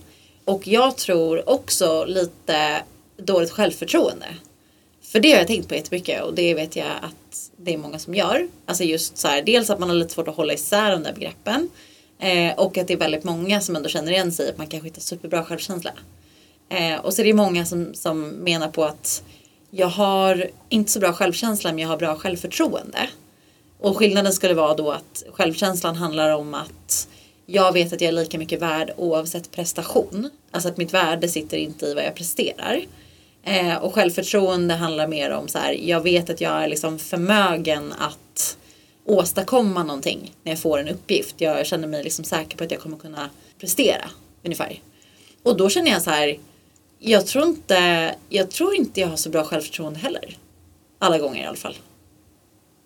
Och 0.46 0.68
jag 0.68 0.98
tror 0.98 1.50
också 1.50 2.06
lite 2.06 2.82
dåligt 3.18 3.52
självförtroende. 3.52 4.28
För 5.02 5.20
det 5.20 5.32
har 5.32 5.38
jag 5.38 5.48
tänkt 5.48 5.70
på 5.70 5.76
jättemycket 5.76 6.24
och 6.24 6.34
det 6.34 6.54
vet 6.54 6.76
jag 6.76 6.92
att 7.02 7.52
det 7.58 7.74
är 7.74 7.78
många 7.78 8.00
som 8.00 8.16
gör. 8.16 8.48
Alltså 8.66 8.84
just 8.84 9.18
så 9.18 9.28
här, 9.28 9.42
dels 9.42 9.70
att 9.70 9.80
man 9.80 9.90
har 9.90 9.96
lite 9.96 10.14
svårt 10.14 10.28
att 10.28 10.36
hålla 10.36 10.54
isär 10.54 10.92
de 10.92 11.04
där 11.04 11.14
begreppen. 11.14 11.70
Eh, 12.20 12.54
och 12.58 12.78
att 12.78 12.88
det 12.88 12.94
är 12.94 12.98
väldigt 12.98 13.24
många 13.24 13.62
som 13.62 13.76
ändå 13.76 13.90
känner 13.90 14.12
igen 14.12 14.32
sig 14.32 14.50
att 14.50 14.58
man 14.58 14.68
kanske 14.68 14.88
inte 14.88 15.00
har 15.00 15.04
superbra 15.04 15.44
självkänsla. 15.44 15.92
Eh, 16.70 17.00
och 17.00 17.14
så 17.14 17.22
är 17.22 17.26
det 17.26 17.34
många 17.34 17.66
som, 17.66 17.94
som 17.94 18.30
menar 18.30 18.68
på 18.68 18.86
att 18.86 19.24
jag 19.70 19.88
har 19.88 20.50
inte 20.70 20.92
så 20.92 21.00
bra 21.00 21.14
självkänsla 21.14 21.70
men 21.70 21.80
jag 21.80 21.90
har 21.90 21.98
bra 21.98 22.16
självförtroende. 22.16 23.10
Och 23.80 23.98
skillnaden 23.98 24.34
skulle 24.34 24.54
vara 24.54 24.74
då 24.74 24.92
att 24.92 25.24
självkänslan 25.32 25.96
handlar 25.96 26.36
om 26.36 26.54
att 26.54 27.08
jag 27.46 27.74
vet 27.74 27.94
att 27.94 28.02
jag 28.02 28.08
är 28.08 28.12
lika 28.12 28.38
mycket 28.38 28.62
värd 28.62 28.92
oavsett 28.98 29.52
prestation. 29.52 30.30
Alltså 30.52 30.70
att 30.70 30.78
mitt 30.78 30.94
värde 30.94 31.28
sitter 31.28 31.58
inte 31.58 31.86
i 31.86 31.94
vad 31.94 32.04
jag 32.04 32.16
presterar. 32.16 32.82
Eh, 33.44 33.76
och 33.76 33.94
självförtroende 33.94 34.74
handlar 34.74 35.08
mer 35.08 35.32
om 35.32 35.48
så 35.48 35.58
här, 35.58 35.74
jag 35.74 36.02
vet 36.02 36.30
att 36.30 36.42
jag 36.42 36.64
är 36.64 36.68
liksom 36.68 37.00
förmögen 37.00 37.94
att 38.00 38.18
åstadkomma 39.06 39.84
någonting 39.84 40.36
när 40.44 40.52
jag 40.52 40.60
får 40.60 40.80
en 40.80 40.88
uppgift. 40.88 41.36
Jag 41.38 41.66
känner 41.66 41.88
mig 41.88 42.04
liksom 42.04 42.26
säker 42.26 42.58
på 42.58 42.64
att 42.64 42.72
jag 42.72 42.80
kommer 42.80 42.98
kunna 42.98 43.30
prestera 43.60 44.10
ungefär. 44.44 44.82
Och 45.44 45.58
då 45.58 45.70
känner 45.70 45.92
jag 45.92 46.02
så 46.02 46.10
här, 46.10 46.40
jag 47.00 47.28
tror 47.28 47.46
inte 47.46 48.16
jag, 48.30 48.52
tror 48.52 48.76
inte 48.76 49.00
jag 49.00 49.08
har 49.08 49.16
så 49.16 49.30
bra 49.30 49.44
självförtroende 49.44 50.00
heller. 50.00 50.38
Alla 51.00 51.18
gånger 51.18 51.44
i 51.44 51.46
alla 51.46 51.58
fall. 51.58 51.76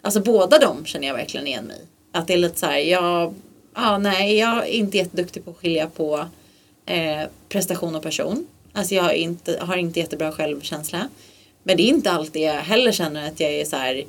Alltså 0.01 0.19
båda 0.19 0.59
dem 0.59 0.85
känner 0.85 1.07
jag 1.07 1.15
verkligen 1.15 1.47
igen 1.47 1.65
mig 1.65 1.77
i. 1.77 1.87
Att 2.11 2.27
det 2.27 2.33
är 2.33 2.37
lite 2.37 2.59
så 2.59 2.65
här, 2.65 2.77
jag, 2.77 3.33
ja 3.75 3.97
nej, 3.97 4.37
jag 4.37 4.57
är 4.57 4.71
inte 4.71 4.97
jätteduktig 4.97 5.45
på 5.45 5.51
att 5.51 5.57
skilja 5.57 5.87
på 5.87 6.25
eh, 6.85 7.21
prestation 7.49 7.95
och 7.95 8.03
person. 8.03 8.47
Alltså 8.73 8.95
jag 8.95 9.03
har 9.03 9.13
inte, 9.13 9.59
har 9.61 9.77
inte 9.77 9.99
jättebra 9.99 10.31
självkänsla. 10.31 11.09
Men 11.63 11.77
det 11.77 11.83
är 11.83 11.87
inte 11.87 12.11
alltid 12.11 12.41
jag 12.41 12.53
heller 12.53 12.91
känner 12.91 13.27
att 13.27 13.39
jag 13.39 13.51
är 13.51 13.65
så 13.65 13.75
här, 13.75 14.03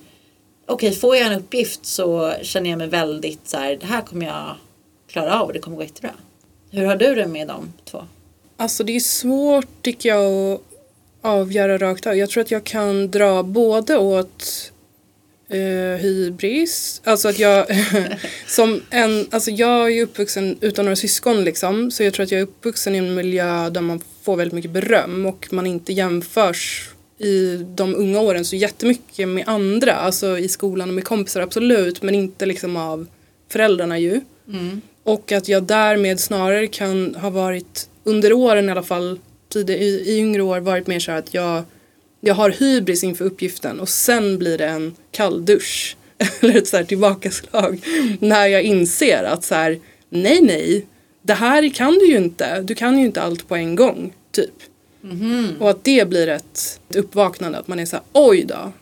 okej 0.73 0.93
får 0.93 1.17
jag 1.17 1.27
en 1.27 1.39
uppgift 1.39 1.87
så 1.87 2.35
känner 2.43 2.71
jag 2.71 2.79
mig 2.79 2.89
väldigt 2.89 3.49
så 3.49 3.57
här, 3.57 3.77
det 3.77 3.87
här 3.87 4.01
kommer 4.01 4.27
jag 4.27 4.57
klara 5.09 5.41
av 5.41 5.47
och 5.47 5.53
det 5.53 5.59
kommer 5.59 5.77
gå 5.77 5.83
jättebra. 5.83 6.11
Hur 6.71 6.85
har 6.85 6.97
du 6.97 7.15
det 7.15 7.27
med 7.27 7.49
de 7.49 7.73
två? 7.85 8.05
Alltså 8.57 8.85
det 8.85 8.97
är 8.97 9.01
svårt 9.01 9.83
tycker 9.83 10.09
jag 10.09 10.53
att 10.53 10.61
avgöra 11.23 11.79
rakt 11.79 12.07
av. 12.07 12.17
Jag 12.17 12.31
tror 12.31 12.41
att 12.41 12.51
jag 12.51 12.65
kan 12.65 13.11
dra 13.11 13.43
både 13.43 13.99
åt 13.99 14.73
eh, 15.49 16.01
hybris, 16.01 17.01
alltså 17.05 17.29
att 17.29 17.39
jag 17.39 17.67
som 18.47 18.83
en, 18.91 19.27
alltså 19.31 19.51
jag 19.51 19.93
är 19.93 20.03
uppvuxen 20.03 20.59
utan 20.61 20.85
några 20.85 20.97
syskon 20.97 21.45
liksom 21.45 21.91
så 21.91 22.03
jag 22.03 22.15
tror 22.15 22.25
att 22.25 22.33
jag 22.33 22.39
är 22.39 22.45
uppvuxen 22.45 22.95
i 22.95 22.99
en 22.99 23.15
miljö 23.15 23.71
där 23.71 23.81
man 23.81 24.01
får 24.23 24.37
väldigt 24.37 24.55
mycket 24.55 24.71
beröm 24.71 25.27
och 25.27 25.49
man 25.51 25.67
inte 25.67 25.93
jämförs 25.93 26.91
i 27.21 27.57
de 27.75 27.95
unga 27.95 28.21
åren 28.21 28.45
så 28.45 28.57
jättemycket 28.57 29.29
med 29.29 29.45
andra, 29.47 29.95
alltså 29.95 30.39
i 30.39 30.49
skolan 30.49 30.89
och 30.89 30.95
med 30.95 31.05
kompisar 31.05 31.41
absolut 31.41 32.03
men 32.03 32.15
inte 32.15 32.47
liksom 32.47 32.77
av 32.77 33.07
föräldrarna 33.49 33.99
ju. 33.99 34.21
Och 35.03 35.33
att 35.33 35.49
jag 35.49 35.63
därmed 35.63 36.21
snarare 36.21 36.67
kan 36.67 37.15
ha 37.15 37.31
varit 37.31 37.89
under 38.05 38.33
åren 38.33 38.69
i 38.69 38.71
alla 38.71 38.83
fall 38.83 39.19
tidigare, 39.53 39.81
i, 39.81 39.87
i 39.87 40.19
yngre 40.19 40.43
år 40.43 40.61
varit 40.61 40.87
mer 40.87 41.01
så 41.01 41.11
här 41.11 41.19
att 41.19 41.35
jag, 41.35 41.63
jag 42.21 42.35
har 42.35 42.51
hybris 42.51 43.05
inför 43.05 43.25
uppgiften 43.25 43.81
och 43.81 43.89
sen 43.89 44.39
blir 44.39 44.59
det 44.59 44.67
en 44.67 44.95
kall 45.11 45.45
dusch 45.45 45.97
eller 46.41 46.57
ett 46.57 46.69
så 46.69 46.77
här 46.77 46.85
tillbakaslag 46.85 47.81
när 48.21 48.47
jag 48.47 48.63
inser 48.63 49.25
att 49.25 49.45
så 49.45 49.55
här 49.55 49.79
nej 50.09 50.41
nej 50.43 50.87
det 51.23 51.35
här 51.35 51.69
kan 51.75 51.95
du 51.95 52.11
ju 52.11 52.17
inte, 52.17 52.63
du 52.63 52.75
kan 52.75 52.99
ju 52.99 53.05
inte 53.05 53.23
allt 53.23 53.49
på 53.49 53.57
en 53.57 53.77
gång 53.77 54.13
typ. 54.33 54.55
Och 55.61 55.71
att 55.71 55.85
det 55.85 56.09
blir 56.09 56.29
ett, 56.29 56.81
uppvaknande 56.95 57.59
att 57.59 57.69
man 57.69 57.79
är 57.79 57.87
så 57.87 57.97
här 57.97 58.05
oj 58.13 58.45
då 58.45 58.73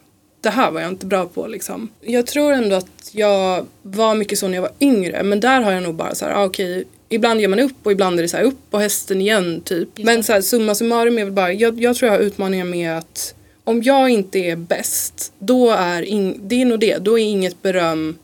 det 0.40 0.50
här 0.50 0.70
var 0.70 0.80
jag 0.80 0.90
inte 0.90 1.06
bra 1.06 1.26
på 1.26 1.46
liksom. 1.46 1.88
Jag 2.00 2.26
tror 2.26 2.52
ändå 2.52 2.76
att 2.76 3.10
jag 3.12 3.66
var 3.82 4.14
mycket 4.14 4.38
så 4.38 4.48
när 4.48 4.54
jag 4.54 4.62
var 4.62 4.72
yngre 4.80 5.22
men 5.22 5.40
där 5.40 5.62
har 5.62 5.72
jag 5.72 5.82
nog 5.82 5.94
bara 5.94 6.14
så 6.14 6.24
här, 6.24 6.32
ah, 6.32 6.44
okej 6.44 6.84
ibland 7.08 7.40
ger 7.40 7.48
man 7.48 7.60
upp 7.60 7.76
och 7.82 7.92
ibland 7.92 8.18
är 8.18 8.22
det 8.22 8.28
så 8.28 8.36
här 8.36 8.44
upp 8.44 8.70
på 8.70 8.78
hästen 8.78 9.20
igen 9.20 9.60
typ. 9.60 9.88
Men 9.96 10.22
så 10.22 10.32
här, 10.32 10.40
summa 10.40 10.74
summarum 10.74 11.18
är 11.18 11.24
väl 11.24 11.32
bara, 11.32 11.52
jag, 11.52 11.80
jag 11.82 11.96
tror 11.96 12.12
jag 12.12 12.18
har 12.18 12.24
utmaningar 12.24 12.64
med 12.64 12.98
att 12.98 13.34
om 13.64 13.82
jag 13.82 14.10
inte 14.10 14.38
är 14.38 14.56
bäst 14.56 15.32
då 15.38 15.70
är 15.70 16.02
in, 16.02 16.40
det 16.42 16.62
är 16.62 16.64
nog 16.64 16.80
det, 16.80 16.98
då 16.98 17.18
är 17.18 17.22
inget 17.22 17.62
beröm 17.62 18.18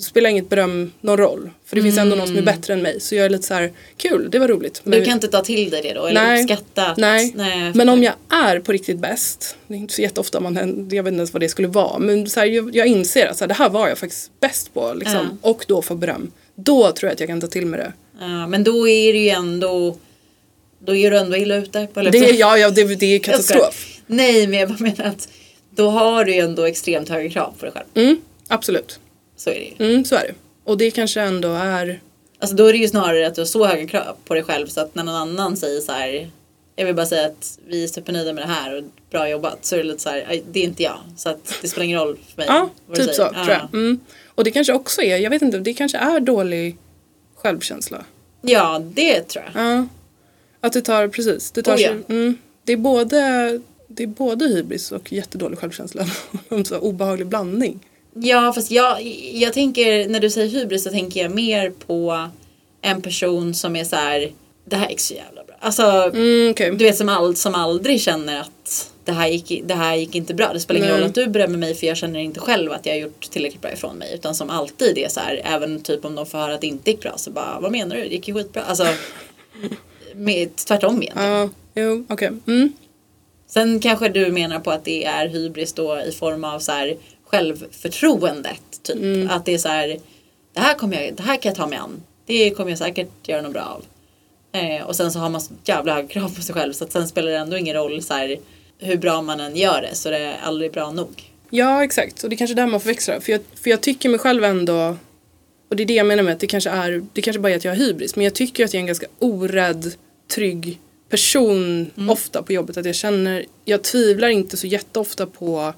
spelar 0.00 0.30
inget 0.30 0.48
beröm 0.48 0.92
någon 1.00 1.16
roll. 1.16 1.50
För 1.64 1.76
det 1.76 1.82
finns 1.82 1.98
ändå 1.98 2.16
någon 2.16 2.26
som 2.26 2.36
är 2.36 2.42
bättre 2.42 2.74
än 2.74 2.82
mig. 2.82 3.00
Så 3.00 3.14
jag 3.14 3.24
är 3.26 3.30
lite 3.30 3.46
så 3.46 3.54
här, 3.54 3.72
kul, 3.96 4.28
det 4.30 4.38
var 4.38 4.48
roligt. 4.48 4.80
Du 4.84 5.04
kan 5.04 5.14
inte 5.14 5.28
ta 5.28 5.40
till 5.40 5.70
dig 5.70 5.82
det 5.82 5.94
då? 5.94 6.06
Eller 6.06 6.26
Nej. 6.26 6.42
uppskatta 6.42 6.86
att, 6.86 6.96
Nej. 6.96 7.32
nej 7.36 7.72
men 7.74 7.88
om 7.88 8.02
jag 8.02 8.14
är 8.28 8.60
på 8.60 8.72
riktigt 8.72 8.98
bäst, 8.98 9.56
det 9.66 9.74
är 9.74 9.78
inte 9.78 9.94
så 9.94 10.02
jätteofta 10.02 10.40
man, 10.40 10.54
jag 10.92 11.02
vet 11.02 11.12
inte 11.12 11.18
ens 11.18 11.32
vad 11.32 11.42
det 11.42 11.48
skulle 11.48 11.68
vara, 11.68 11.98
men 11.98 12.28
så 12.28 12.40
här, 12.40 12.46
jag, 12.46 12.76
jag 12.76 12.86
inser 12.86 13.26
att 13.26 13.36
så 13.36 13.44
här, 13.44 13.48
det 13.48 13.54
här 13.54 13.70
var 13.70 13.88
jag 13.88 13.98
faktiskt 13.98 14.30
bäst 14.40 14.74
på 14.74 14.94
liksom, 14.94 15.38
och 15.40 15.64
då 15.68 15.82
får 15.82 15.94
beröm. 15.94 16.32
Då 16.54 16.92
tror 16.92 17.08
jag 17.08 17.14
att 17.14 17.20
jag 17.20 17.28
kan 17.28 17.40
ta 17.40 17.46
till 17.46 17.66
mig 17.66 17.80
det. 17.80 17.92
Ja, 18.20 18.46
men 18.46 18.64
då 18.64 18.88
är 18.88 19.12
det 19.12 19.18
ju 19.18 19.28
ändå 19.28 19.96
Då 20.78 20.94
är 20.94 21.10
du 21.10 21.18
ändå 21.18 21.36
illa 21.36 21.56
ute 21.56 21.88
på 21.94 22.02
Det 22.02 22.18
ja, 22.18 22.58
ja, 22.58 22.70
det, 22.70 22.94
det 22.94 23.06
är 23.06 23.18
katastrof. 23.18 24.00
Nej 24.06 24.46
men 24.46 24.60
jag 24.60 24.80
menar 24.80 25.04
att 25.04 25.28
Då 25.70 25.88
har 25.90 26.24
du 26.24 26.34
ju 26.34 26.40
ändå 26.40 26.64
extremt 26.64 27.08
höga 27.08 27.30
krav 27.30 27.54
på 27.58 27.64
dig 27.64 27.74
själv. 27.74 27.86
Mm, 27.94 28.16
absolut. 28.48 29.00
Så 29.36 29.50
är 29.50 29.54
det 29.54 29.84
ju. 29.84 29.90
Mm, 29.90 30.04
så 30.04 30.14
är 30.16 30.22
det. 30.22 30.34
Och 30.64 30.78
det 30.78 30.90
kanske 30.90 31.20
ändå 31.20 31.48
är, 31.54 32.00
Alltså 32.38 32.56
då 32.56 32.66
är 32.66 32.72
det 32.72 32.78
ju 32.78 32.88
snarare 32.88 33.26
att 33.26 33.34
du 33.34 33.40
har 33.40 33.46
så 33.46 33.66
höga 33.66 33.86
krav 33.88 34.16
på 34.24 34.34
dig 34.34 34.42
själv 34.42 34.66
så 34.66 34.80
att 34.80 34.94
när 34.94 35.04
någon 35.04 35.14
annan 35.14 35.56
säger 35.56 35.80
så 35.80 35.92
här 35.92 36.30
Jag 36.76 36.86
vill 36.86 36.94
bara 36.94 37.06
säga 37.06 37.26
att 37.26 37.58
vi 37.66 37.84
är 37.84 37.88
supernöjda 37.88 38.32
med 38.32 38.42
det 38.44 38.52
här 38.52 38.76
och 38.78 38.84
bra 39.10 39.28
jobbat 39.28 39.64
så 39.64 39.74
är 39.74 39.78
det 39.78 39.84
lite 39.84 40.02
så 40.02 40.08
här, 40.08 40.26
"Aj, 40.28 40.42
det 40.52 40.60
är 40.60 40.64
inte 40.64 40.82
jag. 40.82 40.98
Så 41.16 41.28
att 41.28 41.54
det 41.62 41.68
spelar 41.68 41.84
ingen 41.84 42.00
roll 42.00 42.18
för 42.28 42.36
mig. 42.36 42.46
ja, 42.48 42.70
du 42.90 42.94
typ 42.96 43.06
så 43.06 43.14
säger. 43.14 43.44
tror 43.44 43.50
jag. 43.50 43.74
Mm. 43.74 44.00
Och 44.34 44.44
det 44.44 44.50
kanske 44.50 44.72
också 44.72 45.02
är, 45.02 45.16
jag 45.16 45.30
vet 45.30 45.42
inte, 45.42 45.58
det 45.58 45.74
kanske 45.74 45.98
är 45.98 46.20
dålig 46.20 46.76
självkänsla. 47.36 48.04
Ja 48.42 48.82
det 48.94 49.20
tror 49.22 49.44
jag. 49.54 49.64
Ja. 49.64 49.86
Att 50.60 50.72
det 50.72 50.82
tar, 50.82 51.08
precis, 51.08 51.50
det 51.50 51.62
tar 51.62 51.76
Oh, 51.76 51.80
ja. 51.80 51.92
mm, 52.08 52.38
det 52.64 52.72
är 52.72 52.76
både 52.76 53.20
det 53.88 54.02
är 54.02 54.06
både 54.06 54.44
hybris 54.44 54.92
och 54.92 55.12
jättedålig 55.12 55.58
självkänsla. 55.58 56.06
En 56.48 56.64
så 56.64 56.78
obehaglig 56.78 57.26
blandning. 57.26 57.86
Ja 58.22 58.52
fast 58.52 58.70
jag, 58.70 59.02
jag 59.32 59.52
tänker 59.52 60.08
när 60.08 60.20
du 60.20 60.30
säger 60.30 60.48
hybris 60.48 60.84
så 60.84 60.90
tänker 60.90 61.22
jag 61.22 61.34
mer 61.34 61.70
på 61.70 62.28
en 62.80 63.02
person 63.02 63.54
som 63.54 63.76
är 63.76 63.84
så 63.84 63.96
här 63.96 64.30
det 64.64 64.76
här 64.76 64.88
gick 64.90 65.00
så 65.00 65.14
jävla 65.14 65.44
bra. 65.44 65.56
Alltså 65.60 65.82
Mm, 65.82 66.50
okej. 66.50 66.70
du 66.70 66.84
vet 66.84 66.96
som, 66.96 67.08
all, 67.08 67.36
som 67.36 67.54
aldrig 67.54 68.00
känner 68.00 68.40
att 68.40 68.92
det 69.04 69.12
här, 69.12 69.28
gick, 69.28 69.62
det 69.64 69.74
här 69.74 69.94
gick 69.96 70.14
inte 70.14 70.34
bra. 70.34 70.52
Det 70.52 70.60
spelar 70.60 70.80
ingen 70.80 70.90
Nej. 70.92 71.00
roll 71.00 71.08
att 71.08 71.14
du 71.14 71.26
berömmer 71.26 71.58
mig 71.58 71.74
för 71.74 71.86
jag 71.86 71.96
känner 71.96 72.20
inte 72.20 72.40
själv 72.40 72.72
att 72.72 72.86
jag 72.86 72.92
har 72.92 72.98
gjort 73.00 73.30
tillräckligt 73.30 73.62
bra 73.62 73.72
ifrån 73.72 73.96
mig. 73.96 74.14
Utan 74.14 74.34
som 74.34 74.50
alltid 74.50 74.98
är 74.98 75.08
så 75.08 75.20
här, 75.20 75.40
även 75.44 75.80
typ 75.80 76.04
om 76.04 76.14
de 76.14 76.26
får 76.26 76.38
höra 76.38 76.54
att 76.54 76.60
det 76.60 76.66
inte 76.66 76.90
gick 76.90 77.00
bra 77.00 77.12
så 77.16 77.30
bara 77.30 77.60
vad 77.60 77.72
menar 77.72 77.96
du? 77.96 78.02
Det 78.02 78.08
gick 78.08 78.28
ju 78.28 78.34
skitbra. 78.34 78.62
Alltså 78.62 78.86
med, 80.14 80.56
tvärtom 80.56 81.02
egentligen. 81.02 81.30
Ja, 81.32 81.48
jo, 81.74 82.06
okej. 82.08 82.30
Mm. 82.46 82.72
Sen 83.48 83.80
kanske 83.80 84.08
du 84.08 84.32
menar 84.32 84.60
på 84.60 84.70
att 84.70 84.84
det 84.84 85.04
är 85.04 85.28
hybris 85.28 85.72
då 85.72 86.00
i 86.00 86.12
form 86.12 86.44
av 86.44 86.58
så 86.58 86.72
här 86.72 86.96
självförtroendet. 87.26 88.82
Typ. 88.82 88.96
Mm. 88.96 89.30
Att 89.30 89.44
det 89.44 89.54
är 89.54 89.58
så 89.58 89.68
här, 89.68 90.00
det 90.52 90.60
här, 90.60 90.74
kommer 90.74 91.02
jag, 91.02 91.14
det 91.16 91.22
här 91.22 91.36
kan 91.36 91.50
jag 91.50 91.56
ta 91.56 91.66
mig 91.66 91.78
an. 91.78 92.02
Det 92.26 92.50
kommer 92.50 92.70
jag 92.70 92.78
säkert 92.78 93.28
göra 93.28 93.42
något 93.42 93.52
bra 93.52 93.62
av. 93.62 93.84
Eh, 94.60 94.86
och 94.86 94.96
sen 94.96 95.12
så 95.12 95.18
har 95.18 95.30
man 95.30 95.40
så 95.40 95.52
jävla 95.64 95.94
höga 95.94 96.08
krav 96.08 96.36
på 96.36 96.42
sig 96.42 96.54
själv 96.54 96.72
så 96.72 96.84
att 96.84 96.92
sen 96.92 97.08
spelar 97.08 97.30
det 97.30 97.38
ändå 97.38 97.56
ingen 97.56 97.74
roll 97.74 98.02
så 98.02 98.14
här, 98.14 98.36
hur 98.78 98.96
bra 98.96 99.22
man 99.22 99.40
än 99.40 99.56
gör 99.56 99.82
det 99.82 99.94
så 99.94 100.10
det 100.10 100.18
är 100.18 100.38
aldrig 100.42 100.72
bra 100.72 100.90
nog. 100.90 101.22
Ja, 101.50 101.84
exakt. 101.84 102.24
Och 102.24 102.30
det 102.30 102.34
är 102.34 102.38
kanske 102.38 102.54
där 102.54 102.66
man 102.66 102.80
förväxlar. 102.80 103.20
För 103.20 103.32
jag, 103.32 103.40
för 103.62 103.70
jag 103.70 103.80
tycker 103.80 104.08
mig 104.08 104.18
själv 104.18 104.44
ändå 104.44 104.96
Och 105.68 105.76
det 105.76 105.82
är 105.82 105.86
det 105.86 105.94
jag 105.94 106.06
menar 106.06 106.22
med 106.22 106.32
att 106.32 106.40
det 106.40 106.46
kanske 106.46 106.70
är, 106.70 107.04
det 107.12 107.22
kanske 107.22 107.40
bara 107.40 107.52
är 107.52 107.56
att 107.56 107.64
jag 107.64 107.72
har 107.72 107.76
hybris. 107.76 108.16
Men 108.16 108.24
jag 108.24 108.34
tycker 108.34 108.64
att 108.64 108.74
jag 108.74 108.78
är 108.78 108.82
en 108.82 108.86
ganska 108.86 109.06
orädd, 109.18 109.94
trygg 110.34 110.78
person 111.08 111.90
ofta 112.08 112.42
på 112.42 112.52
jobbet. 112.52 112.76
Att 112.76 112.86
jag 112.86 112.94
känner, 112.94 113.44
jag 113.64 113.82
tvivlar 113.82 114.28
inte 114.28 114.56
så 114.56 114.66
jätteofta 114.66 115.26
på, 115.26 115.72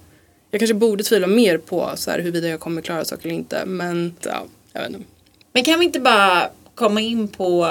jag 0.50 0.60
kanske 0.60 0.74
borde 0.74 1.04
tvivla 1.04 1.26
mer 1.26 1.58
på 1.58 1.92
så 1.94 2.10
här, 2.10 2.18
huruvida 2.18 2.48
jag 2.48 2.60
kommer 2.60 2.82
klara 2.82 3.04
saker 3.04 3.26
eller 3.26 3.34
inte. 3.34 3.66
Men 3.66 4.16
ja, 4.22 4.44
jag 4.72 4.80
vet 4.80 4.90
inte. 4.90 5.04
Men 5.52 5.64
kan 5.64 5.78
vi 5.78 5.86
inte 5.86 6.00
bara 6.00 6.50
komma 6.74 7.00
in 7.00 7.28
på, 7.28 7.64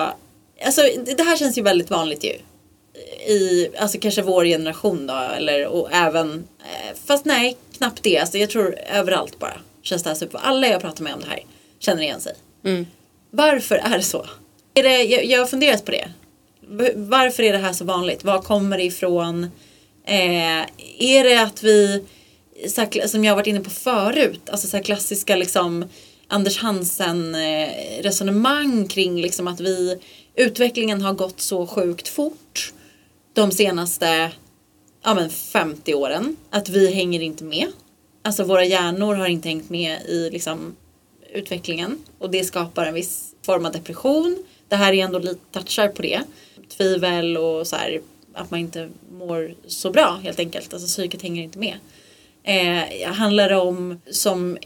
alltså 0.66 0.82
det 1.18 1.24
här 1.24 1.38
känns 1.38 1.58
ju 1.58 1.62
väldigt 1.62 1.90
vanligt 1.90 2.24
ju. 2.24 2.34
I, 3.34 3.70
alltså 3.80 3.98
kanske 4.00 4.22
vår 4.22 4.46
generation 4.46 5.08
då, 5.08 5.14
eller 5.14 5.68
och 5.68 5.90
även, 5.92 6.48
eh, 6.60 6.96
fast 7.06 7.26
nej, 7.26 7.58
knappt 7.78 8.04
det. 8.04 8.18
Alltså 8.18 8.38
jag 8.38 8.50
tror 8.50 8.76
överallt 8.94 9.40
bara 9.40 9.58
känns 9.82 10.04
det 10.04 10.10
här 10.10 10.16
super. 10.16 10.40
Alla 10.44 10.68
jag 10.68 10.82
pratar 10.82 11.04
med 11.04 11.14
om 11.14 11.20
det 11.20 11.28
här 11.28 11.40
känner 11.80 12.02
igen 12.04 12.20
sig. 12.20 12.34
Mm. 12.64 12.86
Varför 13.32 13.76
är 13.76 13.98
det 13.98 14.04
så? 14.04 14.26
Är 14.74 14.84
det, 14.84 15.04
jag, 15.04 15.26
jag 15.26 15.40
har 15.40 15.46
funderat 15.46 15.86
på 15.86 15.92
det. 15.92 16.10
Varför 16.96 17.44
är 17.44 17.54
det 17.54 17.58
här 17.58 17.74
så 17.74 17.86
vanligt? 17.86 18.24
Var 18.24 18.42
kommer 18.42 18.78
det 18.78 18.84
ifrån? 18.84 19.44
Eh, 20.06 20.66
är 21.00 21.24
det 21.24 21.42
att 21.42 21.64
vi, 21.64 22.04
så 22.68 22.82
här, 22.82 23.08
som 23.08 23.24
jag 23.24 23.32
har 23.32 23.36
varit 23.36 23.48
inne 23.48 23.60
på 23.60 23.70
förut, 23.70 24.50
alltså 24.50 24.68
så 24.68 24.78
här 24.78 24.84
klassiska 24.84 25.36
liksom 25.36 25.86
Anders 26.28 26.58
Hansen-resonemang 26.58 28.82
eh, 28.82 28.88
kring 28.88 29.22
liksom 29.22 29.48
att 29.48 29.60
vi, 29.60 30.00
utvecklingen 30.36 31.02
har 31.02 31.14
gått 31.14 31.42
så 31.42 31.68
sjukt 31.68 32.08
fort 32.08 32.74
de 33.34 33.52
senaste 33.52 34.32
ja, 35.04 35.16
men 35.16 35.30
50 35.30 35.94
åren. 35.94 36.36
Att 36.50 36.70
vi 36.70 36.94
hänger 36.94 37.22
inte 37.22 37.44
med. 37.44 37.68
Alltså 38.22 38.44
våra 38.44 38.66
hjärnor 38.66 39.16
har 39.16 39.28
inte 39.28 39.50
hängt 39.50 39.70
med 39.70 40.02
i 40.02 40.30
liksom, 40.30 40.76
utvecklingen. 41.34 41.98
Och 42.20 42.32
det 42.32 42.44
skapar 42.44 42.86
en 42.86 42.94
viss 42.94 43.36
form 43.42 43.66
av 43.66 43.72
depression. 43.72 44.44
Det 44.68 44.76
här 44.76 44.94
är 44.94 45.04
ändå 45.04 45.20
lite 45.20 45.40
touchar 45.52 45.88
på 45.88 46.02
det. 46.02 46.22
Tvivel 46.78 47.38
och 47.38 47.68
så 47.68 47.76
här, 47.76 48.02
att 48.34 48.52
man 48.52 48.60
inte 48.60 48.90
mår 49.12 49.56
så 49.68 49.92
bra 49.92 50.20
helt 50.24 50.40
enkelt. 50.40 50.74
Alltså 50.74 50.88
psyket 50.88 51.22
hänger 51.22 51.44
inte 51.44 51.60
med. 51.60 51.78
Eh, 52.48 53.12
handlar 53.12 53.50
det 53.50 53.56
om, 53.56 54.02
som 54.12 54.58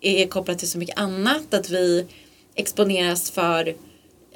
är 0.00 0.26
kopplat 0.26 0.58
till 0.58 0.70
så 0.70 0.78
mycket 0.78 0.98
annat, 0.98 1.54
att 1.54 1.70
vi 1.70 2.06
exponeras 2.54 3.30
för 3.30 3.74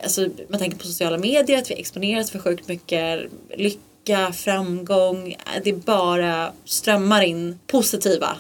Alltså, 0.03 0.29
man 0.49 0.61
tänker 0.61 0.79
på 0.79 0.87
sociala 0.87 1.19
medier, 1.19 1.59
att 1.59 1.71
vi 1.71 1.75
exponeras 1.75 2.31
för 2.31 2.39
sjukt 2.39 2.69
mycket 2.69 3.21
lycka, 3.57 4.33
framgång. 4.33 5.37
Det 5.65 5.73
bara 5.73 6.53
strömmar 6.65 7.23
in 7.23 7.59
positiva 7.67 8.37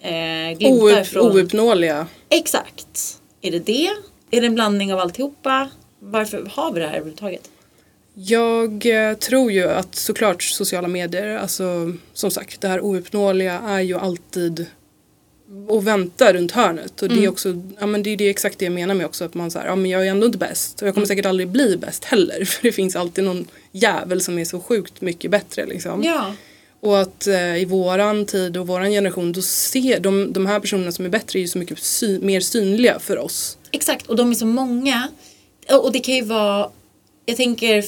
eh, 0.00 0.58
glimtar 0.58 0.98
Oupp, 0.98 1.06
från... 1.06 1.36
ouppnåeliga. 1.36 2.06
Exakt. 2.28 3.20
Är 3.40 3.50
det 3.50 3.58
det? 3.58 3.90
Är 4.30 4.40
det 4.40 4.46
en 4.46 4.54
blandning 4.54 4.92
av 4.92 5.00
alltihopa? 5.00 5.70
Varför 5.98 6.50
har 6.50 6.72
vi 6.72 6.80
det 6.80 6.86
här 6.86 6.94
överhuvudtaget? 6.94 7.50
Jag 8.14 8.86
eh, 8.86 9.14
tror 9.16 9.52
ju 9.52 9.64
att 9.70 9.94
såklart 9.94 10.42
sociala 10.42 10.88
medier, 10.88 11.36
alltså 11.38 11.92
som 12.12 12.30
sagt 12.30 12.60
det 12.60 12.68
här 12.68 12.80
ouppnåeliga 12.84 13.58
är 13.58 13.80
ju 13.80 13.98
alltid 13.98 14.66
och 15.68 15.86
vänta 15.86 16.32
runt 16.32 16.52
hörnet 16.52 17.02
och 17.02 17.08
det 17.08 17.24
är 17.24 17.28
också, 17.28 17.62
ja 17.80 17.86
men 17.86 18.02
det 18.02 18.10
är 18.10 18.16
det 18.16 18.30
exakt 18.30 18.58
det 18.58 18.64
jag 18.64 18.72
menar 18.72 18.94
med 18.94 19.06
också 19.06 19.24
att 19.24 19.34
man 19.34 19.50
säger, 19.50 19.66
ja 19.66 19.76
men 19.76 19.90
jag 19.90 20.06
är 20.06 20.10
ändå 20.10 20.26
inte 20.26 20.38
bäst 20.38 20.82
och 20.82 20.88
jag 20.88 20.94
kommer 20.94 21.06
säkert 21.06 21.26
aldrig 21.26 21.48
bli 21.48 21.76
bäst 21.76 22.04
heller 22.04 22.44
för 22.44 22.62
det 22.62 22.72
finns 22.72 22.96
alltid 22.96 23.24
någon 23.24 23.46
jävel 23.72 24.20
som 24.20 24.38
är 24.38 24.44
så 24.44 24.60
sjukt 24.60 25.00
mycket 25.00 25.30
bättre 25.30 25.66
liksom. 25.66 26.04
Ja. 26.04 26.34
Och 26.80 27.00
att 27.00 27.26
eh, 27.26 27.56
i 27.56 27.64
våran 27.64 28.26
tid 28.26 28.56
och 28.56 28.66
våran 28.66 28.90
generation 28.90 29.32
då 29.32 29.42
ser 29.42 30.00
de, 30.00 30.32
de 30.32 30.46
här 30.46 30.60
personerna 30.60 30.92
som 30.92 31.04
är 31.04 31.08
bättre 31.08 31.38
är 31.38 31.40
ju 31.40 31.48
så 31.48 31.58
mycket 31.58 31.78
sy- 31.78 32.20
mer 32.20 32.40
synliga 32.40 32.98
för 32.98 33.18
oss. 33.18 33.58
Exakt, 33.70 34.06
och 34.06 34.16
de 34.16 34.30
är 34.30 34.34
så 34.34 34.46
många. 34.46 35.08
Och 35.82 35.92
det 35.92 36.00
kan 36.00 36.14
ju 36.14 36.22
vara, 36.24 36.70
jag 37.30 37.36
tänker 37.36 37.84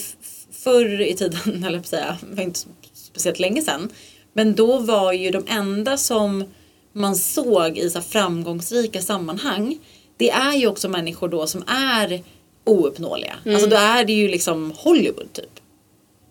förr 0.52 1.00
i 1.00 1.14
tiden, 1.14 1.64
eller 1.66 1.78
jag 1.78 1.86
säga, 1.86 2.16
var 2.22 2.42
inte 2.42 2.60
speciellt 2.94 3.38
länge 3.38 3.62
sedan. 3.62 3.90
Men 4.32 4.54
då 4.54 4.78
var 4.78 5.12
ju 5.12 5.30
de 5.30 5.44
enda 5.48 5.96
som 5.96 6.44
man 6.92 7.16
såg 7.16 7.78
i 7.78 7.90
så 7.90 8.00
framgångsrika 8.00 9.00
sammanhang. 9.02 9.78
Det 10.16 10.30
är 10.30 10.52
ju 10.52 10.66
också 10.66 10.88
människor 10.88 11.28
då 11.28 11.46
som 11.46 11.64
är 11.66 12.22
ouppnåeliga. 12.64 13.34
Alltså 13.46 13.66
då 13.66 13.76
är 13.76 14.04
det 14.04 14.12
ju 14.12 14.28
liksom 14.28 14.72
Hollywood 14.76 15.32
typ. 15.32 15.60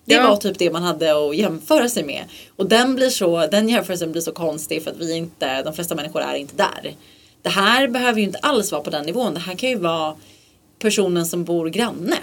Det 0.05 0.13
Ja. 0.13 0.29
var 0.29 0.37
typ 0.37 0.59
det 0.59 0.71
man 0.71 0.83
hade 0.83 1.27
att 1.29 1.37
jämföra 1.37 1.89
sig 1.89 2.03
med. 2.03 2.23
Och 2.55 2.69
den, 2.69 2.95
blir 2.95 3.09
så, 3.09 3.47
den 3.47 3.69
jämförelsen 3.69 4.11
blir 4.11 4.21
så 4.21 4.31
konstig 4.31 4.83
för 4.83 4.91
att 4.91 4.97
vi 4.97 5.13
inte, 5.15 5.63
de 5.63 5.73
flesta 5.73 5.95
människor 5.95 6.21
är 6.21 6.35
inte 6.35 6.55
där. 6.55 6.95
Det 7.41 7.49
här 7.49 7.87
behöver 7.87 8.19
ju 8.19 8.25
inte 8.25 8.37
alls 8.37 8.71
vara 8.71 8.81
på 8.81 8.89
den 8.89 9.05
nivån. 9.05 9.33
Det 9.33 9.39
här 9.39 9.55
kan 9.55 9.69
ju 9.69 9.75
vara 9.75 10.15
personen 10.79 11.25
som 11.25 11.43
bor 11.43 11.69
granne. 11.69 12.17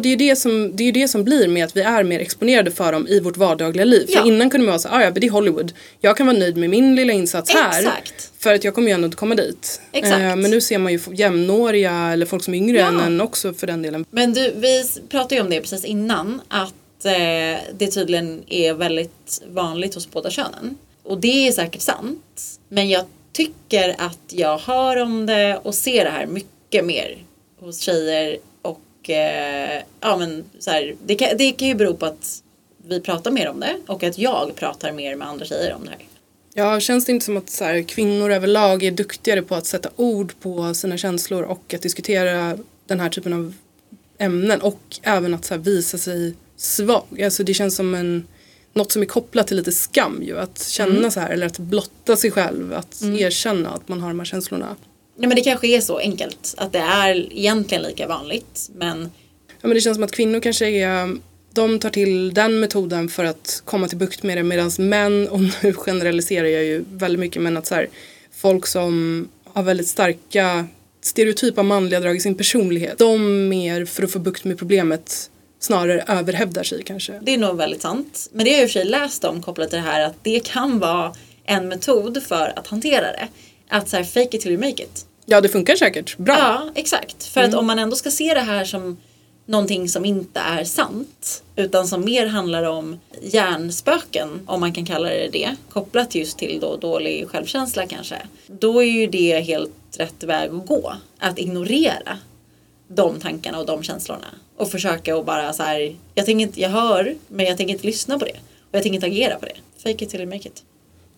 Och 0.00 0.04
det 0.04 0.08
är 0.08 0.10
ju 0.10 0.28
det 0.28 0.36
som, 0.36 0.76
det, 0.76 0.84
är 0.84 0.92
det 0.92 1.08
som 1.08 1.24
blir 1.24 1.48
med 1.48 1.64
att 1.64 1.76
vi 1.76 1.80
är 1.80 2.04
mer 2.04 2.20
exponerade 2.20 2.70
för 2.70 2.92
dem 2.92 3.06
i 3.08 3.20
vårt 3.20 3.36
vardagliga 3.36 3.84
liv. 3.84 4.06
Ja. 4.08 4.20
För 4.20 4.28
innan 4.28 4.50
kunde 4.50 4.64
man 4.66 4.70
vara 4.72 4.78
så 4.78 4.88
ah, 4.88 5.02
ja 5.02 5.10
men 5.10 5.20
det 5.20 5.26
är 5.26 5.30
Hollywood. 5.30 5.72
Jag 6.00 6.16
kan 6.16 6.26
vara 6.26 6.36
nöjd 6.36 6.56
med 6.56 6.70
min 6.70 6.96
lilla 6.96 7.12
insats 7.12 7.50
här. 7.54 7.78
Exakt. 7.78 8.30
För 8.38 8.54
att 8.54 8.64
jag 8.64 8.74
kommer 8.74 8.88
ju 8.88 8.94
ändå 8.94 9.04
inte 9.04 9.16
komma 9.16 9.34
dit. 9.34 9.80
Exakt. 9.92 10.20
Eh, 10.20 10.36
men 10.36 10.50
nu 10.50 10.60
ser 10.60 10.78
man 10.78 10.92
ju 10.92 11.00
jämnåriga 11.12 11.92
eller 11.92 12.26
folk 12.26 12.44
som 12.44 12.54
är 12.54 12.58
yngre 12.58 12.78
Ja. 12.78 12.88
än 12.88 13.00
en 13.00 13.20
också 13.20 13.52
för 13.52 13.66
den 13.66 13.82
delen. 13.82 14.04
Men 14.10 14.32
du, 14.32 14.52
vi 14.56 14.84
pratade 15.08 15.34
ju 15.34 15.40
om 15.40 15.50
det 15.50 15.60
precis 15.60 15.84
innan. 15.84 16.40
Att 16.48 17.04
eh, 17.04 17.12
det 17.78 17.90
tydligen 17.94 18.42
är 18.48 18.74
väldigt 18.74 19.42
vanligt 19.48 19.94
hos 19.94 20.10
båda 20.10 20.30
könen. 20.30 20.76
Och 21.02 21.20
det 21.20 21.48
är 21.48 21.52
säkert 21.52 21.82
sant. 21.82 22.42
Men 22.68 22.88
jag 22.88 23.04
tycker 23.32 23.94
att 23.98 24.20
jag 24.28 24.58
hör 24.58 24.96
om 24.96 25.26
det 25.26 25.60
och 25.62 25.74
ser 25.74 26.04
det 26.04 26.10
här 26.10 26.26
mycket 26.26 26.84
mer 26.84 27.16
hos 27.60 27.80
tjejer. 27.80 28.38
Och 29.00 29.10
eh, 29.10 29.82
ja 30.00 30.16
men 30.16 30.44
så 30.58 30.70
här, 30.70 30.94
det, 31.06 31.14
kan, 31.14 31.36
det 31.38 31.52
kan 31.52 31.68
ju 31.68 31.74
bero 31.74 31.94
på 31.94 32.06
att 32.06 32.42
vi 32.86 33.00
pratar 33.00 33.30
mer 33.30 33.48
om 33.48 33.60
det 33.60 33.76
och 33.86 34.02
att 34.02 34.18
jag 34.18 34.56
pratar 34.56 34.92
mer 34.92 35.16
med 35.16 35.28
andra 35.28 35.44
tjejer 35.44 35.74
om 35.74 35.84
det 35.84 35.90
här. 35.90 35.98
Ja, 36.54 36.80
känns 36.80 37.04
det 37.04 37.12
inte 37.12 37.24
som 37.24 37.36
att 37.36 37.50
så 37.50 37.64
här, 37.64 37.82
kvinnor 37.82 38.30
överlag 38.30 38.82
är 38.82 38.90
duktigare 38.90 39.42
på 39.42 39.54
att 39.54 39.66
sätta 39.66 39.88
ord 39.96 40.32
på 40.40 40.74
sina 40.74 40.96
känslor 40.96 41.42
och 41.42 41.74
att 41.74 41.82
diskutera 41.82 42.58
den 42.86 43.00
här 43.00 43.08
typen 43.08 43.32
av 43.32 43.54
ämnen 44.18 44.60
och 44.60 44.80
även 45.02 45.34
att 45.34 45.44
så 45.44 45.54
här, 45.54 45.60
visa 45.60 45.98
sig 45.98 46.34
svag. 46.56 47.22
Alltså 47.22 47.44
det 47.44 47.54
känns 47.54 47.76
som 47.76 47.94
en, 47.94 48.26
något 48.72 48.92
som 48.92 49.02
är 49.02 49.06
kopplat 49.06 49.46
till 49.46 49.56
lite 49.56 49.72
skam 49.72 50.22
ju. 50.22 50.38
Att 50.38 50.62
känna 50.62 51.10
så 51.10 51.20
här 51.20 51.30
eller 51.30 51.46
att 51.46 51.58
blotta 51.58 52.16
sig 52.16 52.30
själv, 52.30 52.74
att 52.74 53.02
erkänna 53.02 53.70
att 53.70 53.88
man 53.88 54.00
har 54.00 54.08
de 54.08 54.18
här 54.18 54.26
känslorna. 54.26 54.76
Nej 55.20 55.28
men 55.28 55.36
det 55.36 55.42
kanske 55.42 55.66
är 55.66 55.80
så 55.80 55.98
enkelt 55.98 56.54
att 56.56 56.72
det 56.72 56.78
är 56.78 57.32
egentligen 57.32 57.82
lika 57.82 58.06
vanligt 58.06 58.70
men 58.74 59.10
Ja, 59.62 59.68
men 59.68 59.74
det 59.74 59.80
känns 59.80 59.96
som 59.96 60.04
att 60.04 60.12
kvinnor 60.12 60.40
kanske 60.40 60.70
är 60.70 61.16
de 61.52 61.78
tar 61.78 61.90
till 61.90 62.34
den 62.34 62.60
metoden 62.60 63.08
för 63.08 63.24
att 63.24 63.62
komma 63.64 63.88
till 63.88 63.98
bukt 63.98 64.22
med 64.22 64.36
det 64.36 64.42
medan 64.42 64.70
män, 64.78 65.28
och 65.30 65.40
nu 65.40 65.72
generaliserar 65.72 66.46
jag 66.46 66.64
ju 66.64 66.84
väldigt 66.92 67.20
mycket 67.20 67.42
men 67.42 67.56
att 67.56 67.66
så 67.66 67.74
här, 67.74 67.88
folk 68.32 68.66
som 68.66 69.28
har 69.44 69.62
väldigt 69.62 69.88
starka 69.88 70.66
stereotypa 71.00 71.62
manliga 71.62 72.00
drag 72.00 72.16
i 72.16 72.20
sin 72.20 72.34
personlighet 72.34 72.98
de 72.98 73.48
mer 73.48 73.84
för 73.84 74.02
att 74.02 74.12
få 74.12 74.18
bukt 74.18 74.44
med 74.44 74.58
problemet 74.58 75.30
snarare 75.58 76.04
överhävdar 76.08 76.62
sig 76.62 76.82
kanske. 76.82 77.20
Det 77.22 77.34
är 77.34 77.38
nog 77.38 77.56
väldigt 77.56 77.82
sant. 77.82 78.28
Men 78.32 78.44
det 78.44 78.50
har 78.50 78.56
jag 78.56 78.62
i 78.62 78.66
och 78.66 78.70
för 78.70 78.80
sig 78.80 78.84
läst 78.84 79.24
om 79.24 79.42
kopplat 79.42 79.70
till 79.70 79.78
det 79.78 79.84
här 79.84 80.06
att 80.06 80.16
det 80.22 80.40
kan 80.44 80.78
vara 80.78 81.14
en 81.44 81.68
metod 81.68 82.22
för 82.22 82.52
att 82.56 82.66
hantera 82.66 83.12
det. 83.12 83.28
Att 83.68 83.88
så 83.88 83.96
här, 83.96 84.04
fake 84.04 84.36
it 84.36 84.40
till 84.40 84.52
you 84.52 84.60
make 84.60 84.82
it. 84.82 85.06
Ja 85.32 85.40
det 85.40 85.48
funkar 85.48 85.76
säkert, 85.76 86.16
bra. 86.16 86.36
Ja, 86.38 86.70
exakt. 86.74 87.24
För 87.24 87.40
att 87.40 87.54
om 87.54 87.66
man 87.66 87.78
ändå 87.78 87.96
ska 87.96 88.10
se 88.10 88.34
det 88.34 88.40
här 88.40 88.64
som 88.64 88.96
någonting 89.46 89.88
som 89.88 90.04
inte 90.04 90.40
är 90.40 90.64
sant 90.64 91.42
utan 91.56 91.88
som 91.88 92.04
mer 92.04 92.26
handlar 92.26 92.62
om 92.62 93.00
hjärnspöken, 93.22 94.40
om 94.46 94.60
man 94.60 94.72
kan 94.72 94.86
kalla 94.86 95.08
det 95.08 95.28
det, 95.32 95.56
kopplat 95.68 96.14
just 96.14 96.38
till 96.38 96.60
då 96.60 96.76
dålig 96.76 97.28
självkänsla 97.28 97.86
kanske. 97.86 98.16
Då 98.46 98.82
är 98.82 98.86
ju 98.86 99.06
det 99.06 99.40
helt 99.40 99.96
rätt 99.98 100.24
väg 100.24 100.50
att 100.50 100.66
gå. 100.66 100.94
Att 101.18 101.38
ignorera 101.38 102.18
de 102.88 103.20
tankarna 103.20 103.58
och 103.58 103.66
de 103.66 103.82
känslorna. 103.82 104.26
Och 104.56 104.70
försöka 104.70 105.16
att 105.16 105.26
bara 105.26 105.52
så 105.52 105.62
här, 105.62 105.96
jag 106.14 106.26
tänker 106.26 106.42
inte, 106.42 106.60
jag 106.60 106.70
hör, 106.70 107.14
men 107.28 107.46
jag 107.46 107.56
tänker 107.56 107.74
inte 107.74 107.86
lyssna 107.86 108.18
på 108.18 108.24
det. 108.24 108.36
Och 108.70 108.74
jag 108.76 108.82
tänker 108.82 108.94
inte 108.94 109.06
agera 109.06 109.38
på 109.38 109.46
det. 109.46 109.56
Fake 109.82 110.04
it 110.04 110.10
till 110.10 110.20
you 110.20 110.30
make 110.30 110.48
it. 110.48 110.62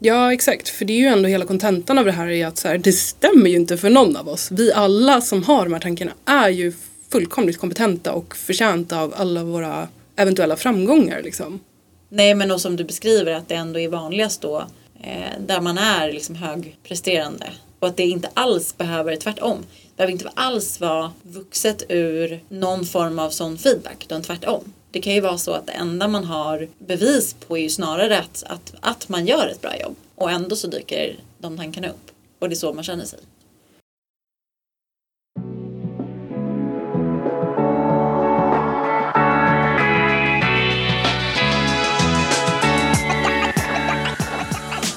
Ja 0.05 0.32
exakt, 0.32 0.68
för 0.68 0.84
det 0.84 0.92
är 0.92 0.98
ju 0.98 1.07
ändå 1.07 1.28
hela 1.28 1.44
kontentan 1.44 1.98
av 1.98 2.05
det 2.05 2.12
här 2.12 2.28
är 2.28 2.46
att 2.46 2.59
så 2.59 2.68
här, 2.68 2.78
det 2.78 2.92
stämmer 2.92 3.50
ju 3.50 3.57
inte 3.57 3.76
för 3.76 3.90
någon 3.90 4.16
av 4.16 4.28
oss. 4.28 4.50
Vi 4.50 4.72
alla 4.72 5.20
som 5.20 5.42
har 5.42 5.64
de 5.64 5.72
här 5.72 5.80
tankarna 5.80 6.12
är 6.24 6.48
ju 6.48 6.72
fullkomligt 7.11 7.59
kompetenta 7.59 8.12
och 8.12 8.36
förtjänta 8.36 9.00
av 9.00 9.14
alla 9.16 9.44
våra 9.44 9.88
eventuella 10.16 10.57
framgångar 10.57 11.22
liksom. 11.22 11.61
Nej 12.09 12.34
men 12.34 12.50
och 12.50 12.61
som 12.61 12.76
du 12.76 12.84
beskriver 12.84 13.32
att 13.32 13.48
det 13.48 13.55
ändå 13.55 13.80
är 13.80 13.88
vanligast 13.88 14.40
då 14.40 14.66
eh, 15.03 15.40
där 15.46 15.61
man 15.61 15.78
är 15.78 16.12
liksom 16.12 16.34
högpresterande. 16.34 17.46
Och 17.78 17.88
att 17.88 17.96
det 17.96 18.07
inte 18.07 18.28
alls 18.34 18.76
behöver, 18.76 19.16
tvärtom, 19.16 19.59
det 19.61 19.96
behöver 19.96 20.12
inte 20.12 20.30
alls 20.34 20.80
vara 20.80 21.12
vuxet 21.22 21.82
ur 21.88 22.40
någon 22.48 22.84
form 22.84 23.18
av 23.18 23.30
sån 23.30 23.59
feedback, 23.59 24.05
utan 24.05 24.22
tvärtom. 24.22 24.72
Det 24.93 25.01
kan 25.01 25.14
ju 25.14 25.20
vara 25.20 25.38
så 25.38 25.53
att 25.53 25.66
det 25.66 25.72
enda 25.72 26.09
man 26.09 26.24
har 26.24 26.68
bevis 26.78 27.34
på 27.34 27.59
är 27.59 27.62
ju 27.62 27.68
snarare 27.68 28.18
att, 28.18 28.43
att, 28.47 28.74
att 28.80 29.09
man 29.09 29.26
gör 29.26 29.47
ett 29.47 29.61
bra 29.61 29.80
jobb 29.80 29.97
och 30.14 30.30
ändå 30.30 30.57
så 30.57 30.66
dyker 30.66 31.16
de 31.38 31.57
tankarna 31.57 31.88
upp 31.88 32.11
och 32.38 32.49
det 32.49 32.55
är 32.55 32.57
så 32.57 32.72
man 32.72 32.84
känner 32.84 33.05
sig. 33.05 33.18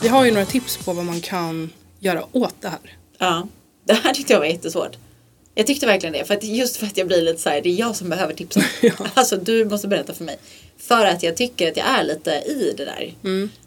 Vi 0.01 0.07
har 0.07 0.25
ju 0.25 0.31
några 0.31 0.45
tips 0.45 0.77
på 0.85 0.93
vad 0.93 1.05
man 1.05 1.21
kan 1.21 1.69
göra 1.99 2.23
åt 2.31 2.55
det 2.61 2.69
här. 2.69 2.97
Ja, 3.17 3.47
det 3.83 3.93
här 3.93 4.13
tyckte 4.13 4.33
jag 4.33 4.39
var 4.39 4.47
jättesvårt. 4.47 4.97
Jag 5.55 5.67
tyckte 5.67 5.85
verkligen 5.85 6.13
det. 6.13 6.25
För 6.25 6.33
att 6.33 6.43
just 6.43 6.77
för 6.77 6.85
att 6.85 6.97
jag 6.97 7.07
blir 7.07 7.21
lite 7.21 7.41
så 7.41 7.49
här, 7.49 7.61
det 7.61 7.69
är 7.69 7.79
jag 7.79 7.95
som 7.95 8.09
behöver 8.09 8.33
tipsen. 8.33 8.63
Ja. 8.81 8.93
Alltså 9.13 9.37
du 9.37 9.65
måste 9.65 9.87
berätta 9.87 10.13
för 10.13 10.23
mig. 10.23 10.37
För 10.77 11.05
att 11.05 11.23
jag 11.23 11.37
tycker 11.37 11.71
att 11.71 11.77
jag 11.77 11.87
är 11.87 12.03
lite 12.03 12.31
i 12.31 12.73
det 12.77 12.85
där. 12.85 13.13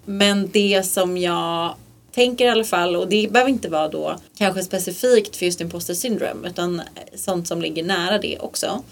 Men 0.04 0.50
det 0.50 0.82
som 0.86 1.16
jag 1.18 1.74
tänker 2.12 2.44
i 2.44 2.48
alla 2.48 2.64
fall, 2.64 2.96
och 2.96 3.08
det 3.08 3.32
behöver 3.32 3.50
inte 3.50 3.68
vara 3.68 3.88
då 3.88 4.16
kanske 4.38 4.62
specifikt 4.62 5.36
för 5.36 5.46
just 5.46 5.60
imposter 5.60 5.94
syndrome, 5.94 6.48
utan 6.48 6.82
sånt 7.14 7.48
som 7.48 7.62
ligger 7.62 7.82
nära 7.84 8.18
det 8.18 8.38
också. 8.38 8.82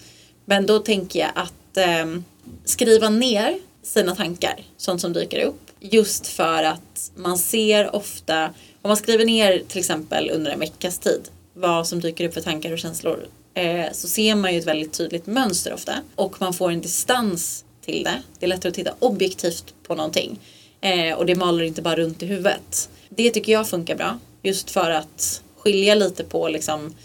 Men 0.45 0.65
då 0.65 0.79
tänker 0.79 1.19
jag 1.19 1.31
att 1.35 1.77
ehm, 1.77 2.23
skriva 2.65 3.09
ner 3.09 3.59
sina 3.83 4.15
tankar, 4.15 4.55
sånt 4.77 5.01
som 5.01 5.13
dyker 5.13 5.45
upp. 5.45 5.61
Just 5.79 6.27
för 6.27 6.63
att 6.63 7.11
man 7.15 7.37
ser 7.37 7.95
ofta, 7.95 8.45
om 8.81 8.87
man 8.87 8.97
skriver 8.97 9.25
ner 9.25 9.63
till 9.67 9.79
exempel 9.79 10.29
under 10.33 10.51
en 10.51 10.59
veckas 10.59 10.99
tid, 10.99 11.21
vad 11.57 11.87
som 11.87 11.99
dyker 11.99 12.27
upp 12.27 12.33
för 12.33 12.41
tankar 12.41 12.71
och 12.71 12.79
känslor, 12.79 13.27
eh, 13.53 13.85
så 13.91 14.07
ser 14.07 14.35
man 14.35 14.53
ju 14.53 14.59
ett 14.59 14.67
väldigt 14.67 14.93
tydligt 14.93 15.25
mönster 15.25 15.73
ofta. 15.73 15.93
Och 16.15 16.41
man 16.41 16.53
får 16.53 16.71
en 16.71 16.81
distans 16.81 17.65
till 17.85 18.03
det. 18.03 18.21
Det 18.39 18.45
är 18.45 18.47
lättare 18.47 18.69
att 18.69 18.75
titta 18.75 18.93
objektivt 18.99 19.73
på 19.83 19.95
någonting. 19.95 20.39
Eh, 20.81 21.17
och 21.17 21.25
det 21.25 21.35
maler 21.35 21.63
inte 21.63 21.81
bara 21.81 21.95
runt 21.95 22.23
i 22.23 22.25
huvudet. 22.25 22.89
Det 23.09 23.31
tycker 23.31 23.51
jag 23.51 23.69
funkar 23.69 23.95
bra. 23.95 24.19
Just 24.41 24.71
för 24.71 24.91
att 24.91 25.41
skilja 25.57 25.95
lite 25.95 26.23
på 26.23 26.47
liksom, 26.47 26.95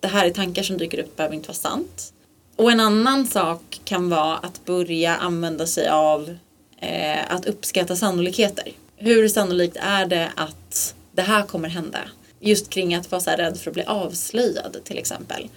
det 0.00 0.08
här 0.08 0.26
är 0.26 0.30
tankar 0.30 0.62
som 0.62 0.78
dyker 0.78 0.98
upp, 0.98 1.16
behöver 1.16 1.34
inte 1.34 1.48
vara 1.48 1.56
sant. 1.56 2.12
Och 2.56 2.72
en 2.72 2.80
annan 2.80 3.26
sak 3.26 3.80
kan 3.84 4.08
vara 4.08 4.36
att 4.36 4.64
börja 4.64 5.16
använda 5.16 5.66
sig 5.66 5.88
av 5.88 6.36
eh, 6.80 7.32
att 7.32 7.46
uppskatta 7.46 7.96
sannolikheter. 7.96 8.72
Hur 8.96 9.28
sannolikt 9.28 9.76
är 9.80 10.06
det 10.06 10.30
att 10.36 10.94
det 11.12 11.22
här 11.22 11.42
kommer 11.42 11.68
hända? 11.68 11.98
Just 12.46 12.70
kring 12.70 12.94
att 12.94 13.10
vara 13.10 13.20
så 13.20 13.30
här 13.30 13.36
rädd 13.36 13.58
för 13.58 13.70
att 13.70 13.74
bli 13.74 13.84
avslöjad 13.84 14.76
till 14.84 14.98
exempel. 14.98 15.48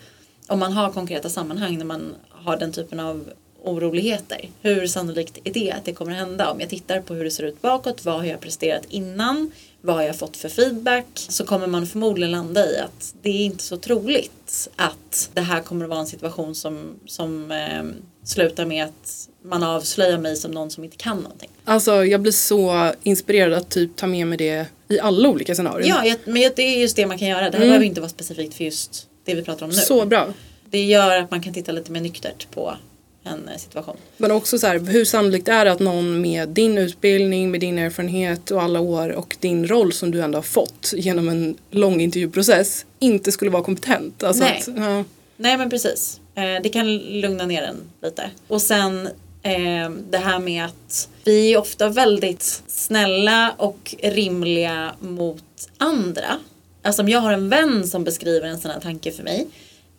Om 0.47 0.59
man 0.59 0.73
har 0.73 0.91
konkreta 0.91 1.29
sammanhang 1.29 1.77
när 1.77 1.85
man 1.85 2.15
har 2.29 2.57
den 2.57 2.71
typen 2.71 2.99
av 2.99 3.29
oroligheter. 3.63 4.49
Hur 4.61 4.87
sannolikt 4.87 5.37
är 5.43 5.53
det 5.53 5.71
att 5.71 5.85
det 5.85 5.93
kommer 5.93 6.11
hända? 6.11 6.51
Om 6.51 6.59
jag 6.59 6.69
tittar 6.69 7.01
på 7.01 7.13
hur 7.13 7.23
det 7.23 7.31
ser 7.31 7.43
ut 7.43 7.61
bakåt, 7.61 8.05
vad 8.05 8.15
har 8.15 8.25
jag 8.25 8.39
presterat 8.39 8.85
innan? 8.89 9.51
Vad 9.81 9.95
har 9.95 10.03
jag 10.03 10.15
fått 10.19 10.37
för 10.37 10.49
feedback? 10.49 11.05
Så 11.13 11.45
kommer 11.45 11.67
man 11.67 11.87
förmodligen 11.87 12.31
landa 12.31 12.71
i 12.71 12.77
att 12.77 13.15
det 13.21 13.29
är 13.29 13.45
inte 13.45 13.63
så 13.63 13.77
troligt 13.77 14.69
att 14.75 15.29
det 15.33 15.41
här 15.41 15.61
kommer 15.61 15.85
att 15.85 15.89
vara 15.89 15.99
en 15.99 16.07
situation 16.07 16.55
som, 16.55 16.95
som 17.05 17.51
eh, 17.51 17.83
slutar 18.29 18.65
med 18.65 18.85
att 18.85 19.29
man 19.41 19.63
avslöjar 19.63 20.17
mig 20.17 20.35
som 20.35 20.51
någon 20.51 20.71
som 20.71 20.83
inte 20.83 20.97
kan 20.97 21.17
någonting. 21.17 21.49
Alltså 21.63 22.05
jag 22.05 22.21
blir 22.21 22.31
så 22.31 22.91
inspirerad 23.03 23.53
att 23.53 23.69
typ 23.69 23.95
ta 23.95 24.07
med 24.07 24.27
mig 24.27 24.37
det 24.37 24.65
i 24.87 24.99
alla 24.99 25.29
olika 25.29 25.55
scenarier. 25.55 25.89
Ja, 25.89 26.05
jag, 26.05 26.17
men 26.25 26.51
det 26.55 26.61
är 26.61 26.81
just 26.81 26.95
det 26.95 27.05
man 27.05 27.17
kan 27.17 27.27
göra. 27.27 27.49
Det 27.49 27.57
här 27.57 27.65
behöver 27.65 27.85
inte 27.85 28.01
vara 28.01 28.09
specifikt 28.09 28.53
för 28.53 28.63
just 28.63 29.07
det 29.25 29.35
vi 29.35 29.41
pratar 29.41 29.65
om 29.65 29.69
nu. 29.69 29.75
Så 29.75 30.05
bra. 30.05 30.33
Det 30.69 30.83
gör 30.83 31.17
att 31.17 31.31
man 31.31 31.41
kan 31.41 31.53
titta 31.53 31.71
lite 31.71 31.91
mer 31.91 32.01
nyktert 32.01 32.47
på 32.51 32.75
en 33.23 33.49
eh, 33.49 33.57
situation. 33.57 33.97
Men 34.17 34.31
också 34.31 34.59
så 34.59 34.67
här, 34.67 34.79
hur 34.79 35.05
sannolikt 35.05 35.47
är 35.47 35.65
det 35.65 35.71
att 35.71 35.79
någon 35.79 36.21
med 36.21 36.49
din 36.49 36.77
utbildning, 36.77 37.51
med 37.51 37.59
din 37.59 37.79
erfarenhet 37.79 38.51
och 38.51 38.61
alla 38.61 38.79
år 38.79 39.09
och 39.09 39.37
din 39.39 39.67
roll 39.67 39.93
som 39.93 40.11
du 40.11 40.21
ändå 40.21 40.37
har 40.37 40.43
fått 40.43 40.93
genom 40.97 41.29
en 41.29 41.57
lång 41.71 42.01
intervjuprocess 42.01 42.85
inte 42.99 43.31
skulle 43.31 43.51
vara 43.51 43.63
kompetent? 43.63 44.23
Alltså 44.23 44.43
Nej. 44.43 44.57
Att, 44.57 44.67
ja. 44.77 45.03
Nej 45.37 45.57
men 45.57 45.69
precis. 45.69 46.19
Eh, 46.39 46.61
det 46.63 46.69
kan 46.69 46.97
lugna 46.97 47.45
ner 47.45 47.61
en 47.61 47.91
lite. 48.01 48.29
Och 48.47 48.61
sen 48.61 49.07
eh, 49.43 49.89
det 50.09 50.17
här 50.17 50.39
med 50.39 50.65
att 50.65 51.09
vi 51.23 51.53
är 51.53 51.57
ofta 51.57 51.89
väldigt 51.89 52.63
snälla 52.67 53.53
och 53.57 53.95
rimliga 54.03 54.95
mot 54.99 55.43
andra. 55.77 56.39
Alltså 56.81 57.01
om 57.01 57.09
jag 57.09 57.19
har 57.19 57.33
en 57.33 57.49
vän 57.49 57.87
som 57.87 58.03
beskriver 58.03 58.47
en 58.47 58.59
sån 58.59 58.71
här 58.71 58.79
tanke 58.79 59.11
för 59.11 59.23
mig. 59.23 59.47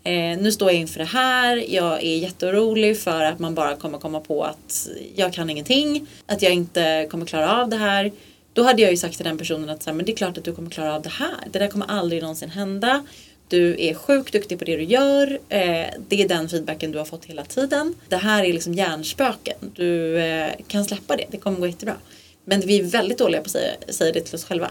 Eh, 0.05 0.38
nu 0.38 0.53
står 0.53 0.70
jag 0.70 0.80
inför 0.80 0.99
det 0.99 1.05
här, 1.05 1.64
jag 1.68 2.05
är 2.05 2.16
jätteorolig 2.16 3.01
för 3.01 3.24
att 3.24 3.38
man 3.38 3.55
bara 3.55 3.76
kommer 3.76 3.99
komma 3.99 4.20
på 4.20 4.45
att 4.45 4.88
jag 5.14 5.32
kan 5.32 5.51
ingenting, 5.51 6.07
att 6.26 6.43
jag 6.43 6.53
inte 6.53 7.09
kommer 7.11 7.26
klara 7.26 7.62
av 7.62 7.68
det 7.68 7.76
här. 7.76 8.12
Då 8.53 8.62
hade 8.62 8.82
jag 8.82 8.91
ju 8.91 8.97
sagt 8.97 9.16
till 9.16 9.24
den 9.24 9.38
personen 9.38 9.68
att 9.68 9.82
så 9.82 9.91
här, 9.91 9.97
men 9.97 10.07
det 10.07 10.12
är 10.12 10.16
klart 10.16 10.38
att 10.38 10.45
du 10.45 10.55
kommer 10.55 10.70
klara 10.70 10.95
av 10.95 11.03
det 11.03 11.09
här. 11.09 11.49
Det 11.53 11.59
där 11.59 11.68
kommer 11.68 11.86
aldrig 11.86 12.22
någonsin 12.22 12.51
hända. 12.51 13.05
Du 13.51 13.77
är 13.79 13.95
sjukt 13.95 14.33
duktig 14.33 14.59
på 14.59 14.65
det 14.65 14.77
du 14.77 14.83
gör. 14.83 15.39
Eh, 15.49 15.87
det 16.09 16.23
är 16.23 16.29
den 16.29 16.49
feedbacken 16.49 16.93
du 16.93 16.99
har 16.99 17.05
fått 17.05 17.25
hela 17.25 17.45
tiden. 17.45 17.95
Det 18.09 18.17
här 18.17 18.45
är 18.45 18.53
liksom 18.53 18.75
hjärnspöken. 18.75 19.57
Du 19.75 20.19
eh, 20.19 20.51
kan 20.69 20.85
släppa 20.85 21.17
det. 21.17 21.25
Det 21.31 21.37
kommer 21.37 21.59
gå 21.59 21.67
jättebra. 21.67 21.97
Men 22.45 22.61
vi 22.61 22.79
är 22.79 22.83
väldigt 22.83 23.19
dåliga 23.19 23.41
på 23.41 23.45
att 23.45 23.51
säga, 23.51 23.73
säga 23.89 24.13
det 24.13 24.21
till 24.21 24.35
oss 24.35 24.45
själva. 24.45 24.71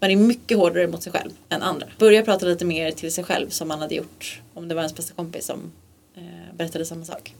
Man 0.00 0.10
är 0.10 0.16
mycket 0.16 0.58
hårdare 0.58 0.86
mot 0.86 1.02
sig 1.02 1.12
själv 1.12 1.30
än 1.48 1.62
andra. 1.62 1.86
Börja 1.98 2.22
prata 2.22 2.46
lite 2.46 2.64
mer 2.64 2.90
till 2.90 3.12
sig 3.12 3.24
själv 3.24 3.48
som 3.48 3.68
man 3.68 3.80
hade 3.80 3.94
gjort 3.94 4.40
om 4.54 4.68
det 4.68 4.74
var 4.74 4.82
ens 4.82 4.96
bästa 4.96 5.14
kompis 5.14 5.46
som 5.46 5.72
eh, 6.16 6.56
berättade 6.56 6.84
samma 6.84 7.04
sak. 7.04 7.34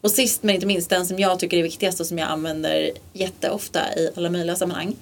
Och 0.00 0.10
sist 0.10 0.42
men 0.42 0.54
inte 0.54 0.66
minst 0.66 0.90
den 0.90 1.06
som 1.06 1.18
jag 1.18 1.38
tycker 1.38 1.56
är 1.56 1.62
viktigast 1.62 2.00
och 2.00 2.06
som 2.06 2.18
jag 2.18 2.28
använder 2.28 2.90
jätteofta 3.12 3.94
i 3.96 4.10
alla 4.16 4.30
möjliga 4.30 4.56
sammanhang. 4.56 4.96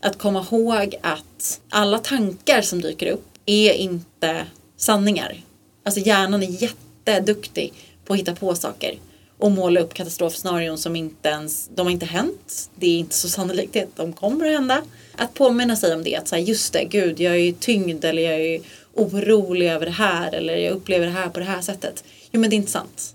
Att 0.00 0.18
komma 0.18 0.46
ihåg 0.50 0.94
att 1.02 1.60
alla 1.68 1.98
tankar 1.98 2.62
som 2.62 2.80
dyker 2.80 3.06
upp 3.06 3.26
är 3.46 3.72
inte 3.72 4.46
sanningar. 4.80 5.40
Alltså 5.82 6.00
hjärnan 6.00 6.42
är 6.42 6.62
jätteduktig 6.62 7.72
på 8.04 8.12
att 8.12 8.18
hitta 8.18 8.34
på 8.34 8.54
saker 8.54 8.98
och 9.38 9.50
måla 9.50 9.80
upp 9.80 9.94
katastrofscenarion 9.94 10.78
som 10.78 10.96
inte 10.96 11.28
ens, 11.28 11.70
de 11.74 11.86
har 11.86 11.90
inte 11.90 12.06
hänt. 12.06 12.70
Det 12.74 12.86
är 12.86 12.98
inte 12.98 13.14
så 13.14 13.28
sannolikt 13.28 13.76
att 13.76 13.96
de 13.96 14.12
kommer 14.12 14.46
att 14.46 14.52
hända. 14.52 14.82
Att 15.16 15.34
påminna 15.34 15.76
sig 15.76 15.94
om 15.94 16.04
det, 16.04 16.16
att 16.16 16.28
säga 16.28 16.42
just 16.42 16.72
det, 16.72 16.84
gud 16.84 17.20
jag 17.20 17.32
är 17.32 17.38
ju 17.38 17.52
tyngd 17.52 18.04
eller 18.04 18.22
jag 18.22 18.40
är 18.40 18.60
orolig 18.94 19.70
över 19.70 19.86
det 19.86 19.92
här 19.92 20.34
eller 20.34 20.56
jag 20.56 20.72
upplever 20.72 21.06
det 21.06 21.12
här 21.12 21.28
på 21.28 21.38
det 21.38 21.46
här 21.46 21.60
sättet. 21.60 22.04
Jo 22.30 22.40
men 22.40 22.50
det 22.50 22.56
är 22.56 22.58
inte 22.58 22.72
sant. 22.72 23.14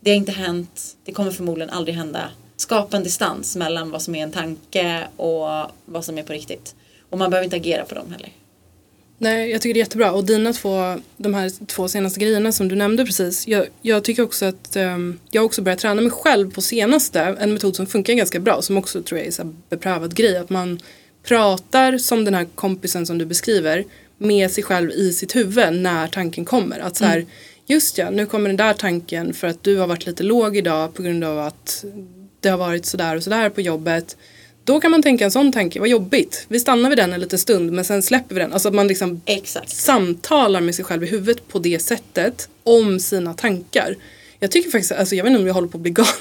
Det 0.00 0.10
har 0.10 0.16
inte 0.16 0.32
hänt, 0.32 0.96
det 1.04 1.12
kommer 1.12 1.30
förmodligen 1.30 1.70
aldrig 1.70 1.94
hända. 1.94 2.30
Skapa 2.56 2.96
en 2.96 3.04
distans 3.04 3.56
mellan 3.56 3.90
vad 3.90 4.02
som 4.02 4.14
är 4.14 4.22
en 4.22 4.32
tanke 4.32 5.06
och 5.16 5.48
vad 5.84 6.04
som 6.04 6.18
är 6.18 6.22
på 6.22 6.32
riktigt. 6.32 6.74
Och 7.10 7.18
man 7.18 7.30
behöver 7.30 7.44
inte 7.44 7.56
agera 7.56 7.84
på 7.84 7.94
dem 7.94 8.12
heller. 8.12 8.30
Nej, 9.22 9.50
jag 9.50 9.60
tycker 9.60 9.74
det 9.74 9.78
är 9.78 9.82
jättebra. 9.82 10.12
Och 10.12 10.24
dina 10.24 10.52
två, 10.52 11.00
de 11.16 11.34
här 11.34 11.66
två 11.66 11.88
senaste 11.88 12.20
grejerna 12.20 12.52
som 12.52 12.68
du 12.68 12.76
nämnde 12.76 13.04
precis. 13.04 13.48
Jag, 13.48 13.66
jag 13.82 14.04
tycker 14.04 14.22
också 14.22 14.44
att 14.44 14.76
ehm, 14.76 15.18
jag 15.30 15.42
har 15.42 15.46
också 15.46 15.62
börjat 15.62 15.78
träna 15.78 16.02
mig 16.02 16.10
själv 16.10 16.54
på 16.54 16.60
senaste. 16.60 17.20
En 17.20 17.52
metod 17.52 17.76
som 17.76 17.86
funkar 17.86 18.14
ganska 18.14 18.40
bra 18.40 18.62
som 18.62 18.76
också 18.76 19.02
tror 19.02 19.18
jag 19.18 19.28
är 19.28 19.40
en 19.40 19.62
beprövad 19.68 20.14
grej. 20.14 20.36
Att 20.36 20.50
man 20.50 20.80
pratar 21.22 21.98
som 21.98 22.24
den 22.24 22.34
här 22.34 22.46
kompisen 22.54 23.06
som 23.06 23.18
du 23.18 23.26
beskriver 23.26 23.84
med 24.18 24.50
sig 24.50 24.64
själv 24.64 24.90
i 24.90 25.12
sitt 25.12 25.36
huvud 25.36 25.72
när 25.72 26.06
tanken 26.06 26.44
kommer. 26.44 26.78
Att 26.78 26.96
så 26.96 27.04
här, 27.04 27.26
just 27.66 27.98
ja, 27.98 28.10
nu 28.10 28.26
kommer 28.26 28.48
den 28.48 28.56
där 28.56 28.74
tanken 28.74 29.34
för 29.34 29.46
att 29.46 29.62
du 29.62 29.76
har 29.76 29.86
varit 29.86 30.06
lite 30.06 30.22
låg 30.22 30.56
idag 30.56 30.94
på 30.94 31.02
grund 31.02 31.24
av 31.24 31.38
att 31.38 31.84
det 32.40 32.48
har 32.48 32.58
varit 32.58 32.86
sådär 32.86 33.16
och 33.16 33.22
sådär 33.22 33.50
på 33.50 33.60
jobbet. 33.60 34.16
Då 34.64 34.80
kan 34.80 34.90
man 34.90 35.02
tänka 35.02 35.24
en 35.24 35.30
sån 35.30 35.52
tanke, 35.52 35.80
vad 35.80 35.88
jobbigt. 35.88 36.46
Vi 36.48 36.60
stannar 36.60 36.88
vid 36.88 36.98
den 36.98 37.12
en 37.12 37.20
liten 37.20 37.38
stund 37.38 37.72
men 37.72 37.84
sen 37.84 38.02
släpper 38.02 38.34
vi 38.34 38.40
den. 38.40 38.52
Alltså 38.52 38.68
att 38.68 38.74
man 38.74 38.86
liksom 38.86 39.20
Exakt. 39.24 39.70
samtalar 39.76 40.60
med 40.60 40.74
sig 40.74 40.84
själv 40.84 41.04
i 41.04 41.06
huvudet 41.06 41.48
på 41.48 41.58
det 41.58 41.78
sättet 41.82 42.48
om 42.64 43.00
sina 43.00 43.34
tankar. 43.34 43.96
Jag 44.38 44.50
tycker 44.50 44.70
faktiskt, 44.70 44.92
alltså 44.92 45.14
jag 45.14 45.24
vet 45.24 45.30
inte 45.30 45.40
om 45.40 45.46
jag 45.46 45.54
håller 45.54 45.68
på 45.68 45.76
att 45.78 45.82
bli 45.82 45.90
galen. 46.00 46.12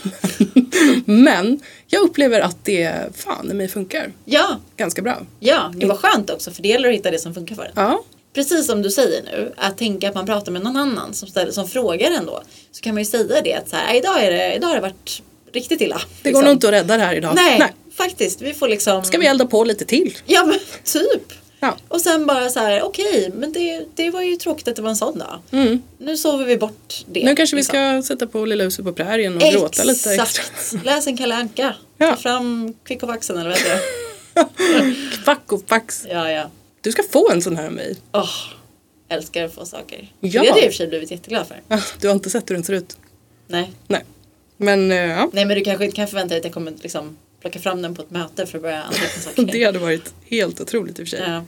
men 1.05 1.59
jag 1.87 2.01
upplever 2.01 2.39
att 2.39 2.65
det 2.65 2.93
fan 3.15 3.51
i 3.51 3.53
mig 3.53 3.67
funkar 3.67 4.11
Ja, 4.25 4.59
ganska 4.77 5.01
bra. 5.01 5.17
ja, 5.39 5.73
det 5.75 5.85
var 5.85 5.95
skönt 5.95 6.29
också 6.29 6.51
för 6.51 6.61
det 6.61 6.67
gäller 6.69 6.89
att 6.89 6.95
hitta 6.95 7.11
det 7.11 7.19
som 7.19 7.33
funkar 7.33 7.55
för 7.55 7.63
en. 7.63 7.71
Ja, 7.75 8.03
Precis 8.33 8.65
som 8.67 8.81
du 8.81 8.89
säger 8.89 9.23
nu, 9.23 9.53
att 9.57 9.77
tänka 9.77 10.09
att 10.09 10.15
man 10.15 10.25
pratar 10.25 10.51
med 10.51 10.61
någon 10.63 10.77
annan 10.77 11.13
som, 11.13 11.27
ställer, 11.27 11.51
som 11.51 11.67
frågar 11.67 12.11
ändå. 12.11 12.41
Så 12.71 12.81
kan 12.81 12.93
man 12.93 13.01
ju 13.01 13.05
säga 13.05 13.41
det 13.43 13.53
att 13.53 13.69
så 13.69 13.75
här, 13.75 13.95
idag, 13.95 14.23
är 14.23 14.31
det, 14.31 14.55
idag 14.55 14.67
har 14.67 14.75
det 14.75 14.81
varit 14.81 15.21
riktigt 15.53 15.81
illa. 15.81 16.01
det 16.21 16.31
går 16.31 16.41
nog 16.41 16.51
inte 16.51 16.67
att 16.67 16.73
rädda 16.73 16.97
det 16.97 17.03
här 17.03 17.15
idag. 17.15 17.31
Nej, 17.35 17.73
faktiskt. 18.03 18.41
Vi 18.41 18.53
får 18.53 18.67
liksom... 18.67 19.03
Ska 19.03 19.17
vi 19.17 19.25
elda 19.25 19.45
på 19.45 19.63
lite 19.63 19.85
till? 19.85 20.17
Ja 20.25 20.45
men 20.45 20.59
typ. 20.83 21.33
Ja. 21.59 21.77
Och 21.87 22.01
sen 22.01 22.25
bara 22.25 22.49
så 22.49 22.59
här, 22.59 22.81
okej, 22.81 23.31
men 23.35 23.53
det, 23.53 23.85
det 23.95 24.09
var 24.09 24.21
ju 24.21 24.35
tråkigt 24.35 24.67
att 24.67 24.75
det 24.75 24.81
var 24.81 24.89
en 24.89 24.95
sån 24.95 25.19
dag. 25.19 25.39
Mm. 25.51 25.81
Nu 25.97 26.17
sover 26.17 26.45
vi 26.45 26.57
bort 26.57 27.05
det. 27.05 27.25
Nu 27.25 27.35
kanske 27.35 27.55
vi 27.55 27.61
liksom. 27.61 28.01
ska 28.01 28.13
sätta 28.13 28.27
på 28.27 28.45
Lilla 28.45 28.63
huset 28.63 28.85
på 28.85 28.93
prärien 28.93 29.35
och 29.35 29.41
gråta 29.41 29.83
lite 29.83 30.13
extra. 30.13 30.23
Exakt. 30.23 30.85
Läs 30.85 31.07
en 31.07 31.17
Kalle 31.17 31.35
Anka. 31.35 31.75
Ja. 31.97 32.09
Ta 32.09 32.15
fram 32.15 32.73
Kvick 32.83 33.03
och 33.03 33.09
Vaxen 33.09 33.37
eller 33.37 33.49
vad 33.49 33.57
heter 33.57 33.71
det? 33.71 34.95
Kvack 35.23 35.51
och 35.51 35.63
fax. 35.67 36.05
Ja, 36.09 36.31
ja. 36.31 36.49
Du 36.81 36.91
ska 36.91 37.03
få 37.03 37.31
en 37.31 37.41
sån 37.41 37.57
här 37.57 37.65
av 37.65 37.73
mig. 37.73 37.97
Åh, 38.11 38.29
älskar 39.09 39.43
att 39.45 39.55
få 39.55 39.65
saker. 39.65 40.11
Ja. 40.19 40.41
Det 40.41 40.49
hade 40.49 40.59
jag 40.59 40.65
i 40.65 40.69
och 40.69 40.73
för 40.73 40.77
sig 40.77 40.87
blivit 40.87 41.11
jätteglad 41.11 41.47
för. 41.47 41.61
Ja, 41.67 41.79
Du 42.01 42.07
har 42.07 42.15
inte 42.15 42.29
sett 42.29 42.49
hur 42.49 42.55
den 42.55 42.63
ser 42.63 42.73
ut? 42.73 42.97
Nej. 43.47 43.71
Nej. 43.87 44.03
Men 44.57 44.91
eh, 44.91 44.97
ja, 44.97 45.29
Nej 45.33 45.45
men 45.45 45.57
du 45.57 45.63
kanske 45.63 45.85
inte 45.85 45.95
kan 45.95 46.07
förvänta 46.07 46.29
dig 46.29 46.37
att 46.37 46.45
jag 46.45 46.53
kommer 46.53 46.73
liksom 46.81 47.17
plocka 47.41 47.59
fram 47.59 47.81
den 47.81 47.95
på 47.95 48.01
ett 48.01 48.11
möte 48.11 48.45
för 48.45 48.57
att 48.57 48.61
börja 48.61 48.81
anteckna 48.83 49.07
saker. 49.21 49.43
det 49.43 49.63
hade 49.63 49.79
varit 49.79 50.13
helt 50.25 50.61
otroligt 50.61 50.99
i 50.99 51.03
och 51.03 51.07
för 51.07 51.17
sig. 51.17 51.23
ja. 51.27 51.43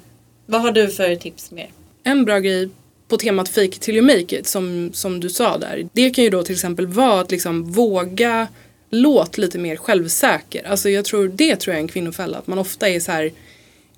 Vad 0.45 0.61
har 0.61 0.71
du 0.71 0.87
för 0.87 1.15
tips 1.15 1.51
mer? 1.51 1.69
En 2.03 2.25
bra 2.25 2.39
grej 2.39 2.69
på 3.07 3.17
temat 3.17 3.49
fake 3.49 3.71
till 3.79 3.95
you 3.95 4.05
make 4.05 4.39
it 4.39 4.47
som, 4.47 4.89
som 4.93 5.19
du 5.19 5.29
sa 5.29 5.57
där. 5.57 5.89
Det 5.93 6.09
kan 6.09 6.23
ju 6.23 6.29
då 6.29 6.43
till 6.43 6.55
exempel 6.55 6.87
vara 6.87 7.21
att 7.21 7.31
liksom 7.31 7.71
våga 7.71 8.47
låt 8.89 9.37
lite 9.37 9.59
mer 9.59 9.75
självsäker. 9.75 10.67
Alltså 10.67 10.89
jag 10.89 11.05
tror, 11.05 11.27
det 11.27 11.55
tror 11.55 11.73
jag 11.73 11.77
är 11.77 11.81
en 11.81 11.87
kvinnofälla. 11.87 12.37
Att 12.37 12.47
man 12.47 12.59
ofta 12.59 12.89
är 12.89 12.99
så 12.99 13.11
här 13.11 13.31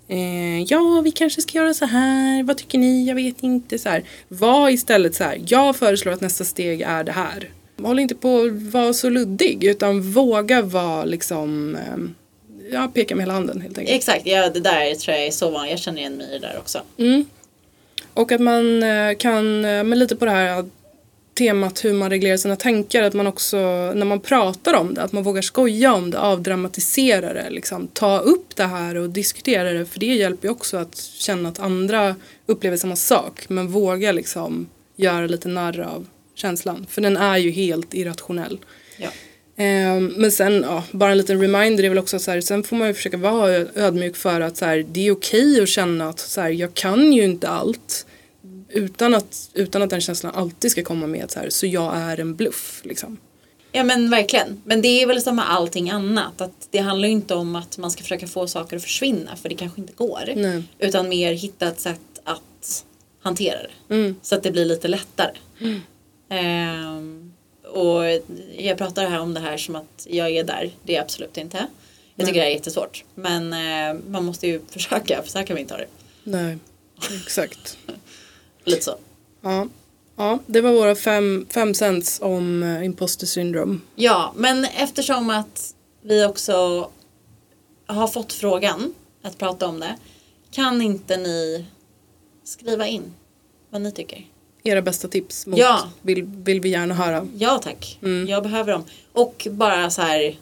Eh, 0.07 0.61
ja, 0.63 1.01
vi 1.03 1.11
kanske 1.11 1.41
ska 1.41 1.57
göra 1.57 1.73
så 1.73 1.85
här. 1.85 2.43
Vad 2.43 2.57
tycker 2.57 2.77
ni? 2.77 3.07
Jag 3.07 3.15
vet 3.15 3.43
inte. 3.43 3.79
Så 3.79 3.89
här. 3.89 4.03
Var 4.27 4.69
istället 4.69 5.15
så 5.15 5.23
här. 5.23 5.41
Jag 5.47 5.75
föreslår 5.75 6.11
att 6.13 6.21
nästa 6.21 6.43
steg 6.43 6.81
är 6.81 7.03
det 7.03 7.11
här. 7.11 7.49
Håll 7.81 7.99
inte 7.99 8.15
på 8.15 8.41
att 8.41 8.73
vara 8.73 8.93
så 8.93 9.09
luddig 9.09 9.63
utan 9.63 10.01
våga 10.01 10.61
vara 10.61 11.05
liksom 11.05 11.75
eh, 11.75 12.23
ja, 12.71 12.91
peka 12.93 13.15
med 13.15 13.23
hela 13.23 13.33
handen 13.33 13.61
helt 13.61 13.77
enkelt. 13.77 13.97
Exakt, 13.97 14.25
ja 14.25 14.49
det 14.49 14.59
där 14.59 14.95
tror 14.95 15.17
jag 15.17 15.27
är 15.27 15.31
så 15.31 15.49
vanligt. 15.49 15.71
Jag 15.71 15.79
känner 15.79 15.99
igen 15.99 16.17
mig 16.17 16.27
i 16.29 16.39
det 16.39 16.47
där 16.47 16.57
också. 16.57 16.81
Mm. 16.97 17.25
Och 18.13 18.31
att 18.31 18.41
man 18.41 18.83
eh, 18.83 19.15
kan, 19.17 19.65
eh, 19.65 19.83
men 19.83 19.99
lite 19.99 20.15
på 20.15 20.25
det 20.25 20.31
här 20.31 20.65
temat 21.33 21.85
hur 21.85 21.93
man 21.93 22.09
reglerar 22.09 22.37
sina 22.37 22.55
tankar, 22.55 23.03
att 23.03 23.13
man 23.13 23.27
också 23.27 23.57
när 23.95 24.05
man 24.05 24.19
pratar 24.19 24.73
om 24.73 24.93
det, 24.93 25.01
att 25.01 25.11
man 25.11 25.23
vågar 25.23 25.41
skoja 25.41 25.93
om 25.93 26.11
det, 26.11 26.19
avdramatisera 26.19 27.33
det, 27.33 27.49
liksom, 27.49 27.87
ta 27.87 28.19
upp 28.19 28.55
det 28.55 28.63
här 28.63 28.95
och 28.95 29.09
diskutera 29.09 29.71
det 29.71 29.85
för 29.85 29.99
det 29.99 30.15
hjälper 30.15 30.47
ju 30.47 30.51
också 30.51 30.77
att 30.77 30.97
känna 30.97 31.49
att 31.49 31.59
andra 31.59 32.15
upplever 32.45 32.77
samma 32.77 32.95
sak 32.95 33.45
men 33.47 33.67
våga 33.67 34.11
liksom 34.11 34.67
göra 34.95 35.27
lite 35.27 35.47
narr 35.47 35.79
av 35.79 36.07
känslan 36.35 36.85
för 36.89 37.01
den 37.01 37.17
är 37.17 37.37
ju 37.37 37.51
helt 37.51 37.93
irrationell. 37.93 38.59
Ja. 38.97 39.09
Eh, 39.63 39.99
men 39.99 40.31
sen, 40.31 40.63
ja, 40.67 40.83
bara 40.91 41.11
en 41.11 41.17
liten 41.17 41.41
reminder 41.41 41.83
är 41.83 41.89
väl 41.89 41.97
också 41.97 42.19
så 42.19 42.31
här, 42.31 42.41
sen 42.41 42.63
får 42.63 42.75
man 42.75 42.87
ju 42.87 42.93
försöka 42.93 43.17
vara 43.17 43.49
ödmjuk 43.75 44.15
för 44.15 44.41
att 44.41 44.57
så 44.57 44.65
här, 44.65 44.85
det 44.91 45.07
är 45.07 45.11
okej 45.11 45.61
att 45.61 45.69
känna 45.69 46.09
att 46.09 46.19
så 46.19 46.41
här, 46.41 46.49
jag 46.49 46.73
kan 46.73 47.13
ju 47.13 47.23
inte 47.23 47.49
allt 47.49 48.05
utan 48.69 49.15
att, 49.15 49.49
utan 49.53 49.81
att 49.81 49.89
den 49.89 50.01
känslan 50.01 50.35
alltid 50.35 50.71
ska 50.71 50.83
komma 50.83 51.07
med 51.07 51.31
så 51.31 51.39
här, 51.39 51.49
så 51.49 51.65
jag 51.65 51.97
är 51.97 52.19
en 52.19 52.35
bluff 52.35 52.81
liksom. 52.83 53.17
Ja 53.75 53.83
men 53.83 54.09
verkligen. 54.09 54.61
Men 54.65 54.81
det 54.81 54.87
är 54.87 55.07
väl 55.07 55.21
som 55.21 55.35
med 55.35 55.51
allting 55.51 55.89
annat. 55.89 56.41
Att 56.41 56.67
det 56.71 56.77
handlar 56.77 57.07
ju 57.07 57.13
inte 57.13 57.35
om 57.35 57.55
att 57.55 57.77
man 57.77 57.91
ska 57.91 58.01
försöka 58.01 58.27
få 58.27 58.47
saker 58.47 58.77
att 58.77 58.83
försvinna 58.83 59.35
för 59.35 59.49
det 59.49 59.55
kanske 59.55 59.81
inte 59.81 59.93
går. 59.93 60.33
Nej. 60.35 60.63
Utan 60.79 61.09
mer 61.09 61.33
hitta 61.33 61.67
ett 61.67 61.79
sätt 61.79 61.99
att 62.23 62.85
hantera 63.21 63.57
det. 63.63 63.95
Mm. 63.95 64.15
Så 64.21 64.35
att 64.35 64.43
det 64.43 64.51
blir 64.51 64.65
lite 64.65 64.87
lättare. 64.87 65.31
Ehm, 65.61 65.81
och 67.73 68.05
jag 68.57 68.77
pratar 68.77 69.09
här 69.09 69.19
om 69.19 69.33
det 69.33 69.39
här 69.39 69.57
som 69.57 69.75
att 69.75 70.07
jag 70.09 70.29
är 70.29 70.43
där. 70.43 70.71
Det 70.83 70.93
är 70.93 70.95
jag 70.95 71.03
absolut 71.03 71.37
inte. 71.37 71.67
Jag 72.15 72.27
tycker 72.27 72.39
det 72.39 72.45
här 72.45 72.51
är 72.51 72.55
jättesvårt. 72.55 73.03
Men 73.15 73.53
eh, 73.53 74.01
man 74.07 74.25
måste 74.25 74.47
ju 74.47 74.61
försöka 74.69 75.21
för 75.21 75.29
så 75.29 75.37
här 75.37 75.45
kan 75.45 75.55
vi 75.55 75.61
inte 75.61 75.73
ha 75.73 75.79
det. 75.79 75.87
Nej, 76.23 76.57
exakt. 77.25 77.77
Lite 78.63 78.81
så. 78.81 78.95
Ja. 79.41 79.67
ja, 80.15 80.39
det 80.45 80.61
var 80.61 80.71
våra 80.71 80.95
fem, 80.95 81.47
fem 81.49 81.73
cents 81.73 82.19
om 82.21 82.63
uh, 82.63 82.85
imposter 82.85 83.25
syndrome. 83.25 83.79
Ja, 83.95 84.33
men 84.35 84.65
eftersom 84.65 85.29
att 85.29 85.75
vi 86.01 86.25
också 86.25 86.89
har 87.85 88.07
fått 88.07 88.33
frågan 88.33 88.93
att 89.21 89.37
prata 89.37 89.67
om 89.67 89.79
det. 89.79 89.97
Kan 90.51 90.81
inte 90.81 91.17
ni 91.17 91.65
skriva 92.43 92.87
in 92.87 93.13
vad 93.69 93.81
ni 93.81 93.91
tycker? 93.91 94.25
Era 94.63 94.81
bästa 94.81 95.07
tips 95.07 95.47
mot 95.47 95.59
Ja. 95.59 95.89
vill, 96.01 96.23
vill 96.23 96.61
vi 96.61 96.69
gärna 96.69 96.93
höra. 96.93 97.27
Ja 97.37 97.59
tack, 97.63 97.99
Mm. 98.03 98.27
jag 98.29 98.43
behöver 98.43 98.71
dem. 98.71 98.83
Och 99.13 99.47
bara 99.51 99.89
så 99.89 100.01
här. 100.01 100.35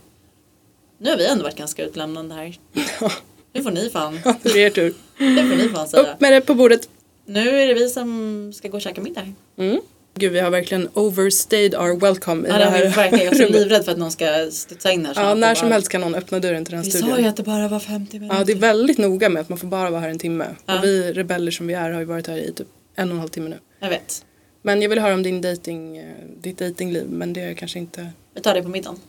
Nu 0.97 1.09
har 1.09 1.17
vi 1.17 1.27
ändå 1.27 1.43
varit 1.43 1.57
ganska 1.57 1.83
utlämnande 1.83 2.35
här. 2.35 2.59
Nu 3.53 3.63
får 3.63 3.71
ni 3.71 3.89
fan, 3.89 4.19
är 4.23 4.53
det 4.53 4.59
er 4.59 4.69
tur. 4.69 4.93
nu 5.17 5.49
får 5.49 5.55
ni 5.57 5.69
fan 5.69 5.87
säga. 5.87 6.03
Upp 6.13 6.21
med 6.21 6.33
det 6.33 6.41
på 6.41 6.53
bordet. 6.55 6.89
Nu 7.25 7.49
är 7.61 7.67
det 7.67 7.73
vi 7.73 7.89
som 7.89 8.51
ska 8.55 8.67
gå 8.67 8.77
och 8.77 8.81
käka 8.81 9.01
middag. 9.01 9.33
Mm. 9.57 9.81
Gud, 10.15 10.31
vi 10.31 10.39
har 10.39 10.49
verkligen 10.49 10.89
overstayed 10.93 11.75
our 11.75 11.99
welcome 11.99 12.47
i 12.47 12.51
Ja, 12.51 12.57
det 12.57 12.65
vi 12.65 12.69
här 12.87 12.95
verkligen. 12.95 13.25
Jag 13.25 13.33
är 13.41 13.47
så 13.47 13.53
livrädd 13.53 13.85
för 13.85 13.91
att 13.91 13.97
någon 13.97 14.11
ska 14.11 14.47
studsa 14.51 14.91
in 14.91 15.05
här. 15.05 15.13
Ja, 15.17 15.33
när 15.33 15.51
och 15.51 15.57
som 15.57 15.67
bara, 15.69 15.73
helst 15.73 15.89
kan 15.89 16.01
någon 16.01 16.15
öppna 16.15 16.39
dörren 16.39 16.65
till 16.65 16.71
den 16.71 16.77
här 16.79 16.85
Vi 16.85 16.91
sa 16.91 16.97
studion. 16.97 17.19
ju 17.23 17.25
att 17.29 17.37
det 17.37 17.43
bara 17.43 17.67
var 17.67 17.79
50 17.79 18.19
minuter. 18.19 18.37
Ja, 18.37 18.43
det 18.43 18.51
är 18.51 18.55
väldigt 18.55 18.97
noga 18.97 19.29
med 19.29 19.41
att 19.41 19.49
man 19.49 19.57
får 19.57 19.67
bara 19.67 19.89
vara 19.89 20.01
här 20.01 20.09
en 20.09 20.19
timme. 20.19 20.47
Ja. 20.65 20.77
Och 20.77 20.83
vi 20.83 21.13
rebeller 21.13 21.51
som 21.51 21.67
vi 21.67 21.73
är 21.73 21.91
har 21.91 21.99
ju 21.99 22.05
varit 22.05 22.27
här 22.27 22.37
i 22.37 22.53
typ 22.53 22.67
en 22.95 23.07
och 23.09 23.13
en 23.13 23.19
halv 23.19 23.29
timme 23.29 23.49
nu. 23.49 23.57
Jag 23.83 23.89
vet. 23.89 24.25
Men 24.61 24.81
jag 24.81 24.89
vill 24.89 24.99
höra 24.99 25.13
om 25.13 25.23
din 25.23 25.41
dating, 25.41 25.97
eh, 25.97 26.15
ditt 26.41 26.57
datingliv 26.57 27.05
men 27.09 27.33
det 27.33 27.41
är 27.41 27.53
kanske 27.53 27.79
inte... 27.79 28.09
Vi 28.33 28.41
tar 28.41 28.53
det 28.53 28.61
på 28.63 28.69
middagen. 28.69 28.99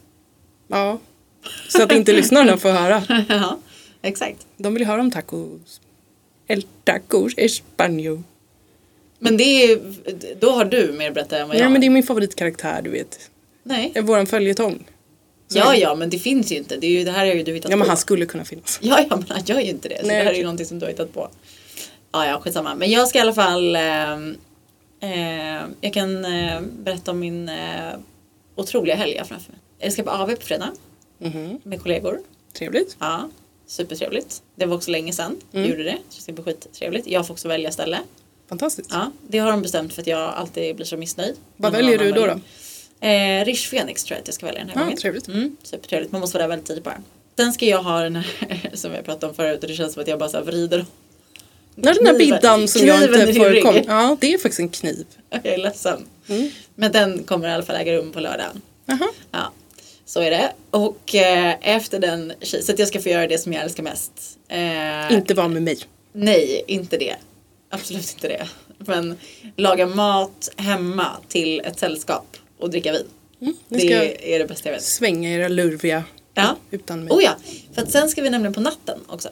Ja. 0.69 0.99
Så 1.69 1.83
att 1.83 1.93
inte 1.93 2.13
lyssnarna 2.21 2.57
får 2.57 2.71
höra. 2.71 3.25
ja, 3.29 3.59
exakt. 4.03 4.47
De 4.57 4.75
vill 4.75 4.85
höra 4.87 5.01
om 5.01 5.11
tacos. 5.11 5.81
El 6.47 6.63
tacos 6.85 7.35
español. 7.37 8.23
Men 9.19 9.37
det 9.37 9.45
är 9.45 9.81
då 10.41 10.51
har 10.51 10.65
du 10.65 10.93
mer 10.93 11.09
att 11.09 11.15
berätta 11.15 11.39
än 11.39 11.49
vad 11.49 11.57
jag 11.57 11.65
Ja 11.65 11.69
men 11.69 11.81
det 11.81 11.87
är 11.87 11.91
min 11.91 12.03
favoritkaraktär 12.03 12.83
du 12.83 12.91
vet. 12.91 13.31
Nej. 13.63 13.93
Är 13.95 14.03
våran 14.03 14.27
följetong. 14.27 14.85
Så- 15.49 15.59
Ja, 15.59 15.77
ja, 15.77 15.95
men 15.95 16.11
det 16.11 16.19
finns 16.19 16.53
ju 16.53 16.57
inte. 16.57 16.77
Det, 16.77 16.87
är 16.87 16.91
ju, 16.91 17.05
det 17.05 17.11
här 17.11 17.27
har 17.27 17.35
ju 17.35 17.43
du 17.43 17.55
hittat 17.55 17.71
Ja 17.71 17.77
men 17.77 17.85
på. 17.85 17.91
han 17.91 17.97
skulle 17.97 18.27
kunna 18.27 18.45
finnas. 18.45 18.79
Ja, 18.83 18.99
ja, 19.11 19.17
men 19.17 19.25
han 19.29 19.45
gör 19.45 19.61
ju 19.61 19.71
inte 19.71 19.89
det. 19.89 20.01
Så 20.01 20.07
Nej, 20.07 20.17
det 20.19 20.25
här 20.25 20.33
är 20.33 20.37
ju 20.37 20.43
någonting 20.43 20.67
som 20.67 20.79
du 20.79 20.85
har 20.87 20.91
hittat 20.91 21.15
på. 21.15 21.29
Ja, 22.13 22.27
ja, 22.27 22.41
skitsamma. 22.41 22.75
Men 22.75 22.91
jag 22.91 23.09
ska 23.09 23.19
i 23.19 23.21
alla 23.21 23.33
fall 23.35 23.77
ehm, 23.77 24.37
eh, 25.03 25.63
Jag 25.81 25.93
kan 25.93 26.25
eh, 26.25 26.61
berätta 26.61 27.11
om 27.11 27.19
min 27.21 27.49
eh, 27.49 27.93
otroliga 28.57 28.95
helg 28.97 29.13
jag 29.15 29.27
framför 29.27 29.53
mig. 29.53 29.61
Jag 29.79 29.93
ska 29.93 30.03
på 30.03 30.11
AV 30.11 30.35
på 30.37 30.43
fredag 30.43 30.71
Mhm. 31.19 31.61
med 31.63 31.83
kollegor. 31.83 32.21
Trevligt. 32.59 32.97
Ja, 32.99 33.29
supertrevligt. 33.67 34.43
Det 34.55 34.67
var 34.67 34.77
också 34.77 34.91
länge 34.91 35.13
sedan 35.13 35.27
Mm. 35.53 35.63
jag 35.65 35.67
gjorde 35.71 35.83
det. 35.91 35.99
Så 36.09 36.17
det 36.17 36.23
ska 36.23 36.33
bli 36.33 36.43
skittrevligt. 36.45 37.07
Jag 37.07 37.27
får 37.27 37.35
också 37.35 37.49
välja 37.49 37.73
ställe. 37.73 37.99
Fantastiskt. 38.49 38.91
Ja, 38.93 39.11
det 39.29 39.39
har 39.39 39.51
de 39.51 39.63
bestämt 39.63 39.93
för 39.95 40.01
att 40.03 40.07
jag 40.07 40.21
alltid 40.21 40.77
blir 40.77 40.87
så 40.87 40.97
missnöjd. 40.97 41.37
Vad 41.57 41.73
väljer 41.73 41.99
du 41.99 42.13
då? 42.13 42.27
då? 42.27 42.41
väljer. 43.01 43.41
Eh, 43.41 43.45
Rish 43.45 43.71
Phoenix 43.71 44.05
tror 44.05 44.17
jag 44.17 44.21
att 44.23 44.29
jag 44.29 44.35
ska 44.35 44.47
välja 44.47 44.61
den 44.61 44.69
här 44.69 44.77
Ja, 44.77 44.83
gången. 44.83 44.97
trevligt. 44.99 45.29
Mm, 45.29 45.57
supertrevligt. 45.63 46.13
Man 46.13 46.21
måste 46.21 46.35
vara 46.39 46.43
där 46.43 46.49
väldigt 46.49 46.69
tidigt 46.69 46.85
bara. 46.85 47.03
Sen 47.37 47.53
ska 47.53 47.67
jag 47.67 47.83
ha 47.83 48.01
den 48.01 48.17
här 48.17 48.71
som 48.77 48.93
jag 48.93 49.05
pratade 49.05 49.27
om 49.27 49.35
förut 49.35 49.63
och 49.63 49.69
det 49.69 49.75
känns 49.75 49.93
som 49.93 50.03
att 50.03 50.09
jag 50.09 50.19
bara 50.19 50.29
så 50.29 50.41
vrider 50.43 50.87
Nej, 51.75 51.95
den 51.95 52.07
Kniven- 52.07 52.19
biddan 52.19 52.69
som 52.69 52.87
jag 52.87 53.03
inte 53.05 53.35
får 53.35 53.63
kom. 53.63 53.77
Ja, 53.87 54.17
det 54.21 54.35
är 54.35 54.39
faktiskt 54.39 54.61
en 54.61 54.69
kniv. 54.69 55.07
Jag 55.31 55.47
är 55.47 55.59
ledsen. 55.59 56.07
Mm. 56.29 56.51
Men 56.75 56.93
den 56.93 57.23
kommer 57.25 57.49
i 57.49 57.53
alla 57.53 57.63
fall 57.63 57.77
äga 57.77 57.93
rum 57.93 58.13
på 58.13 58.21
lördag. 58.21 58.47
Jaha. 58.87 59.09
Ja, 59.31 59.53
så 60.05 60.21
är 60.21 60.31
det. 60.31 60.53
Och 60.71 61.15
eh, 61.15 61.55
efter 61.63 61.99
den, 61.99 62.33
så 62.43 62.73
att 62.73 62.79
jag 62.79 62.89
ska 62.89 63.01
få 63.01 63.09
göra 63.09 63.27
det 63.27 63.39
som 63.39 63.53
jag 63.53 63.63
älskar 63.63 63.83
mest. 63.83 64.13
Eh, 64.49 65.17
Inte 65.17 65.35
vara 65.35 65.49
med 65.49 65.63
mig. 65.63 65.79
Nej, 66.13 66.65
inte 66.67 66.97
det. 66.99 67.15
Absolut 67.71 68.13
inte 68.13 68.29
det. 68.29 68.49
Men 68.79 69.17
laga 69.57 69.87
mat 69.87 70.51
hemma 70.57 71.07
till 71.29 71.61
ett 71.61 71.79
sällskap 71.79 72.37
och 72.59 72.71
dricka 72.71 72.93
vin. 72.93 73.55
Ni 73.69 73.89
Det 73.89 74.35
är 74.35 74.39
det 74.39 74.45
bästa 74.47 74.69
jag 74.69 74.75
vet. 74.75 74.83
svänga 74.83 75.31
era 75.31 75.49
lurviga 75.49 76.05
Ja. 76.35 76.57
utan 76.71 77.05
mig. 77.05 77.13
Oh 77.13 77.23
ja, 77.23 77.31
för 77.75 77.83
att 77.83 77.91
sen 77.91 78.09
ska 78.09 78.23
vi 78.23 78.31
nämligen 78.31 78.55
på 78.55 78.61
natten 78.61 78.99
också. 79.07 79.29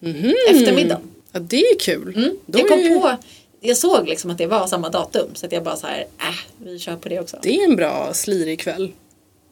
Mhm. 0.00 0.34
Eftermiddagen. 0.50 1.02
Ja, 1.32 1.40
det 1.40 1.60
är 1.60 1.78
kul. 1.78 2.16
Mm. 2.16 2.36
Jag 2.46 2.68
kom 2.68 2.80
ju- 2.80 3.00
på, 3.00 3.16
jag 3.60 3.76
såg 3.76 4.08
liksom 4.08 4.30
att 4.30 4.38
det 4.38 4.46
var 4.46 4.66
samma 4.66 4.88
datum 4.88 5.28
så 5.34 5.46
att 5.46 5.52
jag 5.52 5.62
bara 5.64 5.76
så 5.76 5.86
här, 5.86 6.00
äh, 6.18 6.34
vi 6.64 6.78
kör 6.78 6.96
på 6.96 7.08
det 7.08 7.20
också. 7.20 7.38
Det 7.42 7.56
är 7.56 7.64
en 7.64 7.76
bra 7.76 8.14
slirig 8.14 8.60
kväll. 8.60 8.92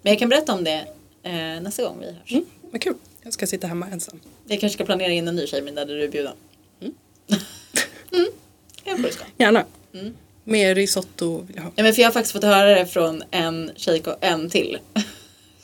Men 0.03 0.13
jag 0.13 0.19
kan 0.19 0.29
berätta 0.29 0.53
om 0.53 0.65
det 0.65 0.85
eh, 1.23 1.61
nästa 1.63 1.83
gång 1.83 1.97
vi 2.01 2.07
hörs. 2.07 2.33
Mm, 2.33 2.45
vad 2.71 2.81
kul. 2.83 2.95
Jag 3.23 3.33
ska 3.33 3.47
sitta 3.47 3.67
hemma 3.67 3.87
ensam. 3.93 4.21
Jag 4.47 4.61
kanske 4.61 4.75
ska 4.77 4.85
planera 4.85 5.13
in 5.13 5.29
en 5.29 5.37
ny 5.37 5.47
tjejmiddag 5.47 5.85
där 5.85 5.95
du 5.95 6.05
är 6.05 6.09
bjuden. 6.09 6.33
Mm. 6.81 6.95
Jag 8.85 8.97
tror 8.97 9.07
det 9.07 9.13
ska. 9.13 9.25
Gärna. 9.39 9.65
Mm. 9.95 10.15
Mer 10.45 10.75
risotto 10.75 11.39
vill 11.47 11.57
jag 11.57 11.63
ha. 11.63 11.71
Ja, 11.77 11.83
men 11.83 11.95
för 11.95 12.03
jag 12.03 12.07
har 12.09 12.13
faktiskt 12.13 12.33
fått 12.33 12.43
höra 12.45 12.75
det 12.75 12.87
från 12.87 13.23
en 13.31 13.71
tjej, 13.77 14.03
en 14.21 14.51
till. 14.51 14.79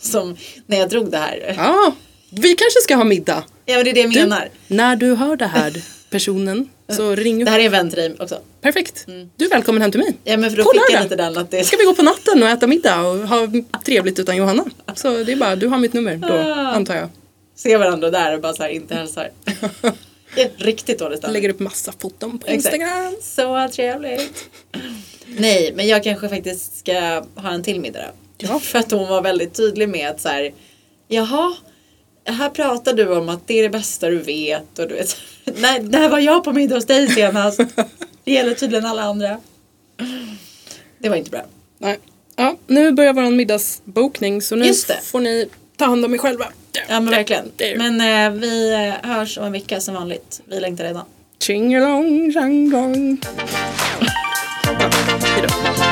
Som 0.00 0.36
när 0.66 0.78
jag 0.78 0.88
drog 0.90 1.10
det 1.10 1.18
här. 1.18 1.54
Ja, 1.56 1.94
vi 2.30 2.48
kanske 2.48 2.80
ska 2.82 2.94
ha 2.96 3.04
middag. 3.04 3.44
Ja 3.66 3.74
men 3.76 3.84
det 3.84 3.90
är 3.90 3.94
det 3.94 4.00
jag 4.00 4.10
Du, 4.12 4.20
menar. 4.20 4.48
när 4.68 4.96
du 4.96 5.14
hör 5.14 5.36
det 5.36 5.46
här 5.46 5.82
personen 6.14 6.68
så 6.88 7.14
ring 7.14 7.42
upp. 7.42 7.44
Det 7.46 7.50
här 7.50 7.58
är 7.60 7.64
en 7.64 7.70
vän 7.72 7.90
till 7.90 7.98
dig 7.98 8.14
också. 8.18 8.38
Perfekt. 8.60 9.04
Du 9.36 9.44
är 9.44 9.50
välkommen 9.50 9.82
hem 9.82 9.90
till 9.90 10.00
mig. 10.00 10.14
Ja 10.24 10.36
men 10.36 10.50
för 10.50 10.56
då 10.56 10.64
På 10.64 10.70
fick 10.70 10.94
jag 10.94 11.02
lite 11.02 11.16
den 11.16 11.38
att 11.38 11.50
det 11.50 11.64
Ska 11.64 11.76
vi 11.76 11.84
gå 11.84 11.94
på 11.94 12.02
natten 12.02 12.42
och 12.42 12.48
äta 12.48 12.66
middag 12.66 13.00
och 13.00 13.18
ha 13.28 13.48
trevligt 13.84 14.18
utan 14.18 14.36
Johanna? 14.36 14.64
Så 14.94 15.22
det 15.24 15.32
är 15.32 15.36
bara, 15.36 15.56
du 15.56 15.66
har 15.66 15.78
mitt 15.78 15.92
nummer 15.92 16.16
då, 16.16 16.28
Ah. 16.34 16.54
antar 16.72 16.94
jag. 16.96 17.08
se 17.56 17.76
varandra 17.76 18.10
där 18.10 18.34
och 18.34 18.40
bara 18.40 18.52
så 18.54 18.62
här 18.62 18.70
inte 18.70 18.94
hälsar. 18.94 19.30
Riktigt 20.56 20.98
dålig 20.98 21.12
Jag 21.12 21.18
stämning. 21.18 21.32
lägger 21.42 21.48
upp 21.54 21.60
massa 21.60 21.92
foton 21.98 22.38
på 22.38 22.46
Exakt. 22.46 22.74
Instagram. 22.74 23.16
Så 23.22 23.68
trevligt. 23.74 24.44
Nej 25.26 25.72
men 25.76 25.86
jag 25.88 26.04
kanske 26.04 26.28
faktiskt 26.28 26.78
ska 26.78 27.24
ha 27.34 27.50
en 27.50 27.62
till 27.62 27.80
middag. 27.80 28.04
Ja. 28.38 28.58
För 28.60 28.78
att 28.78 28.90
hon 28.90 29.08
var 29.08 29.22
väldigt 29.22 29.54
tydlig 29.54 29.88
med 29.88 30.10
att 30.10 30.20
så 30.20 30.28
här. 30.28 30.52
Jaha. 31.08 31.54
Här 32.26 32.50
pratar 32.50 32.92
du 32.94 33.06
om 33.16 33.28
att 33.28 33.46
det 33.48 33.58
är 33.58 33.62
det 33.62 33.68
bästa 33.68 34.10
du 34.10 34.18
vet 34.18 34.78
och 34.78 34.88
du 34.88 34.94
vet. 34.94 35.16
när, 35.60 35.80
när 35.80 36.08
var 36.08 36.18
jag 36.18 36.44
på 36.44 36.52
middag 36.52 36.74
hos 36.74 36.86
dig 36.86 37.08
senast? 37.08 37.60
Det 38.24 38.32
gäller 38.32 38.54
tydligen 38.54 38.86
alla 38.86 39.02
andra. 39.02 39.40
Det 40.98 41.08
var 41.08 41.16
inte 41.16 41.30
bra. 41.30 41.42
Nej. 41.78 41.98
Ja, 42.36 42.56
nu 42.66 42.92
börjar 42.92 43.12
vår 43.12 43.30
middagsbokning 43.30 44.42
så 44.42 44.56
nu 44.56 44.74
får 45.02 45.20
ni 45.20 45.48
ta 45.76 45.84
hand 45.84 46.04
om 46.04 46.14
er 46.14 46.18
själva. 46.18 46.44
Ja 46.88 47.00
men 47.00 47.10
verkligen. 47.10 47.52
Men 47.76 48.00
eh, 48.00 48.40
vi 48.40 48.72
eh, 48.72 49.10
hörs 49.10 49.38
om 49.38 49.44
en 49.44 49.52
vecka 49.52 49.80
som 49.80 49.94
vanligt. 49.94 50.40
Vi 50.44 50.60
längtar 50.60 50.84
redan. 50.84 51.04
Tjingelong, 51.38 52.32
tjangong. 52.32 53.18
Ja, 54.80 54.90
hejdå. 55.34 55.83